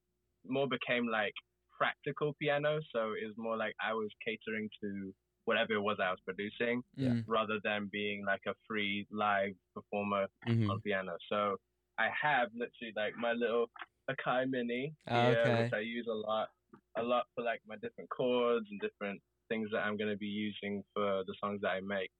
more 0.47 0.67
became 0.67 1.07
like 1.07 1.33
practical 1.77 2.33
piano. 2.41 2.79
So 2.93 3.13
it 3.13 3.25
was 3.25 3.35
more 3.37 3.57
like 3.57 3.75
I 3.85 3.93
was 3.93 4.09
catering 4.25 4.69
to 4.81 5.13
whatever 5.45 5.73
it 5.73 5.81
was 5.81 5.97
I 5.99 6.11
was 6.11 6.19
producing, 6.25 6.83
Yeah. 6.95 7.09
Mm, 7.09 7.23
rather 7.27 7.59
than 7.63 7.87
being 7.91 8.25
like 8.25 8.41
a 8.47 8.55
free 8.67 9.07
live 9.11 9.55
performer 9.73 10.27
Mhm. 10.47 10.69
on 10.69 10.81
piano. 10.81 11.17
So 11.29 11.57
I 11.97 12.09
have 12.09 12.53
literally 12.53 12.93
like 12.95 13.15
my 13.15 13.33
little 13.33 13.69
Akai 14.09 14.49
Mini, 14.49 14.93
Ah, 15.07 15.29
here, 15.29 15.39
okay. 15.39 15.63
which 15.63 15.73
I 15.73 15.79
use 15.79 16.07
a 16.07 16.13
lot, 16.13 16.49
a 16.97 17.03
lot 17.03 17.27
for 17.33 17.43
like 17.43 17.61
my 17.65 17.77
different 17.77 18.09
chords 18.09 18.69
and 18.69 18.79
different 18.81 19.21
things 19.49 19.69
that 19.71 19.85
I'm 19.85 19.95
going 19.97 20.09
to 20.11 20.17
be 20.17 20.27
using 20.27 20.83
for 20.93 21.23
the 21.25 21.35
songs 21.39 21.61
that 21.61 21.69
I 21.69 21.79
make. 21.79 22.11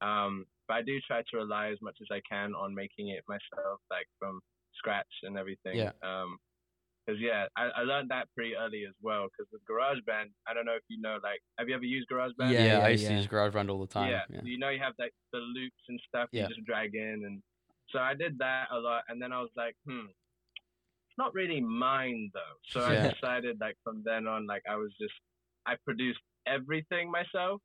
Um, 0.00 0.46
but 0.68 0.74
I 0.74 0.82
do 0.82 1.00
try 1.00 1.22
to 1.22 1.36
rely 1.36 1.68
as 1.70 1.80
much 1.82 1.98
as 2.00 2.08
I 2.10 2.20
can 2.28 2.54
on 2.54 2.74
making 2.74 3.08
it 3.08 3.24
myself, 3.28 3.80
like 3.90 4.06
from 4.18 4.40
scratch 4.74 5.12
and 5.22 5.36
everything. 5.38 5.76
Yeah. 5.76 5.92
Um, 6.02 6.38
Cause 7.06 7.16
yeah, 7.20 7.46
I, 7.54 7.64
I 7.76 7.80
learned 7.82 8.10
that 8.10 8.28
pretty 8.34 8.56
early 8.56 8.84
as 8.88 8.94
well. 9.02 9.26
Cause 9.36 9.46
with 9.52 9.60
GarageBand, 9.70 10.30
I 10.48 10.54
don't 10.54 10.64
know 10.64 10.74
if 10.74 10.82
you 10.88 11.00
know, 11.00 11.18
like, 11.22 11.40
have 11.58 11.68
you 11.68 11.74
ever 11.74 11.84
used 11.84 12.08
GarageBand? 12.08 12.50
Yeah, 12.50 12.64
Yeah, 12.64 12.64
yeah, 12.64 12.78
I 12.78 12.88
used 12.90 13.02
yeah. 13.02 13.08
to 13.10 13.14
use 13.16 13.26
GarageBand 13.26 13.70
all 13.70 13.80
the 13.80 13.86
time. 13.86 14.10
Yeah. 14.10 14.22
Yeah. 14.30 14.40
So 14.40 14.46
you 14.46 14.58
know 14.58 14.70
you 14.70 14.80
have 14.80 14.94
like 14.98 15.12
the 15.32 15.38
loops 15.38 15.82
and 15.88 16.00
stuff 16.08 16.28
Yeah. 16.32 16.42
you 16.44 16.48
just 16.54 16.64
drag 16.64 16.94
in 16.94 17.22
and 17.26 17.42
so 17.90 17.98
I 17.98 18.14
did 18.14 18.38
that 18.38 18.68
a 18.72 18.78
lot 18.78 19.02
and 19.08 19.20
then 19.20 19.32
I 19.32 19.40
was 19.40 19.50
like, 19.54 19.76
hmm, 19.86 20.06
it's 20.06 21.18
not 21.18 21.34
really 21.34 21.60
mine 21.60 22.30
though. 22.32 22.40
So 22.68 22.80
I 22.84 23.08
decided 23.12 23.58
like 23.60 23.76
from 23.84 24.02
then 24.04 24.26
on, 24.26 24.46
like 24.46 24.62
I 24.68 24.76
was 24.76 24.90
just 24.98 25.12
I 25.66 25.76
produced 25.84 26.20
everything 26.46 27.10
myself. 27.10 27.60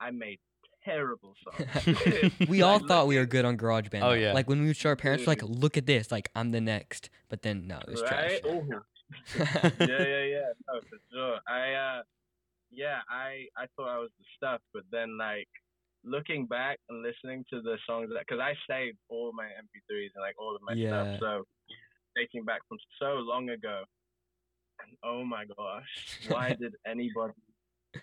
I 0.00 0.10
made 0.12 0.38
terrible 0.84 1.34
songs. 1.44 2.30
we 2.48 2.62
all 2.62 2.78
Like, 2.78 2.86
thought 2.88 3.06
we 3.06 3.16
were 3.16 3.26
good 3.26 3.44
on 3.44 3.56
GarageBand. 3.56 4.02
Oh, 4.02 4.12
yeah. 4.12 4.32
Like 4.32 4.48
when 4.48 4.60
we 4.60 4.66
would 4.68 4.76
show 4.76 4.90
our 4.90 4.96
parents, 4.96 5.26
we're 5.26 5.32
like, 5.32 5.42
look 5.42 5.76
at 5.76 5.86
this, 5.86 6.10
like 6.12 6.30
I'm 6.34 6.50
the 6.50 6.60
next. 6.60 7.10
But 7.28 7.42
then 7.42 7.66
no, 7.66 7.78
it 7.78 7.90
was 7.90 8.02
right? 8.02 8.08
trash. 8.08 8.40
Ooh. 8.46 8.66
yeah, 9.38 9.86
yeah, 9.86 10.24
yeah. 10.24 10.52
No, 10.68 10.80
for 10.88 10.98
sure. 11.12 11.38
I 11.48 11.72
uh 11.74 12.02
yeah, 12.70 12.98
I 13.08 13.46
I 13.56 13.66
thought 13.76 13.88
I 13.88 13.98
was 13.98 14.10
the 14.18 14.24
stuff, 14.36 14.60
but 14.72 14.82
then 14.90 15.16
like 15.18 15.48
looking 16.04 16.46
back 16.46 16.78
and 16.88 17.02
listening 17.02 17.44
to 17.50 17.62
the 17.62 17.76
songs 17.86 18.10
that 18.12 18.20
because 18.26 18.40
I 18.40 18.54
saved 18.68 18.98
all 19.08 19.32
my 19.32 19.44
MP3s 19.44 20.10
and 20.14 20.22
like 20.22 20.34
all 20.38 20.54
of 20.56 20.62
my 20.62 20.74
Yeah. 20.74 21.16
stuff. 21.16 21.20
So 21.20 21.46
taking 22.16 22.44
back 22.44 22.60
from 22.68 22.78
so 22.98 23.14
long 23.16 23.50
ago, 23.50 23.84
and 24.82 24.96
oh 25.04 25.24
my 25.24 25.44
gosh, 25.56 26.18
why 26.28 26.54
did 26.60 26.74
anybody 26.86 27.32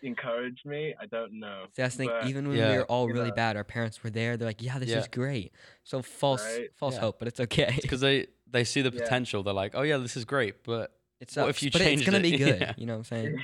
encourage 0.02 0.60
me? 0.66 0.94
I 1.00 1.06
don't 1.06 1.40
know. 1.40 1.66
See, 1.76 1.82
that's 1.82 1.96
the 1.96 2.00
thing. 2.06 2.12
But, 2.20 2.28
Even 2.28 2.48
when 2.48 2.58
we 2.58 2.60
Yeah. 2.64 2.78
were 2.78 2.86
all 2.86 3.08
really 3.08 3.30
know. 3.30 3.36
bad, 3.36 3.56
our 3.58 3.64
parents 3.64 4.04
were 4.04 4.10
there. 4.10 4.38
They're 4.38 4.48
like, 4.48 4.62
"Yeah, 4.62 4.80
this 4.80 4.90
Yeah. 4.90 5.00
is 5.00 5.08
great." 5.08 5.54
So 5.84 6.02
false, 6.02 6.44
Right? 6.44 6.70
false 6.76 6.96
Yeah. 6.96 7.02
hope, 7.02 7.20
but 7.20 7.28
it's 7.28 7.40
okay. 7.40 7.78
Because 7.82 8.02
they 8.02 8.28
they 8.48 8.64
see 8.64 8.82
the 8.82 8.92
Yeah. 8.92 9.00
potential. 9.02 9.44
They're 9.44 9.54
like, 9.54 9.72
oh 9.76 9.82
yeah, 9.82 9.98
this 9.98 10.18
is 10.18 10.26
great, 10.26 10.64
but 10.64 10.98
It 11.22 11.30
What 11.36 11.50
if 11.50 11.56
sucks, 11.60 11.64
you 11.64 11.72
but 11.72 11.82
it's 11.82 12.02
gonna 12.04 12.18
it? 12.18 12.24
be 12.24 12.32
good. 12.38 12.60
Yeah. 12.62 12.74
You 12.78 12.86
know 12.88 12.94
what 12.98 13.12
I'm 13.12 13.34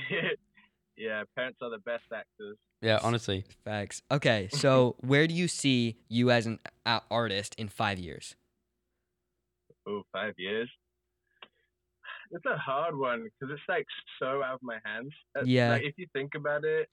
yeah, 0.96 1.22
parents 1.36 1.60
are 1.62 1.70
the 1.70 1.78
best 1.78 2.04
actors. 2.12 2.56
yeah, 2.82 2.98
honestly, 3.02 3.44
Facts. 3.64 4.02
Okay, 4.10 4.48
so 4.50 4.96
where 5.00 5.26
do 5.28 5.34
you 5.34 5.46
see 5.48 5.96
you 6.08 6.30
as 6.30 6.46
an 6.46 6.58
artist 7.10 7.54
in 7.56 7.68
five 7.68 7.98
years? 7.98 8.34
Oh, 9.86 10.02
five 10.12 10.34
years. 10.38 10.68
It's 12.30 12.44
a 12.46 12.56
hard 12.56 12.96
one 12.96 13.24
because 13.24 13.52
it's 13.52 13.68
like 13.68 13.86
so 14.18 14.42
out 14.42 14.54
of 14.54 14.62
my 14.62 14.78
hands. 14.84 15.12
Uh, 15.38 15.42
Yeah. 15.44 15.70
Like 15.72 15.82
if 15.84 15.94
you 15.96 16.06
think 16.12 16.34
about 16.34 16.64
it, 16.64 16.88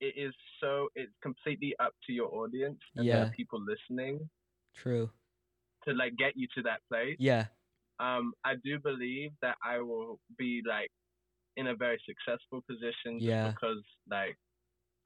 it 0.00 0.14
is 0.16 0.34
so 0.60 0.88
it's 0.94 1.12
completely 1.22 1.74
up 1.80 1.92
to 2.06 2.12
your 2.12 2.32
audience 2.34 2.78
and 2.96 3.04
Yeah. 3.06 3.24
the 3.24 3.30
people 3.32 3.60
listening 3.60 4.28
True. 4.74 5.10
to 5.84 5.92
like 5.94 6.16
get 6.16 6.36
you 6.36 6.46
to 6.54 6.62
that 6.62 6.80
place. 6.88 7.16
Yeah. 7.18 7.46
Um, 8.00 8.32
I 8.44 8.54
do 8.56 8.78
believe 8.78 9.32
that 9.42 9.56
I 9.64 9.78
will 9.80 10.20
be 10.36 10.62
like 10.66 10.90
in 11.56 11.66
a 11.68 11.74
very 11.74 12.00
successful 12.06 12.62
position 12.62 13.18
Yeah. 13.18 13.50
because 13.50 13.82
like 14.08 14.36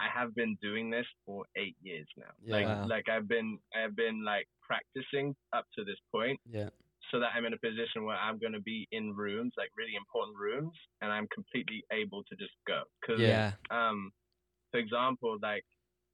I 0.01 0.09
have 0.09 0.35
been 0.35 0.57
doing 0.61 0.91
this 0.91 1.07
for 1.25 1.45
eight 1.57 1.77
years 1.81 2.07
now. 2.17 2.33
Yeah. 2.43 2.55
Like 2.57 2.67
Wow. 2.67 2.87
like 2.87 3.09
I've 3.09 3.29
been 3.29 3.59
I've 3.75 3.97
been 3.97 4.25
like 4.25 4.49
practicing 4.61 5.35
up 5.53 5.67
to 5.79 5.85
this 5.85 5.99
point 6.11 6.41
yeah, 6.45 6.71
so 7.12 7.20
that 7.20 7.31
I'm 7.37 7.44
in 7.44 7.53
a 7.53 7.59
position 7.59 8.05
where 8.05 8.16
I'm 8.16 8.38
going 8.38 8.55
to 8.55 8.61
be 8.61 8.88
in 8.90 9.12
rooms, 9.14 9.53
like 9.59 9.68
really 9.77 9.94
important 9.94 10.37
rooms, 10.37 10.72
and 11.03 11.12
I'm 11.12 11.29
completely 11.33 11.85
able 11.92 12.25
to 12.25 12.35
just 12.37 12.55
go. 12.66 12.83
Because, 13.01 13.20
Yeah. 13.20 13.53
um, 13.70 14.11
for 14.72 14.79
example, 14.81 15.38
like 15.42 15.64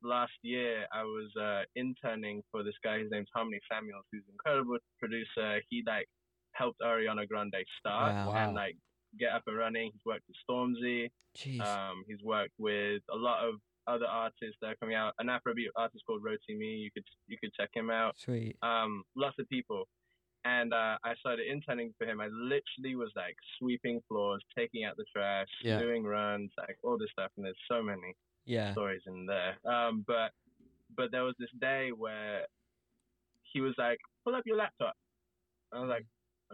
last 0.02 0.32
year, 0.42 0.86
I 0.92 1.04
was 1.04 1.30
uh, 1.40 1.62
interning 1.76 2.42
for 2.50 2.62
this 2.64 2.74
guy. 2.82 2.98
His 2.98 3.10
name's 3.10 3.28
Harmony 3.32 3.60
Samuels, 3.70 4.04
who's 4.10 4.24
an 4.26 4.32
incredible 4.34 4.78
producer. 4.98 5.62
He 5.70 5.82
like 5.86 6.08
helped 6.52 6.80
Ariana 6.80 7.26
Grande 7.28 7.54
start 7.78 8.12
Wow. 8.14 8.32
and 8.34 8.54
like 8.56 8.76
get 9.18 9.30
up 9.32 9.42
and 9.46 9.56
running. 9.56 9.90
He's 9.92 10.04
worked 10.04 10.24
with 10.28 10.36
Stormzy. 10.44 11.10
Jeez. 11.36 11.60
Um, 11.60 12.02
he's 12.08 12.22
worked 12.24 12.54
with 12.58 13.02
a 13.12 13.16
lot 13.16 13.44
of 13.48 13.54
other 13.86 14.06
artists 14.06 14.56
that 14.60 14.66
are 14.72 14.76
coming 14.76 14.96
out. 14.96 15.14
An 15.20 15.28
Afrobeat 15.28 15.68
artist 15.76 16.02
called 16.06 16.22
Rotimi. 16.22 16.80
You 16.82 16.90
could 16.92 17.04
you 17.28 17.38
could 17.40 17.52
check 17.54 17.70
him 17.72 17.88
out 17.90 18.18
Sweet. 18.18 18.56
um, 18.62 19.02
lots 19.16 19.36
of 19.38 19.48
people. 19.48 19.86
And 20.48 20.72
uh, 20.72 20.96
I 21.04 21.14
started 21.20 21.46
interning 21.46 21.92
for 21.98 22.06
him. 22.06 22.20
I 22.20 22.28
literally 22.28 22.94
was 22.96 23.12
like 23.16 23.36
sweeping 23.58 24.00
floors, 24.08 24.42
taking 24.56 24.84
out 24.86 24.96
the 24.96 25.04
trash, 25.14 25.48
Yeah. 25.62 25.78
doing 25.80 26.04
runs, 26.04 26.50
like 26.56 26.78
all 26.84 26.96
this 26.98 27.10
stuff. 27.12 27.32
And 27.36 27.44
there's 27.46 27.64
so 27.70 27.82
many 27.82 28.14
Yeah. 28.46 28.72
stories 28.72 29.02
in 29.06 29.26
there. 29.26 29.54
Um, 29.74 30.04
but 30.06 30.32
but 30.96 31.10
there 31.12 31.24
was 31.24 31.36
this 31.38 31.54
day 31.60 31.90
where 31.92 32.46
he 33.52 33.60
was 33.60 33.74
like, 33.78 33.98
"Pull 34.24 34.34
up 34.36 34.44
your 34.46 34.56
laptop." 34.56 34.94
I 35.72 35.80
was 35.80 35.88
like, 35.88 36.06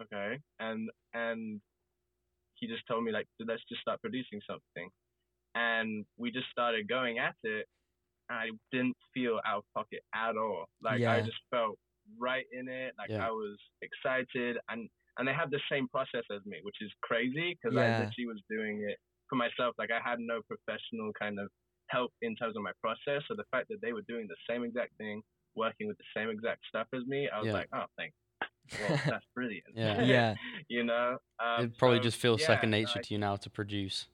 "Okay," 0.04 0.40
and 0.58 0.90
and 1.14 1.60
he 2.54 2.66
just 2.68 2.86
told 2.86 3.04
me 3.04 3.12
like, 3.12 3.28
"Let's 3.40 3.64
just 3.68 3.82
start 3.82 4.00
producing 4.00 4.40
something," 4.46 4.90
and 5.54 6.06
we 6.16 6.30
just 6.32 6.48
started 6.50 6.88
going 6.88 7.18
at 7.18 7.36
it. 7.44 7.68
And 8.30 8.38
I 8.38 8.50
didn't 8.72 8.96
feel 9.14 9.40
out 9.46 9.60
of 9.60 9.64
pocket 9.74 10.02
at 10.14 10.36
all. 10.36 10.66
Like 10.82 11.04
I 11.06 11.20
just 11.22 11.38
felt 11.50 11.78
right 12.18 12.46
in 12.52 12.68
it. 12.68 12.94
Like 12.98 13.10
Yeah. 13.10 13.26
I 13.26 13.30
was 13.30 13.56
excited, 13.82 14.58
and 14.68 14.88
and 15.18 15.28
they 15.28 15.32
have 15.32 15.50
the 15.50 15.60
same 15.70 15.86
process 15.88 16.24
as 16.34 16.44
me, 16.44 16.58
which 16.62 16.76
is 16.80 16.90
crazy 17.02 17.54
because 17.54 17.74
Yeah. 17.74 17.82
I 17.82 18.04
literally 18.04 18.26
was 18.26 18.42
doing 18.50 18.82
it 18.88 18.98
for 19.28 19.36
myself. 19.36 19.74
Like 19.78 19.90
I 19.90 20.00
had 20.02 20.18
no 20.18 20.40
professional 20.42 21.12
kind 21.18 21.38
of 21.38 21.48
help 21.88 22.12
in 22.22 22.34
terms 22.36 22.56
of 22.56 22.62
my 22.62 22.72
process. 22.80 23.22
So 23.28 23.34
the 23.36 23.44
fact 23.50 23.68
that 23.68 23.80
they 23.80 23.92
were 23.92 24.02
doing 24.08 24.26
the 24.26 24.36
same 24.48 24.64
exact 24.64 24.96
thing, 24.98 25.22
working 25.54 25.86
with 25.86 25.98
the 25.98 26.04
same 26.16 26.30
exact 26.30 26.62
stuff 26.68 26.88
as 26.92 27.06
me, 27.06 27.28
I 27.28 27.38
was 27.38 27.46
Yeah. 27.46 27.52
like, 27.52 27.68
oh, 27.72 27.84
thank, 27.96 28.12
well, 28.80 28.88
that's 29.20 29.24
brilliant. 29.34 29.66
Yeah. 29.74 30.02
Yeah. 30.14 30.34
you 30.68 30.82
know, 30.82 31.18
um, 31.38 31.64
it 31.66 31.78
probably 31.78 31.98
so, 31.98 32.02
just 32.04 32.16
feels 32.18 32.42
second 32.44 32.70
nature 32.70 32.98
I- 32.98 33.02
to 33.02 33.14
you 33.14 33.18
now 33.18 33.36
to 33.36 33.48
produce. 33.50 34.08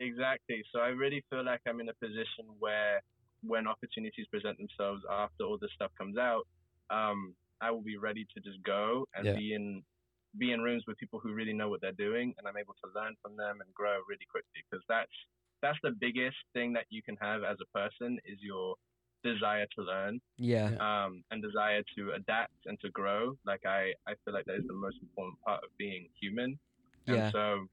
Exactly. 0.00 0.64
So 0.72 0.80
I 0.80 0.88
really 0.88 1.24
feel 1.30 1.44
like 1.44 1.60
I'm 1.68 1.80
in 1.80 1.88
a 1.88 1.94
position 1.94 2.46
where 2.58 3.02
when 3.42 3.66
opportunities 3.68 4.26
present 4.30 4.58
themselves 4.58 5.02
after 5.10 5.44
all 5.44 5.58
this 5.60 5.70
stuff 5.74 5.92
comes 5.96 6.16
out, 6.18 6.46
um, 6.90 7.34
I 7.60 7.70
will 7.70 7.82
be 7.82 7.96
ready 7.96 8.26
to 8.34 8.40
just 8.40 8.62
go 8.64 9.06
and 9.14 9.32
Yeah. 9.32 9.32
be 9.32 9.54
in 9.54 9.82
be 10.38 10.52
in 10.52 10.60
rooms 10.60 10.84
with 10.86 10.96
people 10.98 11.20
who 11.20 11.34
really 11.34 11.52
know 11.52 11.68
what 11.68 11.80
they're 11.80 11.92
doing 11.92 12.34
and 12.38 12.48
I'm 12.48 12.56
able 12.56 12.74
to 12.84 12.90
learn 12.94 13.14
from 13.22 13.36
them 13.36 13.60
and 13.60 13.72
grow 13.74 14.00
really 14.08 14.26
quickly 14.30 14.62
because 14.70 14.84
that's 14.88 15.12
that's 15.62 15.78
the 15.82 15.92
biggest 16.00 16.36
thing 16.54 16.72
that 16.74 16.86
you 16.90 17.02
can 17.02 17.16
have 17.20 17.42
as 17.44 17.58
a 17.62 17.78
person 17.78 18.18
is 18.24 18.38
your 18.40 18.76
desire 19.22 19.66
to 19.76 19.82
learn 19.84 20.20
Yeah. 20.36 20.78
um, 20.80 21.22
and 21.30 21.42
desire 21.42 21.82
to 21.96 22.12
adapt 22.12 22.54
and 22.66 22.78
to 22.80 22.90
grow. 22.90 23.36
Like 23.44 23.64
I, 23.66 23.92
I 24.06 24.14
feel 24.24 24.34
like 24.34 24.46
that 24.46 24.56
is 24.56 24.64
the 24.68 24.74
most 24.74 24.96
important 25.02 25.38
part 25.46 25.62
of 25.64 25.70
being 25.78 26.08
human. 26.20 26.58
And 27.08 27.24
Yeah. 27.24 27.32
so, 27.32 27.66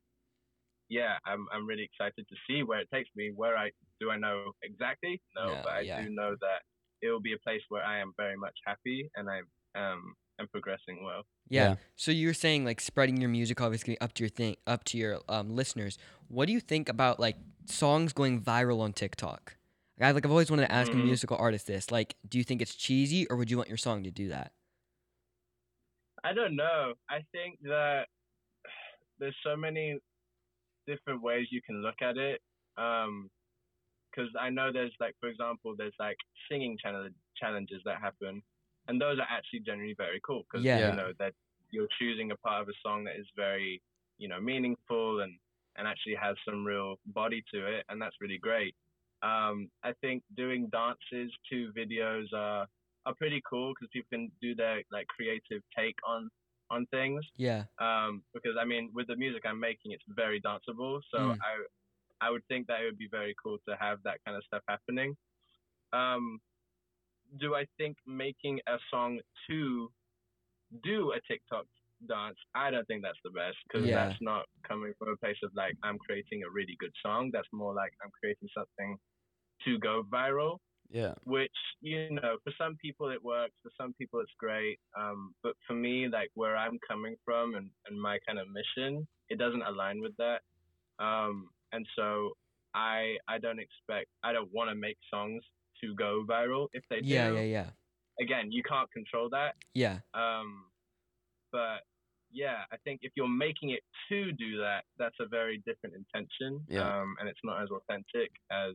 yeah, 0.90 1.18
I'm 1.26 1.48
I'm 1.52 1.66
really 1.68 1.84
excited 1.84 2.28
to 2.28 2.36
see 2.48 2.64
where 2.64 2.80
it 2.80 2.90
takes 2.94 3.10
me. 3.16 3.32
Where 3.36 3.58
I 3.58 3.72
do 4.00 4.12
I 4.12 4.18
know 4.18 4.54
exactly? 4.64 5.22
No, 5.36 5.58
No, 5.58 5.62
but 5.64 5.74
I 5.74 5.84
yeah. 5.84 5.96
do 5.96 6.10
know 6.10 6.36
that 6.42 6.64
it 7.02 7.10
will 7.10 7.22
be 7.22 7.34
a 7.34 7.40
place 7.40 7.62
where 7.70 7.84
I 7.84 8.00
am 8.00 8.14
very 8.18 8.38
much 8.38 8.58
happy 8.66 9.10
and 9.16 9.30
I 9.30 9.40
um 9.76 10.14
am 10.40 10.48
progressing 10.48 11.04
well. 11.04 11.24
Yeah. 11.50 11.70
Yeah. 11.70 11.76
So 11.96 12.12
you're 12.12 12.34
saying 12.34 12.66
like 12.66 12.80
spreading 12.82 13.18
your 13.20 13.30
music 13.30 13.60
obviously 13.62 14.00
up 14.00 14.14
to 14.14 14.24
your 14.24 14.30
thing 14.30 14.56
up 14.68 14.84
to 14.86 14.98
your 14.98 15.20
um, 15.28 15.56
listeners. 15.56 15.98
What 16.28 16.46
do 16.48 16.54
you 16.54 16.60
think 16.60 16.90
about 16.90 17.20
like 17.20 17.38
songs 17.66 18.14
going 18.14 18.42
viral 18.42 18.82
on 18.82 18.94
TikTok? 18.94 19.56
I 20.02 20.12
like 20.12 20.26
I've 20.26 20.32
always 20.32 20.50
wanted 20.50 20.68
to 20.68 20.72
ask 20.72 20.94
a 20.94 20.96
Mhm. 20.96 21.04
musical 21.04 21.36
artist 21.38 21.68
this. 21.68 21.92
Like, 21.92 22.16
do 22.28 22.38
you 22.38 22.44
think 22.46 22.62
it's 22.62 22.76
cheesy 22.76 23.28
or 23.28 23.36
would 23.36 23.52
you 23.52 23.58
want 23.58 23.68
your 23.70 23.78
song 23.78 24.04
to 24.04 24.12
do 24.12 24.30
that? 24.30 24.54
I 26.24 26.34
don't 26.34 26.56
know. 26.56 26.94
I 27.10 27.20
think 27.32 27.60
that 27.64 28.08
there's 29.20 29.36
so 29.44 29.56
many 29.56 29.98
different 30.88 31.22
ways 31.22 31.48
you 31.52 31.62
can 31.62 31.82
look 31.82 32.02
at 32.02 32.18
it. 32.18 32.42
Um, 32.78 33.30
because 34.20 34.36
I 34.40 34.50
know 34.50 34.72
there's 34.74 34.96
like, 35.00 35.16
for 35.20 35.30
example, 35.30 35.76
there's 35.78 35.96
like 36.00 36.18
singing 36.52 36.78
channel 36.82 37.10
challenges 37.38 37.82
that 37.86 38.02
happen, 38.02 38.42
and 38.88 39.02
those 39.02 39.20
are 39.20 39.28
actually 39.30 39.62
generally 39.62 39.96
very 39.98 40.22
cool 40.26 40.44
because 40.52 40.66
Yeah. 40.66 40.88
you 40.88 40.94
know 40.94 41.14
that 41.20 41.34
you're 41.72 41.88
choosing 42.00 42.32
a 42.32 42.38
part 42.38 42.62
of 42.64 42.70
a 42.70 42.74
song 42.84 43.04
that 43.06 43.16
is 43.18 43.28
very, 43.36 43.82
you 44.18 44.28
know, 44.28 44.42
meaningful 44.42 45.22
and 45.22 45.40
and 45.78 45.88
actually 45.88 46.16
has 46.16 46.36
some 46.48 46.66
real 46.66 46.98
body 47.08 47.44
to 47.54 47.68
it, 47.68 47.86
and 47.90 48.02
that's 48.02 48.16
really 48.22 48.38
great. 48.40 48.76
Um, 49.22 49.70
I 49.84 49.94
think 50.02 50.24
doing 50.36 50.70
dances 50.70 51.32
to 51.52 51.72
videos 51.78 52.34
are 52.34 52.68
are 53.06 53.16
pretty 53.16 53.42
cool 53.50 53.74
because 53.74 53.90
people 53.94 54.10
can 54.12 54.32
do 54.42 54.56
their 54.56 54.84
like 54.92 55.08
creative 55.08 55.62
take 55.78 55.96
on 56.06 56.30
on 56.70 56.86
things. 56.88 57.26
Yeah. 57.36 57.66
Um, 57.80 58.24
because 58.34 58.56
I 58.60 58.66
mean, 58.66 58.92
with 58.94 59.08
the 59.08 59.16
music 59.16 59.44
I'm 59.46 59.60
making, 59.60 59.92
it's 59.94 60.04
very 60.10 60.42
danceable. 60.42 61.02
So 61.12 61.20
Mm. 61.20 61.40
I 61.42 61.66
I 62.22 62.30
would 62.32 62.46
think 62.48 62.68
that 62.68 62.82
it 62.82 62.86
would 62.86 62.98
be 62.98 63.10
very 63.12 63.36
cool 63.42 63.58
to 63.68 63.76
have 63.80 64.00
that 64.04 64.20
kind 64.26 64.38
of 64.38 64.44
stuff 64.46 64.64
happening. 64.68 65.16
Um, 65.94 66.40
do 67.40 67.56
I 67.56 67.66
think 67.78 67.98
making 68.06 68.60
a 68.68 68.78
song 68.90 69.20
to 69.50 69.92
do 70.84 71.12
a 71.14 71.22
TikTok 71.28 71.66
dance? 72.08 72.38
I 72.56 72.72
don't 72.72 72.86
think 72.88 73.04
that's 73.04 73.20
the 73.24 73.32
best 73.32 73.58
because 73.68 73.92
Yeah. 73.92 73.94
that's 73.94 74.16
not 74.22 74.46
coming 74.68 74.94
from 74.98 75.10
a 75.10 75.18
place 75.18 75.38
of 75.44 75.52
like 75.56 75.76
I'm 75.84 75.98
creating 76.00 76.44
a 76.44 76.50
really 76.50 76.76
good 76.80 76.94
song. 77.06 77.32
That's 77.34 77.48
more 77.54 77.74
like 77.74 77.94
I'm 78.04 78.12
creating 78.22 78.50
something 78.56 78.98
to 79.66 79.80
go 79.80 80.04
viral 80.04 80.60
Yeah. 80.90 81.16
which 81.26 81.54
you 81.82 82.10
know 82.12 82.38
for 82.44 82.54
some 82.58 82.78
people 82.82 83.10
it 83.10 83.24
works 83.24 83.54
for 83.62 83.72
some 83.80 83.94
people 83.94 84.22
it's 84.22 84.32
great 84.40 84.80
um, 84.98 85.34
but 85.44 85.56
for 85.68 85.74
me 85.74 86.08
like 86.08 86.30
where 86.36 86.58
i'm 86.58 86.80
coming 86.88 87.16
from 87.26 87.56
and, 87.56 87.72
and 87.88 88.02
my 88.02 88.20
kind 88.28 88.40
of 88.40 88.48
mission 88.50 89.08
it 89.30 89.38
doesn't 89.38 89.64
align 89.64 90.02
with 90.02 90.16
that 90.18 90.42
um, 91.00 91.50
and 91.74 91.86
so 91.96 92.32
i 92.74 93.16
i 93.28 93.38
don't 93.38 93.60
expect 93.60 94.08
i 94.24 94.32
don't 94.34 94.52
want 94.54 94.70
to 94.70 94.76
make 94.76 94.98
songs 95.12 95.44
to 95.82 95.94
go 95.96 96.24
viral 96.28 96.68
if 96.74 96.84
they 96.90 97.02
do 97.02 97.08
Yeah, 97.08 97.30
yeah, 97.32 97.42
yeah. 97.42 97.70
again 98.20 98.52
you 98.52 98.64
can't 98.64 98.90
control 98.92 99.30
that 99.32 99.56
Yeah. 99.74 100.00
um, 100.14 100.66
but 101.52 101.80
yeah 102.32 102.60
i 102.72 102.78
think 102.84 103.00
if 103.04 103.12
you're 103.16 103.28
making 103.28 103.72
it 103.72 103.82
to 104.10 104.32
do 104.34 104.58
that 104.60 104.84
that's 104.98 105.16
a 105.20 105.26
very 105.28 105.58
different 105.66 105.96
intention 105.96 106.62
Yeah. 106.68 106.82
um, 107.02 107.16
and 107.20 107.28
it's 107.30 107.40
not 107.44 107.62
as 107.64 107.70
authentic 107.72 108.32
as 108.52 108.74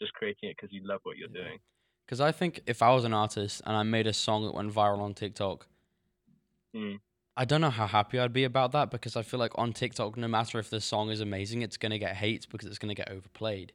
just 0.00 0.12
creating 0.14 0.50
it 0.50 0.56
because 0.56 0.72
you 0.72 0.80
love 0.84 1.00
what 1.02 1.16
you're 1.18 1.28
Yeah. 1.28 1.44
doing 1.44 1.58
Because 2.06 2.20
I 2.20 2.32
think 2.32 2.60
if 2.66 2.82
I 2.82 2.90
was 2.94 3.04
an 3.04 3.14
artist 3.14 3.62
and 3.66 3.74
I 3.76 3.82
made 3.82 4.06
a 4.06 4.12
song 4.12 4.44
that 4.46 4.54
went 4.54 4.72
viral 4.72 5.00
on 5.00 5.14
TikTok, 5.14 5.66
Mm. 6.74 6.98
I 7.36 7.44
don't 7.44 7.60
know 7.60 7.70
how 7.70 7.86
happy 7.86 8.18
I'd 8.18 8.32
be 8.32 8.44
about 8.44 8.72
that 8.72 8.90
because 8.90 9.16
I 9.16 9.22
feel 9.22 9.40
like 9.40 9.52
on 9.56 9.72
TikTok, 9.72 10.16
no 10.16 10.28
matter 10.28 10.58
if 10.58 10.70
the 10.70 10.80
song 10.80 11.10
is 11.10 11.20
amazing, 11.20 11.62
it's 11.62 11.76
gonna 11.76 11.98
get 11.98 12.14
hate 12.16 12.46
because 12.50 12.68
it's 12.68 12.78
gonna 12.78 12.94
get 12.94 13.10
overplayed. 13.10 13.72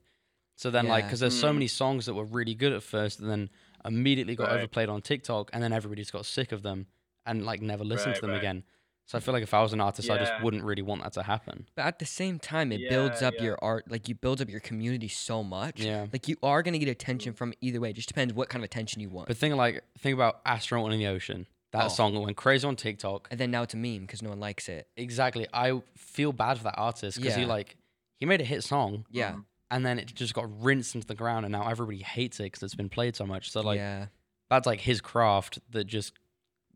So 0.56 0.70
then, 0.70 0.88
like, 0.88 1.06
because 1.06 1.22
there's 1.22 1.40
so 1.40 1.52
Mm. 1.52 1.56
many 1.56 1.68
songs 1.68 2.06
that 2.06 2.14
were 2.14 2.26
really 2.26 2.54
good 2.54 2.74
at 2.74 2.84
first, 2.84 3.20
and 3.20 3.30
then 3.30 3.50
immediately 3.86 4.36
got 4.36 4.50
Right. 4.50 4.58
overplayed 4.58 4.90
on 4.90 5.02
TikTok, 5.02 5.50
and 5.54 5.64
then 5.64 5.72
everybody 5.72 6.02
just 6.02 6.12
got 6.12 6.26
sick 6.26 6.52
of 6.52 6.64
them 6.64 6.88
and 7.26 7.46
like 7.46 7.62
never 7.62 7.84
listened 7.84 8.16
to 8.16 8.22
them 8.22 8.32
right. 8.32 8.40
again. 8.40 8.64
So 9.06 9.18
I 9.18 9.22
feel 9.22 9.34
like 9.34 9.42
if 9.42 9.54
I 9.56 9.62
was 9.62 9.74
an 9.74 9.82
artist, 9.82 10.08
I 10.10 10.20
just 10.20 10.34
wouldn't 10.44 10.64
really 10.64 10.84
want 10.84 11.02
that 11.02 11.14
to 11.14 11.24
happen. 11.24 11.66
But 11.76 11.86
at 11.86 11.98
the 11.98 12.06
same 12.06 12.38
time, 12.38 12.72
it 12.72 12.90
builds 12.90 13.24
up 13.24 13.34
yeah. 13.38 13.44
your 13.44 13.64
art, 13.64 13.90
like 13.90 14.08
you 14.08 14.14
build 14.14 14.40
up 14.40 14.50
your 14.50 14.60
community 14.60 15.08
so 15.08 15.44
much. 15.44 15.80
Yeah. 15.80 16.06
Like 16.14 16.28
you 16.28 16.38
are 16.44 16.62
gonna 16.62 16.78
get 16.78 16.90
attention 16.90 17.34
from 17.34 17.54
either 17.60 17.80
way. 17.80 17.90
It 17.90 17.96
just 17.96 18.08
depends 18.08 18.34
what 18.36 18.50
kind 18.50 18.64
of 18.64 18.66
attention 18.66 19.02
you 19.02 19.10
want. 19.10 19.28
But 19.28 19.38
think 19.38 19.56
like 19.56 19.84
think 19.98 20.14
about 20.14 20.42
astronaut 20.46 20.92
in 20.94 21.00
the 21.00 21.08
ocean. 21.08 21.48
That 21.72 21.86
Oh. 21.86 21.90
song 21.90 22.20
went 22.20 22.36
crazy 22.36 22.68
on 22.68 22.76
TikTok. 22.76 23.28
and 23.32 23.40
then 23.40 23.52
now 23.52 23.62
it's 23.64 23.74
a 23.76 23.78
meme 23.78 24.02
because 24.02 24.22
no 24.24 24.30
one 24.30 24.40
likes 24.40 24.68
it. 24.70 24.90
Exactly. 24.98 25.48
I 25.54 25.82
feel 25.96 26.32
bad 26.34 26.58
for 26.58 26.64
that 26.66 26.78
artist 26.78 27.18
because 27.18 27.36
he 27.36 27.42
Yeah. 27.42 27.48
like 27.48 27.78
he 28.20 28.26
made 28.26 28.42
a 28.42 28.46
hit 28.46 28.64
song 28.64 29.06
Yeah. 29.12 29.34
Mhm. 29.34 29.46
and 29.72 29.86
then 29.86 30.00
it 30.00 30.08
just 30.14 30.34
got 30.34 30.46
rinsed 30.62 30.96
into 30.96 31.06
the 31.08 31.16
ground 31.16 31.46
and 31.46 31.52
now 31.52 31.68
everybody 31.70 32.00
hates 32.00 32.40
it 32.40 32.44
because 32.44 32.64
it's 32.64 32.76
been 32.76 32.90
played 32.90 33.16
so 33.16 33.26
much. 33.26 33.52
So 33.52 33.62
like 33.62 33.78
yeah. 33.78 34.08
that's 34.50 34.66
like 34.66 34.82
his 34.82 35.00
craft 35.00 35.60
that 35.72 35.86
just 35.86 36.14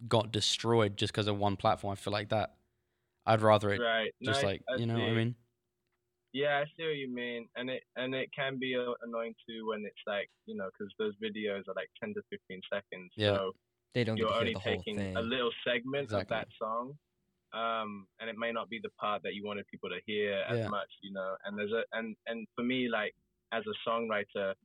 got 0.08 0.32
destroyed 0.32 0.96
just 0.98 1.12
because 1.12 1.28
of 1.28 1.38
one 1.40 1.56
platform. 1.58 1.92
I 1.94 1.96
feel 1.96 2.14
like 2.14 2.30
that. 2.30 2.56
I'd 3.26 3.42
rather 3.42 3.72
it 3.74 3.80
right. 3.82 4.14
Just 4.22 4.44
I- 4.44 4.48
like 4.48 4.64
I 4.70 4.76
you 4.76 4.86
know 4.86 4.94
what 4.96 5.04
I 5.04 5.08
see. 5.10 5.16
mean. 5.16 5.36
Yeah, 6.34 6.58
I 6.60 6.66
see 6.76 6.84
what 6.84 6.96
you 6.96 7.10
mean, 7.14 7.48
and 7.56 7.70
it 7.70 7.84
and 7.96 8.14
it 8.16 8.32
can 8.34 8.58
be 8.58 8.76
uh, 8.76 8.94
annoying 9.02 9.36
too 9.48 9.68
when 9.68 9.86
it's 9.86 10.02
like 10.08 10.30
you 10.46 10.56
know 10.56 10.70
because 10.72 10.94
those 11.00 11.14
videos 11.18 11.68
are 11.68 11.74
like 11.76 11.90
ten 12.00 12.14
to 12.16 12.22
fifteen 12.30 12.60
seconds, 12.72 13.12
Yeah. 13.16 13.36
so 13.36 13.56
They 13.94 14.04
don't 14.04 14.18
get 14.18 14.22
you're 14.22 14.30
to 14.30 14.34
hear 14.34 14.50
only 14.50 14.52
the 14.52 14.60
whole 14.60 14.86
taking 14.86 14.96
thing. 14.96 15.16
a 15.16 15.22
little 15.22 15.52
segment 15.68 16.04
Exactly. 16.04 16.22
of 16.22 16.28
that 16.30 16.48
song, 16.62 16.98
um, 17.54 18.08
and 18.20 18.30
it 18.30 18.38
may 18.38 18.52
not 18.52 18.70
be 18.70 18.80
the 18.82 18.92
part 19.02 19.24
that 19.24 19.36
you 19.36 19.44
wanted 19.46 19.68
people 19.68 19.90
to 19.90 20.02
hear 20.06 20.34
as 20.52 20.60
Yeah. 20.60 20.68
much, 20.68 20.92
you 21.04 21.14
know. 21.14 21.38
And 21.46 21.58
there's 21.58 21.72
a 21.74 21.84
and 21.94 22.16
and 22.28 22.48
for 22.56 22.64
me, 22.64 22.90
like 22.90 23.14
as 23.52 23.64
a 23.68 23.90
songwriter, 23.90 24.56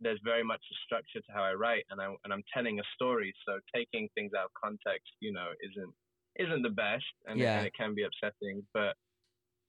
there's 0.00 0.20
very 0.24 0.44
much 0.44 0.62
a 0.72 0.76
structure 0.86 1.20
to 1.20 1.32
how 1.32 1.44
I 1.44 1.54
write, 1.54 1.84
and 1.90 2.00
I 2.00 2.14
and 2.24 2.32
I'm 2.32 2.44
telling 2.54 2.80
a 2.80 2.84
story, 2.94 3.34
so 3.46 3.60
taking 3.74 4.08
things 4.14 4.32
out 4.38 4.46
of 4.46 4.52
context, 4.62 5.12
you 5.20 5.32
know, 5.32 5.52
isn't 5.62 5.94
isn't 6.38 6.62
the 6.62 6.70
best, 6.70 7.06
and, 7.26 7.42
it, 7.42 7.50
and 7.56 7.66
it 7.66 7.74
can 7.78 7.94
be 7.94 8.04
upsetting, 8.04 8.66
but. 8.74 8.96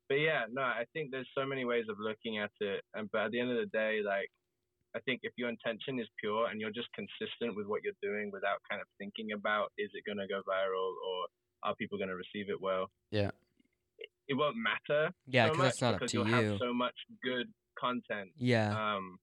But 0.09 0.15
yeah, 0.21 0.45
no, 0.49 0.61
I 0.61 0.85
think 0.93 1.11
there's 1.11 1.29
so 1.37 1.45
many 1.45 1.65
ways 1.65 1.85
of 1.89 1.97
looking 1.99 2.37
at 2.39 2.51
it, 2.61 2.83
and 2.93 3.09
but 3.11 3.21
at 3.25 3.31
the 3.31 3.39
end 3.41 3.51
of 3.51 3.57
the 3.57 3.67
day, 3.77 4.01
like 4.03 4.29
I 4.97 4.99
think 5.05 5.19
if 5.23 5.33
your 5.37 5.49
intention 5.49 5.99
is 6.03 6.07
pure 6.21 6.47
and 6.49 6.59
you're 6.61 6.73
just 6.81 6.89
consistent 6.99 7.55
with 7.57 7.67
what 7.71 7.79
you're 7.83 8.01
doing 8.01 8.31
without 8.33 8.59
kind 8.69 8.81
of 8.81 8.87
thinking 8.97 9.29
about 9.39 9.67
is 9.77 9.89
it 9.93 10.03
going 10.09 10.17
to 10.17 10.27
go 10.27 10.41
viral 10.53 10.91
or 11.07 11.19
are 11.63 11.75
people 11.75 11.97
going 12.01 12.09
to 12.15 12.19
receive 12.25 12.49
it 12.49 12.59
well, 12.67 12.89
Yeah. 13.11 13.31
it, 13.99 14.09
it 14.29 14.33
won't 14.41 14.57
matter. 14.57 15.11
yeah, 15.27 15.45
so 15.47 15.51
because 15.53 15.57
much 15.57 15.65
that's 15.67 15.81
not 15.81 15.93
up 15.93 15.99
because 15.99 16.11
to 16.11 16.17
you'll 16.17 16.27
you. 16.27 16.49
have 16.51 16.59
so 16.59 16.73
much 16.73 16.97
good 17.23 17.47
content 17.79 18.29
yeah. 18.37 18.69
um, 18.73 19.17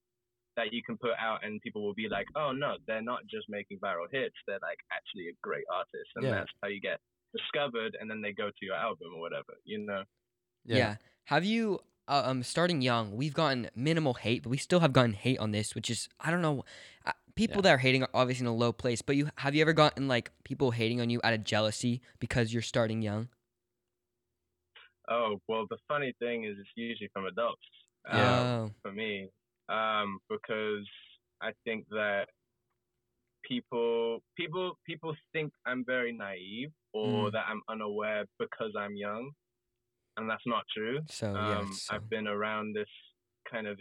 that 0.57 0.73
you 0.73 0.83
can 0.87 0.97
put 0.97 1.17
out, 1.19 1.39
and 1.45 1.61
people 1.63 1.83
will 1.85 1.99
be 2.05 2.09
like, 2.09 2.27
"Oh 2.37 2.53
no, 2.53 2.77
they're 2.87 3.03
not 3.03 3.23
just 3.27 3.47
making 3.49 3.79
viral 3.81 4.07
hits; 4.13 4.37
they're 4.47 4.63
like 4.63 4.79
actually 4.99 5.27
a 5.29 5.35
great 5.43 5.65
artist," 5.73 6.11
and 6.15 6.23
Yeah. 6.25 6.31
that's 6.39 6.53
how 6.63 6.69
you 6.69 6.81
get 6.81 6.99
discovered, 7.37 7.97
and 7.99 8.07
then 8.11 8.21
they 8.23 8.33
go 8.33 8.49
to 8.51 8.63
your 8.69 8.77
album 8.77 9.09
or 9.17 9.21
whatever, 9.21 9.55
you 9.65 9.79
know. 9.85 10.03
yeah. 10.65 10.97
Have 11.25 11.45
you 11.45 11.81
uh, 12.09 12.23
um 12.25 12.43
starting 12.43 12.81
young? 12.83 13.17
We've 13.17 13.35
gotten 13.35 13.71
minimal 13.75 14.15
hate, 14.15 14.43
but 14.43 14.51
we 14.51 14.57
still 14.59 14.81
have 14.81 14.93
gotten 14.93 15.13
hate 15.15 15.39
on 15.39 15.53
this, 15.53 15.75
which 15.75 15.91
is 15.91 16.09
I 16.21 16.31
don't 16.31 16.43
know. 16.43 16.65
Uh, 17.07 17.13
people 17.35 17.57
Yeah. 17.57 17.63
that 17.63 17.75
are 17.75 17.79
hating 17.79 18.03
are 18.05 18.11
obviously 18.15 18.45
in 18.45 18.49
a 18.49 18.55
low 18.55 18.73
place, 18.73 19.03
but 19.03 19.17
you 19.17 19.31
have 19.37 19.55
you 19.55 19.63
ever 19.63 19.73
gotten 19.73 20.09
like 20.09 20.31
people 20.45 20.71
hating 20.73 21.01
on 21.01 21.11
you 21.11 21.21
out 21.25 21.35
of 21.35 21.45
jealousy 21.45 22.01
because 22.19 22.53
you're 22.53 22.63
starting 22.63 23.03
young? 23.03 23.29
Oh 25.09 25.41
well, 25.49 25.67
the 25.69 25.79
funny 25.89 26.15
thing 26.19 26.45
is, 26.45 26.57
it's 26.59 26.69
usually 26.77 27.11
from 27.13 27.27
adults. 27.27 27.61
Yeah. 28.11 28.41
Um, 28.41 28.55
Oh. 28.67 28.71
for 28.83 28.93
me, 28.93 29.29
um, 29.69 30.19
because 30.29 30.87
I 31.43 31.53
think 31.65 31.87
that 31.91 32.27
people, 33.45 34.21
people, 34.37 34.79
people 34.87 35.15
think 35.33 35.53
I'm 35.67 35.85
very 35.85 36.13
naive 36.13 36.71
or 36.93 37.31
Mm. 37.31 37.33
that 37.33 37.45
I'm 37.49 37.63
unaware 37.69 38.25
because 38.39 38.73
I'm 38.79 38.97
young, 38.97 39.31
and 40.17 40.29
that's 40.31 40.47
not 40.47 40.65
true. 40.75 41.01
So 41.09 41.33
yeah. 41.35 41.59
Um, 41.61 41.73
so- 41.73 41.95
I've 41.95 42.09
been 42.11 42.27
around 42.27 42.75
this 42.75 42.89
kind 43.51 43.67
of 43.67 43.79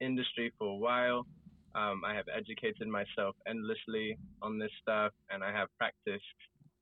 industry 0.00 0.52
for 0.58 0.68
a 0.68 0.76
while. 0.76 1.26
Um, 1.74 2.02
I 2.04 2.14
have 2.14 2.26
educated 2.34 2.88
myself 2.88 3.36
endlessly 3.46 4.18
on 4.42 4.58
this 4.58 4.70
stuff, 4.80 5.12
and 5.30 5.44
I 5.44 5.52
have 5.52 5.68
practiced 5.78 6.24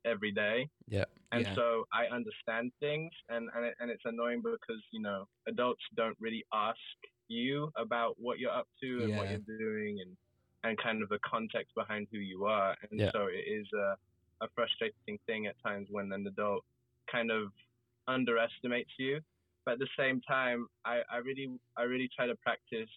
every 0.04 0.30
day. 0.32 0.68
Yeah. 0.88 1.04
And 1.32 1.44
Yeah. 1.44 1.54
so 1.54 1.86
I 1.92 2.06
understand 2.06 2.72
things, 2.80 3.12
and 3.28 3.48
and, 3.54 3.64
it, 3.66 3.74
and 3.80 3.90
it's 3.90 4.04
annoying 4.04 4.42
because 4.42 4.82
you 4.92 5.00
know 5.00 5.26
adults 5.48 5.82
don't 5.96 6.16
really 6.20 6.44
ask 6.52 6.78
you 7.28 7.70
about 7.76 8.14
what 8.18 8.38
you're 8.38 8.52
up 8.52 8.68
to 8.82 9.02
and 9.04 9.16
what 9.16 9.28
you're 9.30 9.58
doing, 9.58 10.00
and 10.00 10.16
and 10.64 10.78
kind 10.78 11.02
of 11.02 11.08
the 11.08 11.18
context 11.20 11.74
behind 11.74 12.06
who 12.12 12.18
you 12.18 12.44
are. 12.46 12.76
And 12.90 13.00
Yeah. 13.00 13.10
so 13.12 13.26
it 13.26 13.44
is 13.46 13.66
a 13.72 13.96
a 14.42 14.48
frustrating 14.54 15.18
thing 15.26 15.46
at 15.46 15.56
times 15.62 15.88
when 15.90 16.12
an 16.12 16.26
adult 16.26 16.62
kind 17.10 17.30
of 17.30 17.52
underestimates 18.08 18.92
you. 18.98 19.20
But 19.64 19.74
at 19.74 19.78
the 19.80 19.88
same 19.98 20.20
time, 20.22 20.66
I, 20.84 21.00
I 21.10 21.16
really 21.18 21.48
I 21.76 21.82
really 21.82 22.08
try 22.14 22.26
to 22.26 22.36
practice, 22.36 22.88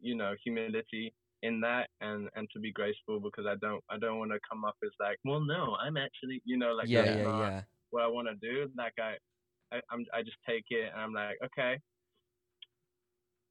you 0.00 0.16
know, 0.16 0.34
humility 0.44 1.14
in 1.42 1.60
that 1.60 1.88
and 2.00 2.28
and 2.34 2.48
to 2.52 2.58
be 2.60 2.72
graceful 2.72 3.20
because 3.20 3.44
I 3.46 3.54
don't 3.56 3.82
I 3.90 3.98
don't 3.98 4.18
want 4.18 4.30
to 4.32 4.40
come 4.48 4.64
up 4.64 4.76
as 4.84 4.90
like, 5.00 5.18
well, 5.24 5.40
no, 5.40 5.76
I'm 5.76 5.96
actually, 5.96 6.40
you 6.44 6.56
know, 6.56 6.72
like 6.74 6.90
yeah, 6.90 7.04
that's 7.04 7.12
yeah, 7.12 7.24
not 7.24 7.52
yeah. 7.52 7.62
what 7.90 8.02
I 8.02 8.08
want 8.08 8.28
to 8.28 8.34
do. 8.36 8.70
Like 8.76 8.94
I, 8.98 9.16
I 9.72 9.80
I'm 9.90 10.04
I 10.14 10.22
just 10.22 10.38
take 10.48 10.64
it 10.70 10.90
and 10.92 11.00
I'm 11.00 11.12
like, 11.12 11.38
okay, 11.44 11.78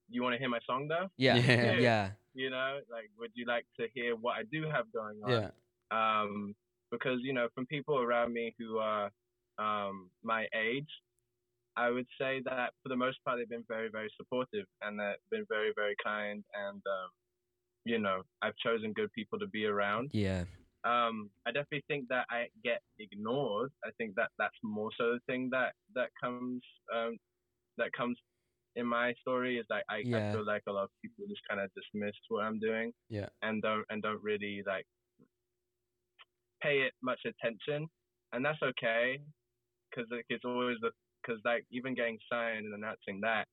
you 0.10 0.22
want 0.24 0.34
to 0.34 0.40
hear 0.40 0.50
my 0.50 0.60
song 0.66 0.88
though? 0.88 1.08
Yeah, 1.18 1.44
Yeah. 1.70 1.78
yeah, 1.78 2.12
You 2.34 2.50
know, 2.50 2.80
like, 2.90 3.10
would 3.18 3.32
you 3.34 3.46
like 3.46 3.66
to 3.80 3.88
hear 3.94 4.16
what 4.16 4.38
I 4.38 4.44
do 4.44 4.64
have 4.70 4.92
going 4.92 5.22
on? 5.24 5.42
Yeah. 5.42 5.52
um, 5.92 6.56
because 6.92 7.20
you 7.22 7.34
know 7.34 7.48
from 7.54 7.66
people 7.68 7.98
around 8.00 8.34
me 8.34 8.54
who 8.58 8.78
are 8.78 9.12
um, 9.58 10.12
my 10.24 10.48
age, 10.56 10.90
I 11.78 11.90
would 11.90 12.08
say 12.20 12.42
that 12.46 12.74
for 12.84 12.90
the 12.90 12.96
most 12.98 13.20
part 13.26 13.40
they've 13.40 13.50
been 13.50 13.66
very 13.68 13.90
very 13.90 14.12
supportive 14.18 14.66
and 14.82 15.00
they've 15.00 15.16
been 15.32 15.46
very 15.50 15.74
very 15.76 15.96
kind 16.04 16.44
and 16.54 16.82
um, 16.88 17.10
you 17.86 18.00
know 18.00 18.24
I've 18.42 18.56
chosen 18.58 18.94
good 18.94 19.12
people 19.14 19.40
to 19.40 19.48
be 19.48 19.66
around. 19.66 20.12
yeah, 20.12 20.46
Um, 20.84 21.32
I 21.46 21.52
definitely 21.52 21.84
think 21.88 22.08
that 22.10 22.26
I 22.32 22.50
get 22.64 22.82
ignored. 23.00 23.72
I 23.86 23.92
think 23.98 24.16
that 24.16 24.32
that's 24.40 24.58
more 24.64 24.92
so 24.98 25.14
the 25.14 25.20
thing 25.28 25.50
that 25.52 25.76
that 25.96 26.12
comes 26.22 26.64
um, 26.94 27.18
that 27.78 27.92
comes 27.94 28.18
in 28.76 28.88
my 28.88 29.14
story 29.22 29.58
is 29.60 29.66
like 29.70 29.86
I, 29.90 30.04
Yeah. 30.04 30.18
I 30.18 30.36
feel 30.36 30.46
like 30.46 30.64
a 30.68 30.72
lot 30.72 30.86
of 30.86 30.92
people 31.04 31.26
just 31.30 31.42
kind 31.50 31.62
of 31.62 31.72
dismiss 31.76 32.16
what 32.30 32.44
I'm 32.46 32.60
doing 32.60 32.94
Yeah. 33.10 33.30
and 33.44 33.62
don't 33.62 33.86
and 33.90 34.02
don't 34.04 34.24
really 34.24 34.64
like 34.66 34.88
pay 36.62 36.82
it 36.82 36.94
much 37.02 37.22
attention, 37.26 37.88
and 38.34 38.46
that's 38.46 38.62
okay, 38.62 39.22
because 39.92 40.10
like, 40.12 40.26
it's 40.30 40.46
always 40.46 40.78
the 40.82 40.92
because 41.22 41.42
like 41.46 41.66
even 41.72 41.94
getting 41.94 42.18
signed 42.30 42.66
and 42.66 42.74
announcing 42.74 43.22
that 43.22 43.48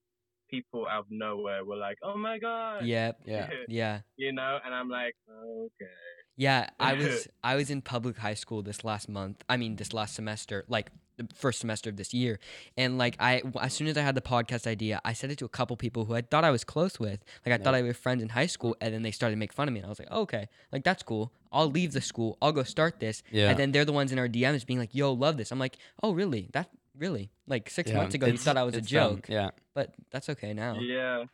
people 0.49 0.87
out 0.87 1.01
of 1.01 1.05
nowhere 1.09 1.63
were 1.63 1.75
like, 1.75 1.97
oh 2.03 2.17
my 2.17 2.39
god, 2.39 2.85
yep, 2.85 3.19
Yeah. 3.25 3.49
yeah. 3.67 3.99
you 4.17 4.31
know, 4.31 4.59
and 4.65 4.73
I'm 4.73 4.89
like, 4.89 5.15
okay, 5.29 5.91
Yeah, 6.35 6.69
I 6.79 6.93
was 6.93 7.27
I 7.43 7.55
was 7.55 7.69
in 7.69 7.81
public 7.81 8.17
high 8.17 8.33
school 8.33 8.61
this 8.61 8.83
last 8.83 9.09
month. 9.09 9.43
I 9.47 9.57
mean, 9.57 9.75
this 9.75 9.93
last 9.93 10.15
semester, 10.15 10.65
like 10.67 10.91
the 11.17 11.27
first 11.35 11.59
semester 11.59 11.89
of 11.89 11.97
this 11.97 12.13
year. 12.13 12.39
And 12.77 12.97
like 12.97 13.15
I 13.19 13.43
as 13.61 13.73
soon 13.73 13.87
as 13.87 13.97
I 13.97 14.01
had 14.01 14.15
the 14.15 14.21
podcast 14.21 14.65
idea, 14.65 15.01
I 15.05 15.13
said 15.13 15.31
it 15.31 15.37
to 15.39 15.45
a 15.45 15.49
couple 15.49 15.75
people 15.77 16.05
who 16.05 16.15
I 16.15 16.21
thought 16.21 16.43
I 16.43 16.51
was 16.51 16.63
close 16.63 16.99
with. 16.99 17.23
Like 17.45 17.59
I 17.59 17.63
thought 17.63 17.75
I 17.75 17.81
was 17.81 17.97
friends 17.97 18.23
in 18.23 18.29
high 18.29 18.47
school 18.47 18.75
and 18.81 18.93
then 18.93 19.03
they 19.03 19.11
started 19.11 19.35
to 19.35 19.39
make 19.39 19.53
fun 19.53 19.67
of 19.67 19.73
me 19.73 19.79
and 19.79 19.85
I 19.85 19.89
was 19.89 19.99
like, 19.99 20.07
oh, 20.11 20.21
"Okay, 20.21 20.47
like 20.71 20.83
that's 20.83 21.03
cool. 21.03 21.31
I'll 21.51 21.69
leave 21.69 21.93
the 21.93 22.01
school. 22.01 22.37
I'll 22.41 22.51
go 22.51 22.63
start 22.63 22.99
this." 22.99 23.23
Yeah. 23.31 23.49
And 23.49 23.59
then 23.59 23.71
they're 23.71 23.85
the 23.85 23.93
ones 23.93 24.11
in 24.11 24.19
our 24.19 24.27
DMs 24.27 24.65
being 24.65 24.79
like, 24.79 24.93
"Yo, 24.95 25.11
love 25.13 25.37
this." 25.37 25.51
I'm 25.51 25.59
like, 25.59 25.77
"Oh, 26.03 26.13
really? 26.13 26.49
That 26.53 26.69
really? 26.97 27.31
Like 27.47 27.69
6 27.69 27.89
Yeah. 27.91 27.97
months 27.97 28.15
ago 28.15 28.27
you 28.27 28.33
It's- 28.33 28.43
thought 28.43 28.57
I 28.57 28.63
was 28.63 28.75
a 28.75 28.79
it's 28.79 28.91
them. 28.91 29.15
joke." 29.17 29.29
Yeah. 29.29 29.49
But 29.73 29.95
that's 30.11 30.29
okay 30.29 30.53
now. 30.53 30.79
Yeah. 30.79 31.25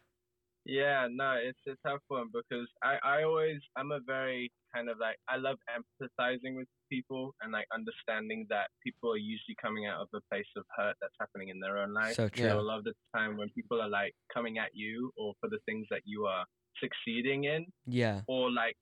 Yeah, 0.67 1.07
no, 1.11 1.33
it's 1.37 1.59
a 1.67 1.75
tough 1.87 2.01
one 2.07 2.29
because 2.33 2.67
I, 2.81 2.97
I 3.03 3.23
always 3.23 3.61
I'm 3.75 3.91
a 3.91 3.99
very 3.99 4.51
kind 4.73 4.89
of 4.89 4.97
like 4.97 5.17
I 5.29 5.37
love 5.37 5.57
empathizing 5.69 6.55
with 6.57 6.67
people 6.91 7.35
and 7.41 7.51
like 7.51 7.67
understanding 7.71 8.47
that 8.49 8.69
people 8.83 9.11
are 9.13 9.17
usually 9.17 9.55
coming 9.61 9.85
out 9.85 10.01
of 10.01 10.07
a 10.15 10.21
place 10.31 10.47
of 10.57 10.65
hurt 10.75 10.95
that's 10.99 11.13
happening 11.19 11.49
in 11.49 11.59
their 11.59 11.77
own 11.77 11.93
life. 11.93 12.15
So 12.15 12.29
true. 12.29 12.49
So 12.49 12.59
a 12.59 12.61
lot 12.65 12.79
of 12.79 12.83
the 12.83 12.93
time 13.15 13.37
when 13.37 13.49
people 13.49 13.79
are 13.79 13.89
like 13.89 14.13
coming 14.33 14.57
at 14.57 14.71
you 14.73 15.11
or 15.17 15.35
for 15.39 15.49
the 15.51 15.59
things 15.67 15.85
that 15.91 16.01
you 16.03 16.25
are 16.25 16.45
succeeding 16.81 17.43
in 17.43 17.67
Yeah. 17.85 18.21
or 18.27 18.51
like 18.51 18.75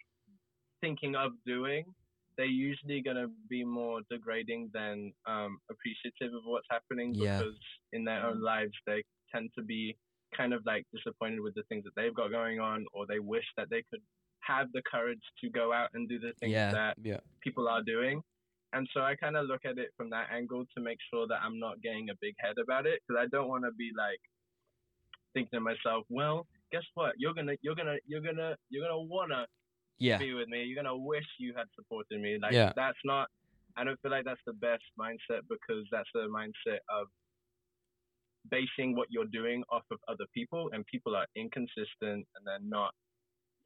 thinking 0.84 1.16
of 1.16 1.32
doing, 1.46 1.86
they're 2.36 2.46
usually 2.70 3.00
gonna 3.02 3.28
be 3.50 3.64
more 3.64 4.02
degrading 4.12 4.70
than 4.74 5.14
um, 5.34 5.52
appreciative 5.72 6.34
of 6.36 6.44
what's 6.46 6.68
happening 6.70 7.14
Yeah. 7.16 7.38
because 7.38 7.60
in 7.94 8.04
their 8.04 8.26
own 8.26 8.42
lives 8.42 8.74
they 8.86 9.04
tend 9.34 9.50
to 9.58 9.64
be 9.64 9.96
kind 10.36 10.52
of 10.54 10.62
like 10.66 10.84
disappointed 10.96 11.40
with 11.46 11.56
the 11.56 11.64
things 11.70 11.84
that 11.86 11.96
they've 11.96 12.14
got 12.22 12.32
going 12.32 12.60
on, 12.60 12.86
or 12.92 13.06
they 13.08 13.20
wish 13.20 13.46
that 13.58 13.70
they 13.70 13.84
could 13.90 14.02
have 14.42 14.68
the 14.74 14.82
courage 14.92 15.22
to 15.42 15.50
go 15.50 15.72
out 15.72 15.90
and 15.94 16.10
do 16.10 16.18
the 16.20 16.34
things 16.40 16.52
Yeah. 16.52 16.72
that 16.72 16.98
Yeah. 17.02 17.20
people 17.42 17.68
are 17.70 17.84
doing. 17.84 18.22
And 18.74 18.90
so 18.94 19.02
I 19.02 19.16
kind 19.16 19.38
of 19.38 19.46
look 19.46 19.64
at 19.66 19.78
it 19.78 19.92
from 19.96 20.10
that 20.10 20.28
angle 20.32 20.66
to 20.76 20.80
make 20.82 20.98
sure 21.12 21.28
that 21.28 21.40
I'm 21.44 21.60
not 21.60 21.80
getting 21.82 22.10
a 22.10 22.16
big 22.16 22.34
head 22.40 22.58
about 22.58 22.88
it 22.88 22.98
because 23.08 23.22
I 23.24 23.28
don't 23.28 23.48
want 23.48 23.64
to 23.66 23.72
be 23.72 23.92
like 23.96 24.20
thinking 25.34 25.52
to 25.60 25.60
myself, 25.62 26.06
well, 26.10 26.48
guess 26.72 26.84
what? 26.96 27.14
You're 27.18 27.36
gonna, 27.36 27.56
you're 27.62 27.76
gonna, 27.76 27.98
you're 28.08 28.22
gonna, 28.22 28.58
you're 28.70 28.84
gonna 28.88 29.00
wanna 29.00 29.46
Yeah. 30.04 30.18
be 30.18 30.34
with 30.34 30.48
me. 30.50 30.64
You're 30.64 30.82
gonna 30.82 30.96
wish 30.96 31.26
you 31.40 31.54
had 31.56 31.68
supported 31.76 32.20
me. 32.22 32.38
Like 32.40 32.54
Yeah. 32.54 32.74
that's 32.76 32.98
not. 33.06 33.30
I 33.76 33.84
don't 33.84 34.00
feel 34.02 34.12
like 34.12 34.26
that's 34.26 34.42
the 34.46 34.54
best 34.54 34.84
mindset 35.00 35.42
because 35.50 35.88
that's 35.92 36.10
the 36.14 36.28
mindset 36.28 36.80
of 36.90 37.08
basing 38.50 38.96
what 38.96 39.08
you're 39.10 39.26
doing 39.26 39.64
off 39.72 39.84
of 39.92 40.00
other 40.08 40.26
people, 40.34 40.70
and 40.74 40.86
people 40.86 41.16
are 41.16 41.28
inconsistent 41.36 42.28
and 42.36 42.46
they're 42.46 42.60
not 42.62 42.94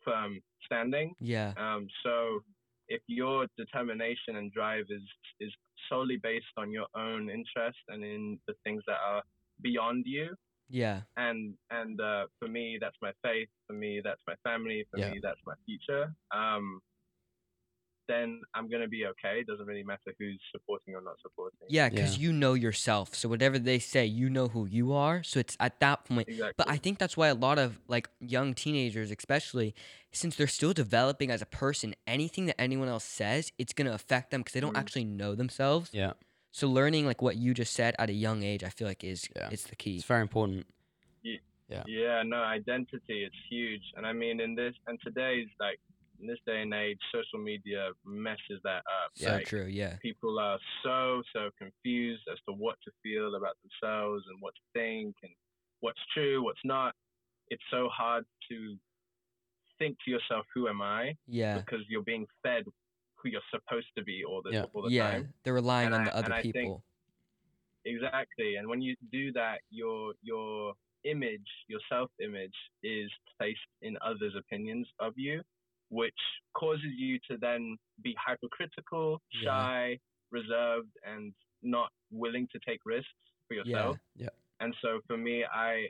firm 0.05 0.39
standing. 0.65 1.13
Yeah. 1.19 1.53
Um, 1.57 1.88
so 2.03 2.39
if 2.88 3.01
your 3.07 3.47
determination 3.57 4.38
and 4.38 4.51
drive 4.51 4.85
is 4.89 5.03
is 5.39 5.51
solely 5.89 6.17
based 6.17 6.45
on 6.57 6.71
your 6.71 6.88
own 6.95 7.29
interest 7.29 7.79
and 7.89 8.03
in 8.03 8.39
the 8.47 8.53
things 8.63 8.83
that 8.88 8.97
are 9.05 9.23
beyond 9.61 10.05
you, 10.05 10.35
Yeah. 10.70 11.01
and 11.15 11.55
and 11.72 11.99
uh, 12.01 12.26
for 12.39 12.47
me 12.47 12.78
that's 12.80 12.97
my 13.01 13.11
faith, 13.24 13.49
for 13.68 13.74
me 13.74 14.01
that's 14.03 14.22
my 14.28 14.36
family, 14.43 14.86
for 14.91 14.99
Yeah. 14.99 15.11
me 15.11 15.20
that's 15.22 15.39
my 15.45 15.53
future. 15.65 16.13
Um, 16.32 16.82
then 18.07 18.41
I'm 18.53 18.70
gonna 18.70 18.88
be 18.88 19.05
okay. 19.05 19.41
It 19.41 19.47
doesn't 19.47 19.65
really 19.65 19.84
matter 19.84 20.13
who's 20.18 20.39
supporting 20.53 20.95
or 20.95 21.01
not 21.01 21.15
supporting. 21.22 21.59
Yeah, 21.68 21.89
because 21.89 22.18
Yeah. 22.18 22.28
you 22.28 22.34
know 22.34 22.53
yourself. 22.53 23.13
So 23.13 23.28
whatever 23.28 23.59
they 23.59 23.80
say, 23.80 24.05
you 24.05 24.30
know 24.30 24.47
who 24.47 24.65
you 24.65 24.93
are. 24.93 25.24
So 25.24 25.39
it's 25.39 25.57
at 25.59 25.82
that 25.82 26.05
point. 26.05 26.30
exactly. 26.30 26.53
But 26.57 26.70
I 26.70 26.78
think 26.78 26.99
that's 26.99 27.18
why 27.18 27.28
a 27.28 27.34
lot 27.36 27.59
of 27.59 27.82
like 27.89 28.09
young 28.22 28.53
teenagers, 28.53 29.11
especially 29.11 29.76
since 30.13 30.38
they're 30.38 30.47
still 30.47 30.72
developing 30.74 31.32
as 31.32 31.41
a 31.41 31.45
person, 31.45 31.95
anything 32.07 32.45
that 32.45 32.59
anyone 32.59 32.88
else 32.88 33.03
says, 33.03 33.51
it's 33.57 33.74
gonna 33.74 33.91
affect 33.93 34.32
them 34.32 34.39
because 34.41 34.53
they 34.53 34.61
don't 34.61 34.76
Mhm. 34.76 34.80
actually 34.80 35.03
know 35.03 35.36
themselves. 35.36 35.89
Yeah. 35.93 36.13
So 36.58 36.68
learning 36.68 37.05
like 37.05 37.22
what 37.22 37.38
you 37.38 37.53
just 37.53 37.72
said 37.74 37.93
at 37.99 38.10
a 38.10 38.14
young 38.14 38.41
age, 38.41 38.64
I 38.64 38.70
feel 38.70 38.88
like 38.88 39.03
is 39.03 39.30
Yeah. 39.36 39.49
it's 39.51 39.66
the 39.66 39.76
key. 39.76 39.97
It's 39.97 40.05
very 40.05 40.22
important. 40.24 40.66
Yeah, 41.70 41.84
yeah, 41.86 42.24
no, 42.24 42.38
identity 42.38 43.26
it's 43.26 43.36
huge, 43.49 43.84
and 43.95 44.08
I 44.08 44.14
mean 44.14 44.39
in 44.39 44.55
this 44.55 44.74
and 44.88 44.97
today's 45.03 45.49
like 45.60 45.80
in 46.20 46.26
this 46.26 46.39
day 46.47 46.62
and 46.64 46.74
age, 46.74 46.97
social 47.14 47.38
media 47.38 47.91
messes 48.05 48.60
that 48.64 48.84
up. 48.99 49.12
So 49.14 49.34
like, 49.34 49.45
true. 49.45 49.66
Yeah. 49.66 49.97
people 50.01 50.39
are 50.39 50.58
so 50.82 51.22
so 51.32 51.51
confused 51.60 52.24
as 52.32 52.39
to 52.47 52.53
what 52.53 52.78
to 52.86 52.91
feel 53.03 53.36
about 53.36 53.55
themselves 53.62 54.24
and 54.30 54.41
what 54.41 54.55
to 54.55 54.62
think 54.74 55.16
and 55.22 55.34
what's 55.82 55.99
true, 56.12 56.41
what's 56.43 56.64
not. 56.64 56.95
It's 57.49 57.68
so 57.70 57.88
hard 57.89 58.26
to 58.49 58.78
think 59.78 59.97
to 60.05 60.10
yourself, 60.10 60.47
"Who 60.55 60.68
am 60.70 60.82
I?" 60.82 61.18
Yeah. 61.28 61.60
Because 61.60 61.82
you're 61.88 62.01
being 62.01 62.26
fed 62.41 62.66
who 63.22 63.30
you're 63.30 63.41
supposed 63.51 63.88
to 63.97 64.03
be 64.03 64.24
all 64.24 64.41
the 64.41 64.51
Yeah. 64.51 64.65
all 64.74 64.84
the 64.84 64.91
Yeah. 64.91 65.11
time. 65.11 65.34
They're 65.43 65.53
relying 65.53 65.88
And 65.88 65.95
on 65.95 66.01
I- 66.01 66.05
the 66.05 66.15
other 66.15 66.34
I 66.34 66.41
think- 66.41 66.55
people. 66.55 66.84
Exactly. 67.86 68.55
And 68.57 68.68
when 68.68 68.82
you 68.82 68.95
do 69.11 69.32
that, 69.34 69.61
your 69.70 70.13
your 70.22 70.74
image, 71.03 71.47
your 71.68 71.80
self 71.89 72.11
image, 72.20 72.55
is 72.84 73.09
placed 73.38 73.59
in 73.82 73.97
others' 74.01 74.36
opinions 74.36 74.88
of 74.99 75.18
you, 75.18 75.41
which 75.89 76.20
causes 76.53 76.91
you 76.97 77.18
to 77.30 77.38
then 77.38 77.78
be 78.01 78.13
hypercritical, 78.15 79.22
Yeah. 79.32 79.41
shy, 79.43 79.99
reserved, 80.32 80.91
and 81.03 81.34
not 81.61 81.91
willing 82.11 82.47
to 82.49 82.59
take 82.59 82.82
risks 82.86 83.11
for 83.47 83.53
yourself. 83.53 83.97
Yeah. 84.15 84.30
And 84.59 84.76
so 84.82 85.01
for 85.07 85.18
me, 85.18 85.45
I 85.45 85.89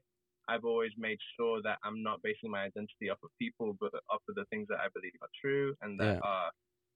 I've 0.50 0.64
always 0.64 0.96
made 0.98 1.20
sure 1.36 1.62
that 1.64 1.78
I'm 1.84 2.02
not 2.02 2.22
basing 2.22 2.50
my 2.50 2.64
identity 2.64 3.10
off 3.10 3.22
of 3.22 3.30
people, 3.38 3.74
but 3.82 3.94
off 4.10 4.22
of 4.30 4.36
the 4.36 4.46
things 4.46 4.66
that 4.70 4.80
I 4.80 4.88
believe 4.90 5.12
are 5.22 5.28
true 5.42 5.76
and 5.82 6.00
that 6.00 6.22
Yeah. 6.24 6.30
are 6.30 6.52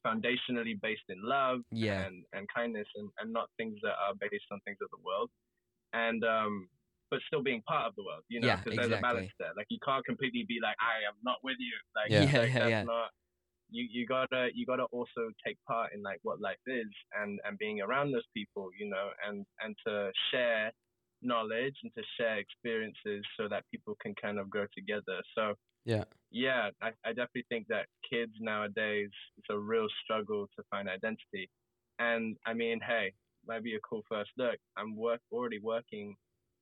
foundationally 0.05 0.79
based 0.81 1.07
in 1.09 1.21
love 1.23 1.61
Yeah. 1.71 2.07
and, 2.07 2.25
and 2.33 2.47
kindness 2.53 2.87
and, 2.95 3.09
and 3.19 3.31
not 3.33 3.49
things 3.57 3.79
that 3.83 3.95
are 3.99 4.15
based 4.15 4.45
on 4.51 4.59
things 4.61 4.77
of 4.81 4.89
the 4.91 5.01
world. 5.03 5.29
And 5.93 6.23
um 6.23 6.69
but 7.09 7.19
still 7.27 7.43
being 7.43 7.61
part 7.63 7.87
of 7.87 7.95
the 7.95 8.03
world, 8.03 8.23
you 8.29 8.39
know, 8.39 8.47
Yeah, 8.47 8.57
because 8.57 8.75
there's 8.77 8.91
a 8.93 8.97
balance 8.97 9.29
there. 9.37 9.51
Like 9.57 9.67
you 9.69 9.79
can't 9.83 10.05
completely 10.05 10.45
be 10.47 10.59
like, 10.61 10.77
I 10.79 11.05
am 11.07 11.15
not 11.23 11.39
with 11.43 11.57
you. 11.59 11.73
Like, 11.95 12.11
Yeah. 12.11 12.23
Yeah, 12.23 12.41
like, 12.41 12.51
yeah, 12.53 12.59
that's 12.59 12.69
yeah. 12.69 12.83
not 12.83 13.11
you, 13.69 13.85
you 13.89 14.05
gotta 14.05 14.49
you 14.53 14.65
gotta 14.65 14.83
also 14.85 15.31
take 15.45 15.57
part 15.67 15.93
in 15.93 16.01
like 16.03 16.19
what 16.23 16.41
life 16.41 16.59
is 16.67 16.87
and, 17.13 17.39
and 17.45 17.57
being 17.57 17.81
around 17.81 18.11
those 18.11 18.27
people, 18.33 18.69
you 18.77 18.89
know, 18.89 19.11
and, 19.25 19.45
and 19.61 19.75
to 19.87 20.11
share 20.31 20.71
knowledge 21.21 21.75
and 21.83 21.91
to 21.95 22.03
share 22.17 22.37
experiences 22.39 23.25
so 23.37 23.47
that 23.47 23.63
people 23.71 23.95
can 24.01 24.13
kind 24.21 24.39
of 24.39 24.49
grow 24.49 24.65
together. 24.75 25.21
So 25.35 25.55
Yeah. 25.85 26.03
yeah, 26.31 26.69
I, 26.81 26.89
I 27.03 27.09
definitely 27.09 27.45
think 27.49 27.67
that 27.69 27.85
kids 28.09 28.33
nowadays 28.39 29.09
it's 29.37 29.47
a 29.49 29.57
real 29.57 29.87
struggle 30.03 30.47
to 30.57 30.63
find 30.69 30.87
identity. 30.89 31.49
and 31.99 32.37
I 32.45 32.53
mean, 32.53 32.79
hey, 32.85 33.13
might 33.47 33.63
be 33.63 33.75
a 33.75 33.79
cool 33.79 34.03
first 34.07 34.29
look. 34.37 34.57
I'm 34.77 34.95
work 34.95 35.19
already 35.31 35.59
working 35.59 36.15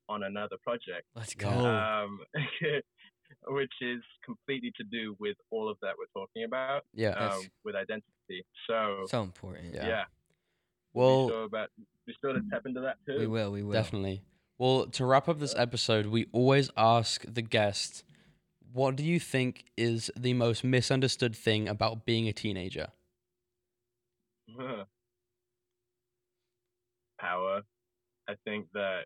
on 0.07 0.23
another 0.23 0.55
project, 0.63 1.05
Let's 1.15 1.35
go. 1.35 1.49
um, 1.49 2.19
which 3.47 3.73
is 3.81 4.01
completely 4.25 4.71
to 4.77 4.83
do 4.85 5.15
with 5.19 5.35
all 5.51 5.69
of 5.69 5.77
that 5.81 5.93
we're 5.97 6.21
talking 6.21 6.43
about, 6.45 6.83
Yeah. 6.93 7.09
Um, 7.09 7.41
with 7.63 7.75
identity. 7.75 8.45
So 8.67 9.05
so 9.07 9.21
important. 9.21 9.75
Yeah. 9.75 9.87
yeah, 9.87 10.03
Well, 10.93 11.27
be 11.27 11.31
sure 11.33 11.43
about 11.43 11.69
be 12.07 12.13
sure 12.21 12.33
to 12.33 12.41
tap 12.51 12.61
into 12.65 12.81
that 12.81 12.95
too. 13.05 13.19
We 13.19 13.27
will. 13.27 13.51
We 13.51 13.63
will. 13.63 13.73
Definitely. 13.73 14.23
Well, 14.57 14.87
to 14.87 15.05
wrap 15.05 15.29
up 15.29 15.39
this 15.39 15.53
episode, 15.55 16.07
we 16.07 16.27
always 16.31 16.69
ask 16.75 17.23
the 17.27 17.41
guest, 17.41 18.03
what 18.73 18.95
do 18.95 19.03
you 19.03 19.19
think 19.19 19.65
is 19.77 20.11
the 20.15 20.33
most 20.33 20.63
misunderstood 20.63 21.35
thing 21.35 21.67
about 21.67 22.05
being 22.05 22.27
a 22.27 22.33
teenager? 22.33 22.87
Power. 27.19 27.61
I 28.27 28.33
think 28.45 28.67
that 28.73 29.05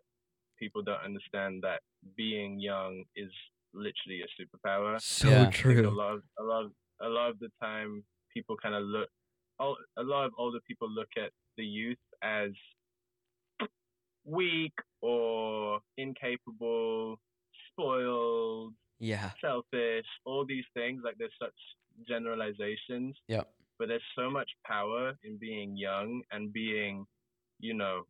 people 0.58 0.82
don't 0.82 1.00
understand 1.04 1.62
that 1.62 1.80
being 2.16 2.60
young 2.60 3.04
is 3.16 3.30
literally 3.72 4.22
a 4.22 4.28
superpower. 4.40 5.00
So 5.00 5.28
Yeah. 5.28 5.42
I 5.42 5.50
think 5.50 5.86
a 5.86 5.90
lot, 5.90 6.14
of, 6.14 6.22
a 6.38 6.42
lot, 6.42 6.64
of, 6.64 6.72
a 7.00 7.08
lot 7.08 7.30
of 7.30 7.38
the 7.38 7.50
time, 7.60 8.04
people 8.32 8.56
kind 8.56 8.74
of 8.74 8.84
look. 8.84 9.08
A 9.60 10.02
lot 10.02 10.24
of 10.26 10.32
older 10.36 10.58
people 10.66 10.90
look 10.90 11.10
at 11.16 11.30
the 11.56 11.64
youth 11.64 11.96
as 12.22 12.50
weak 14.24 14.72
or 15.00 15.80
incapable, 15.96 17.20
spoiled, 17.70 18.74
Yeah. 19.00 19.30
selfish, 19.40 20.06
all 20.24 20.44
these 20.46 20.64
things. 20.74 21.02
Like 21.04 21.16
there's 21.18 21.32
such 21.40 21.54
generalizations. 22.08 23.16
Yep. 23.28 23.48
But 23.78 23.88
there's 23.88 24.02
so 24.16 24.30
much 24.30 24.48
power 24.66 25.14
in 25.24 25.36
being 25.38 25.76
young 25.76 26.22
and 26.30 26.52
being, 26.52 27.06
you 27.58 27.74
know, 27.74 28.02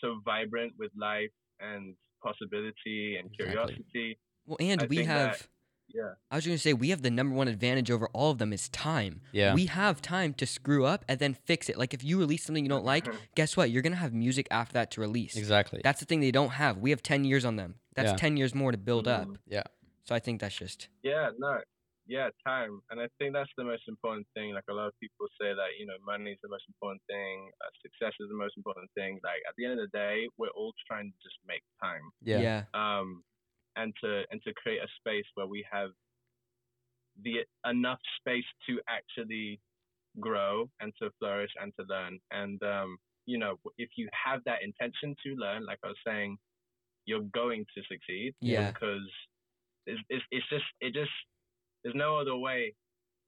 so 0.00 0.20
vibrant 0.24 0.74
with 0.78 0.90
life 0.96 1.30
and 1.60 1.94
possibility 2.22 3.16
and 3.18 3.30
Exactly. 3.32 3.46
curiosity. 3.46 4.18
Well, 4.46 4.56
and 4.60 4.82
I 4.82 4.86
we 4.86 4.96
think 4.96 5.08
that- 5.08 5.28
have. 5.36 5.48
Yeah. 5.94 6.14
I 6.30 6.36
was 6.36 6.46
going 6.46 6.56
to 6.56 6.62
say 6.62 6.72
we 6.72 6.88
have 6.88 7.02
the 7.02 7.10
number 7.10 7.34
one 7.34 7.48
advantage 7.48 7.90
over 7.90 8.06
all 8.14 8.30
of 8.30 8.38
them 8.38 8.50
is 8.54 8.70
time. 8.70 9.20
Yeah. 9.32 9.52
We 9.54 9.66
have 9.66 10.00
time 10.00 10.32
to 10.34 10.46
screw 10.46 10.86
up 10.86 11.04
and 11.06 11.18
then 11.18 11.34
fix 11.34 11.68
it. 11.68 11.76
Like 11.76 11.92
if 11.92 12.02
you 12.02 12.18
release 12.18 12.44
something 12.44 12.64
you 12.64 12.70
don't 12.70 12.84
like, 12.84 13.06
guess 13.34 13.58
what? 13.58 13.70
You're 13.70 13.82
going 13.82 13.92
to 13.92 13.98
have 13.98 14.14
music 14.14 14.48
after 14.50 14.72
that 14.74 14.90
to 14.92 15.02
release. 15.02 15.36
Exactly. 15.36 15.82
That's 15.84 16.00
the 16.00 16.06
thing 16.06 16.20
they 16.20 16.30
don't 16.30 16.50
have. 16.52 16.78
We 16.78 16.90
have 16.90 17.02
10 17.02 17.24
years 17.24 17.44
on 17.44 17.56
them. 17.56 17.74
That's 17.94 18.12
Yeah. 18.12 18.16
10 18.16 18.36
years 18.38 18.54
more 18.54 18.72
to 18.72 18.78
build 18.78 19.06
up. 19.06 19.26
Mhm. 19.28 19.36
Yeah. 19.46 19.62
So 20.04 20.14
I 20.14 20.18
think 20.18 20.40
that's 20.40 20.56
just 20.56 20.88
Yeah, 21.02 21.30
no, 21.38 21.60
yeah, 22.06 22.30
time, 22.46 22.80
and 22.90 23.00
I 23.00 23.06
think 23.18 23.32
that's 23.32 23.50
the 23.56 23.64
most 23.64 23.84
important 23.86 24.26
thing. 24.34 24.52
Like 24.54 24.64
a 24.68 24.74
lot 24.74 24.88
of 24.88 24.94
people 25.00 25.26
say 25.40 25.54
that 25.54 25.78
you 25.78 25.86
know 25.86 25.94
money 26.04 26.32
is 26.32 26.38
the 26.42 26.48
most 26.48 26.64
important 26.68 27.02
thing, 27.06 27.50
uh, 27.60 27.70
success 27.82 28.14
is 28.20 28.28
the 28.28 28.36
most 28.36 28.56
important 28.56 28.90
thing. 28.94 29.20
Like 29.22 29.42
at 29.48 29.54
the 29.56 29.64
end 29.64 29.78
of 29.78 29.90
the 29.90 29.96
day, 29.96 30.28
we're 30.38 30.54
all 30.56 30.72
trying 30.86 31.12
to 31.12 31.18
just 31.22 31.36
make 31.46 31.62
time, 31.82 32.02
yeah. 32.22 32.40
yeah. 32.40 32.62
um, 32.74 33.22
and 33.76 33.94
to 34.02 34.22
and 34.30 34.42
to 34.42 34.52
create 34.54 34.80
a 34.82 34.88
space 34.98 35.26
where 35.34 35.46
we 35.46 35.64
have 35.70 35.90
the 37.22 37.44
enough 37.68 38.00
space 38.18 38.44
to 38.68 38.80
actually 38.88 39.60
grow 40.20 40.68
and 40.80 40.92
to 41.00 41.10
flourish 41.18 41.50
and 41.60 41.72
to 41.78 41.86
learn. 41.88 42.18
And 42.30 42.60
um, 42.62 42.96
you 43.26 43.38
know, 43.38 43.56
if 43.78 43.90
you 43.96 44.08
have 44.12 44.40
that 44.46 44.58
intention 44.62 45.14
to 45.24 45.34
learn, 45.36 45.64
like 45.66 45.78
I 45.84 45.88
was 45.88 45.96
saying, 46.06 46.36
you're 47.04 47.28
going 47.32 47.64
to 47.76 47.82
succeed. 47.88 48.34
Yeah. 48.40 48.70
Because 48.70 49.08
it's, 49.86 50.00
it's, 50.08 50.24
it's 50.30 50.48
just 50.48 50.64
it 50.80 50.94
just 50.94 51.10
there's 51.82 51.94
no 51.94 52.16
other 52.18 52.36
way 52.36 52.74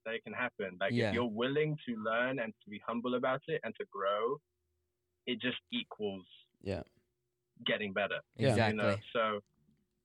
that 0.04 0.14
it 0.14 0.24
can 0.24 0.32
happen. 0.32 0.76
Like 0.80 0.92
Yeah. 0.92 1.08
if 1.08 1.14
you're 1.14 1.24
willing 1.24 1.76
to 1.86 1.96
learn 1.96 2.38
and 2.38 2.52
to 2.64 2.70
be 2.70 2.80
humble 2.86 3.14
about 3.14 3.40
it 3.48 3.60
and 3.64 3.74
to 3.80 3.86
grow, 3.90 4.38
it 5.26 5.40
just 5.40 5.58
equals 5.72 6.26
Yeah. 6.62 6.82
getting 7.66 7.92
better. 7.92 8.20
Yeah. 8.36 8.50
Exactly. 8.50 8.76
You 8.84 8.90
know? 8.90 8.96
So 9.12 9.40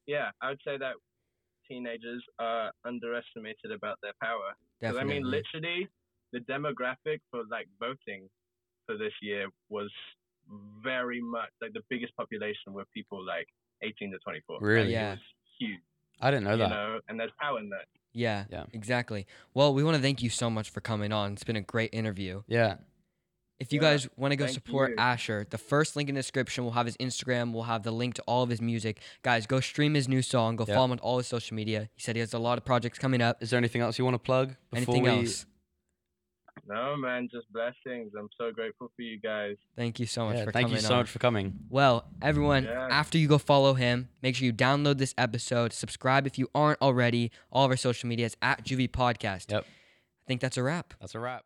yeah, 0.07 0.31
I 0.41 0.49
would 0.49 0.61
say 0.65 0.77
that 0.77 0.95
teenagers 1.67 2.23
are 2.39 2.71
underestimated 2.85 3.71
about 3.71 3.97
their 4.01 4.13
power. 4.21 4.55
Because 4.79 4.97
I 4.97 5.03
mean, 5.03 5.23
literally, 5.23 5.87
the 6.31 6.39
demographic 6.39 7.19
for 7.29 7.43
like 7.51 7.67
voting 7.79 8.27
for 8.87 8.97
this 8.97 9.13
year 9.21 9.47
was 9.69 9.91
very 10.83 11.21
much 11.21 11.49
like 11.61 11.73
the 11.73 11.83
biggest 11.89 12.15
population 12.15 12.73
were 12.73 12.85
people 12.93 13.23
like 13.23 13.45
18 13.83 14.11
to 14.11 14.17
24. 14.19 14.57
Really? 14.61 14.91
Yeah. 14.91 15.17
Huge, 15.59 15.79
I 16.21 16.31
didn't 16.31 16.43
know 16.45 16.51
you 16.51 16.57
that. 16.57 16.69
know, 16.69 16.99
and 17.07 17.19
there's 17.19 17.31
power 17.39 17.59
in 17.59 17.69
that. 17.69 17.85
yeah. 18.13 18.45
Yeah. 18.51 18.65
Exactly. 18.73 19.25
Well, 19.53 19.73
we 19.73 19.83
want 19.83 19.95
to 19.97 20.01
thank 20.03 20.21
you 20.23 20.29
so 20.29 20.49
much 20.49 20.69
for 20.69 20.81
coming 20.81 21.11
on. 21.11 21.33
It's 21.33 21.43
been 21.43 21.55
a 21.55 21.61
great 21.61 21.93
interview. 21.93 22.41
Yeah. 22.47 22.75
If 23.59 23.73
you 23.73 23.81
Yeah, 23.81 23.89
guys 23.91 24.07
want 24.15 24.31
to 24.31 24.37
go 24.37 24.47
support 24.47 24.91
you. 24.91 24.95
Asher, 24.97 25.45
the 25.49 25.57
first 25.57 25.97
link 25.97 26.07
in 26.07 26.15
the 26.15 26.19
description 26.19 26.63
will 26.63 26.71
have 26.71 26.85
his 26.85 26.95
Instagram. 26.97 27.51
We'll 27.51 27.63
have 27.63 27.83
the 27.83 27.91
link 27.91 28.13
to 28.15 28.21
all 28.21 28.41
of 28.41 28.49
his 28.49 28.61
music. 28.61 29.01
Guys, 29.21 29.45
go 29.45 29.59
stream 29.59 29.95
his 29.95 30.07
new 30.07 30.21
song. 30.21 30.55
Go 30.55 30.63
Yeah. 30.65 30.75
follow 30.75 30.85
him 30.85 30.91
on 30.93 30.99
all 30.99 31.17
his 31.17 31.27
social 31.27 31.55
media. 31.55 31.89
He 31.93 32.01
said 32.01 32.15
he 32.15 32.21
has 32.21 32.33
a 32.33 32.39
lot 32.39 32.57
of 32.57 32.63
projects 32.63 32.97
coming 32.99 33.21
up. 33.21 33.43
Is 33.43 33.49
there 33.49 33.57
anything 33.57 33.81
else 33.81 33.99
you 33.99 34.05
want 34.05 34.15
to 34.15 34.19
plug? 34.19 34.55
before 34.71 34.77
Anything 34.95 35.03
we- 35.03 35.09
else? 35.09 35.45
No, 36.69 36.95
man, 36.95 37.27
just 37.31 37.51
blessings. 37.51 38.11
I'm 38.17 38.29
so 38.37 38.51
grateful 38.51 38.91
for 38.95 39.01
you 39.01 39.19
guys. 39.19 39.55
Thank 39.75 39.99
you 39.99 40.05
so 40.05 40.25
much 40.25 40.37
Yeah, 40.37 40.43
for 40.45 40.51
thank 40.51 40.65
coming 40.67 40.75
Thank 40.75 40.83
you 40.83 40.87
so 40.87 40.93
on. 40.93 40.99
much 40.99 41.09
for 41.09 41.17
coming. 41.17 41.59
Well, 41.69 42.05
everyone, 42.21 42.65
Yeah. 42.65 42.87
after 42.91 43.17
you 43.17 43.27
go 43.27 43.39
follow 43.39 43.73
him, 43.73 44.09
make 44.21 44.35
sure 44.35 44.45
you 44.45 44.53
download 44.53 44.99
this 44.99 45.15
episode. 45.17 45.73
Subscribe 45.73 46.27
if 46.27 46.37
you 46.37 46.47
aren't 46.53 46.79
already. 46.79 47.31
All 47.51 47.65
of 47.65 47.71
our 47.71 47.77
social 47.77 48.07
medias 48.07 48.37
at 48.43 48.63
Juvie 48.63 48.87
Podcast. 48.89 49.51
Yep. 49.51 49.65
I 49.65 50.25
think 50.27 50.41
that's 50.41 50.57
a 50.57 50.63
wrap. 50.63 50.93
That's 51.01 51.15
a 51.15 51.19
wrap. 51.19 51.43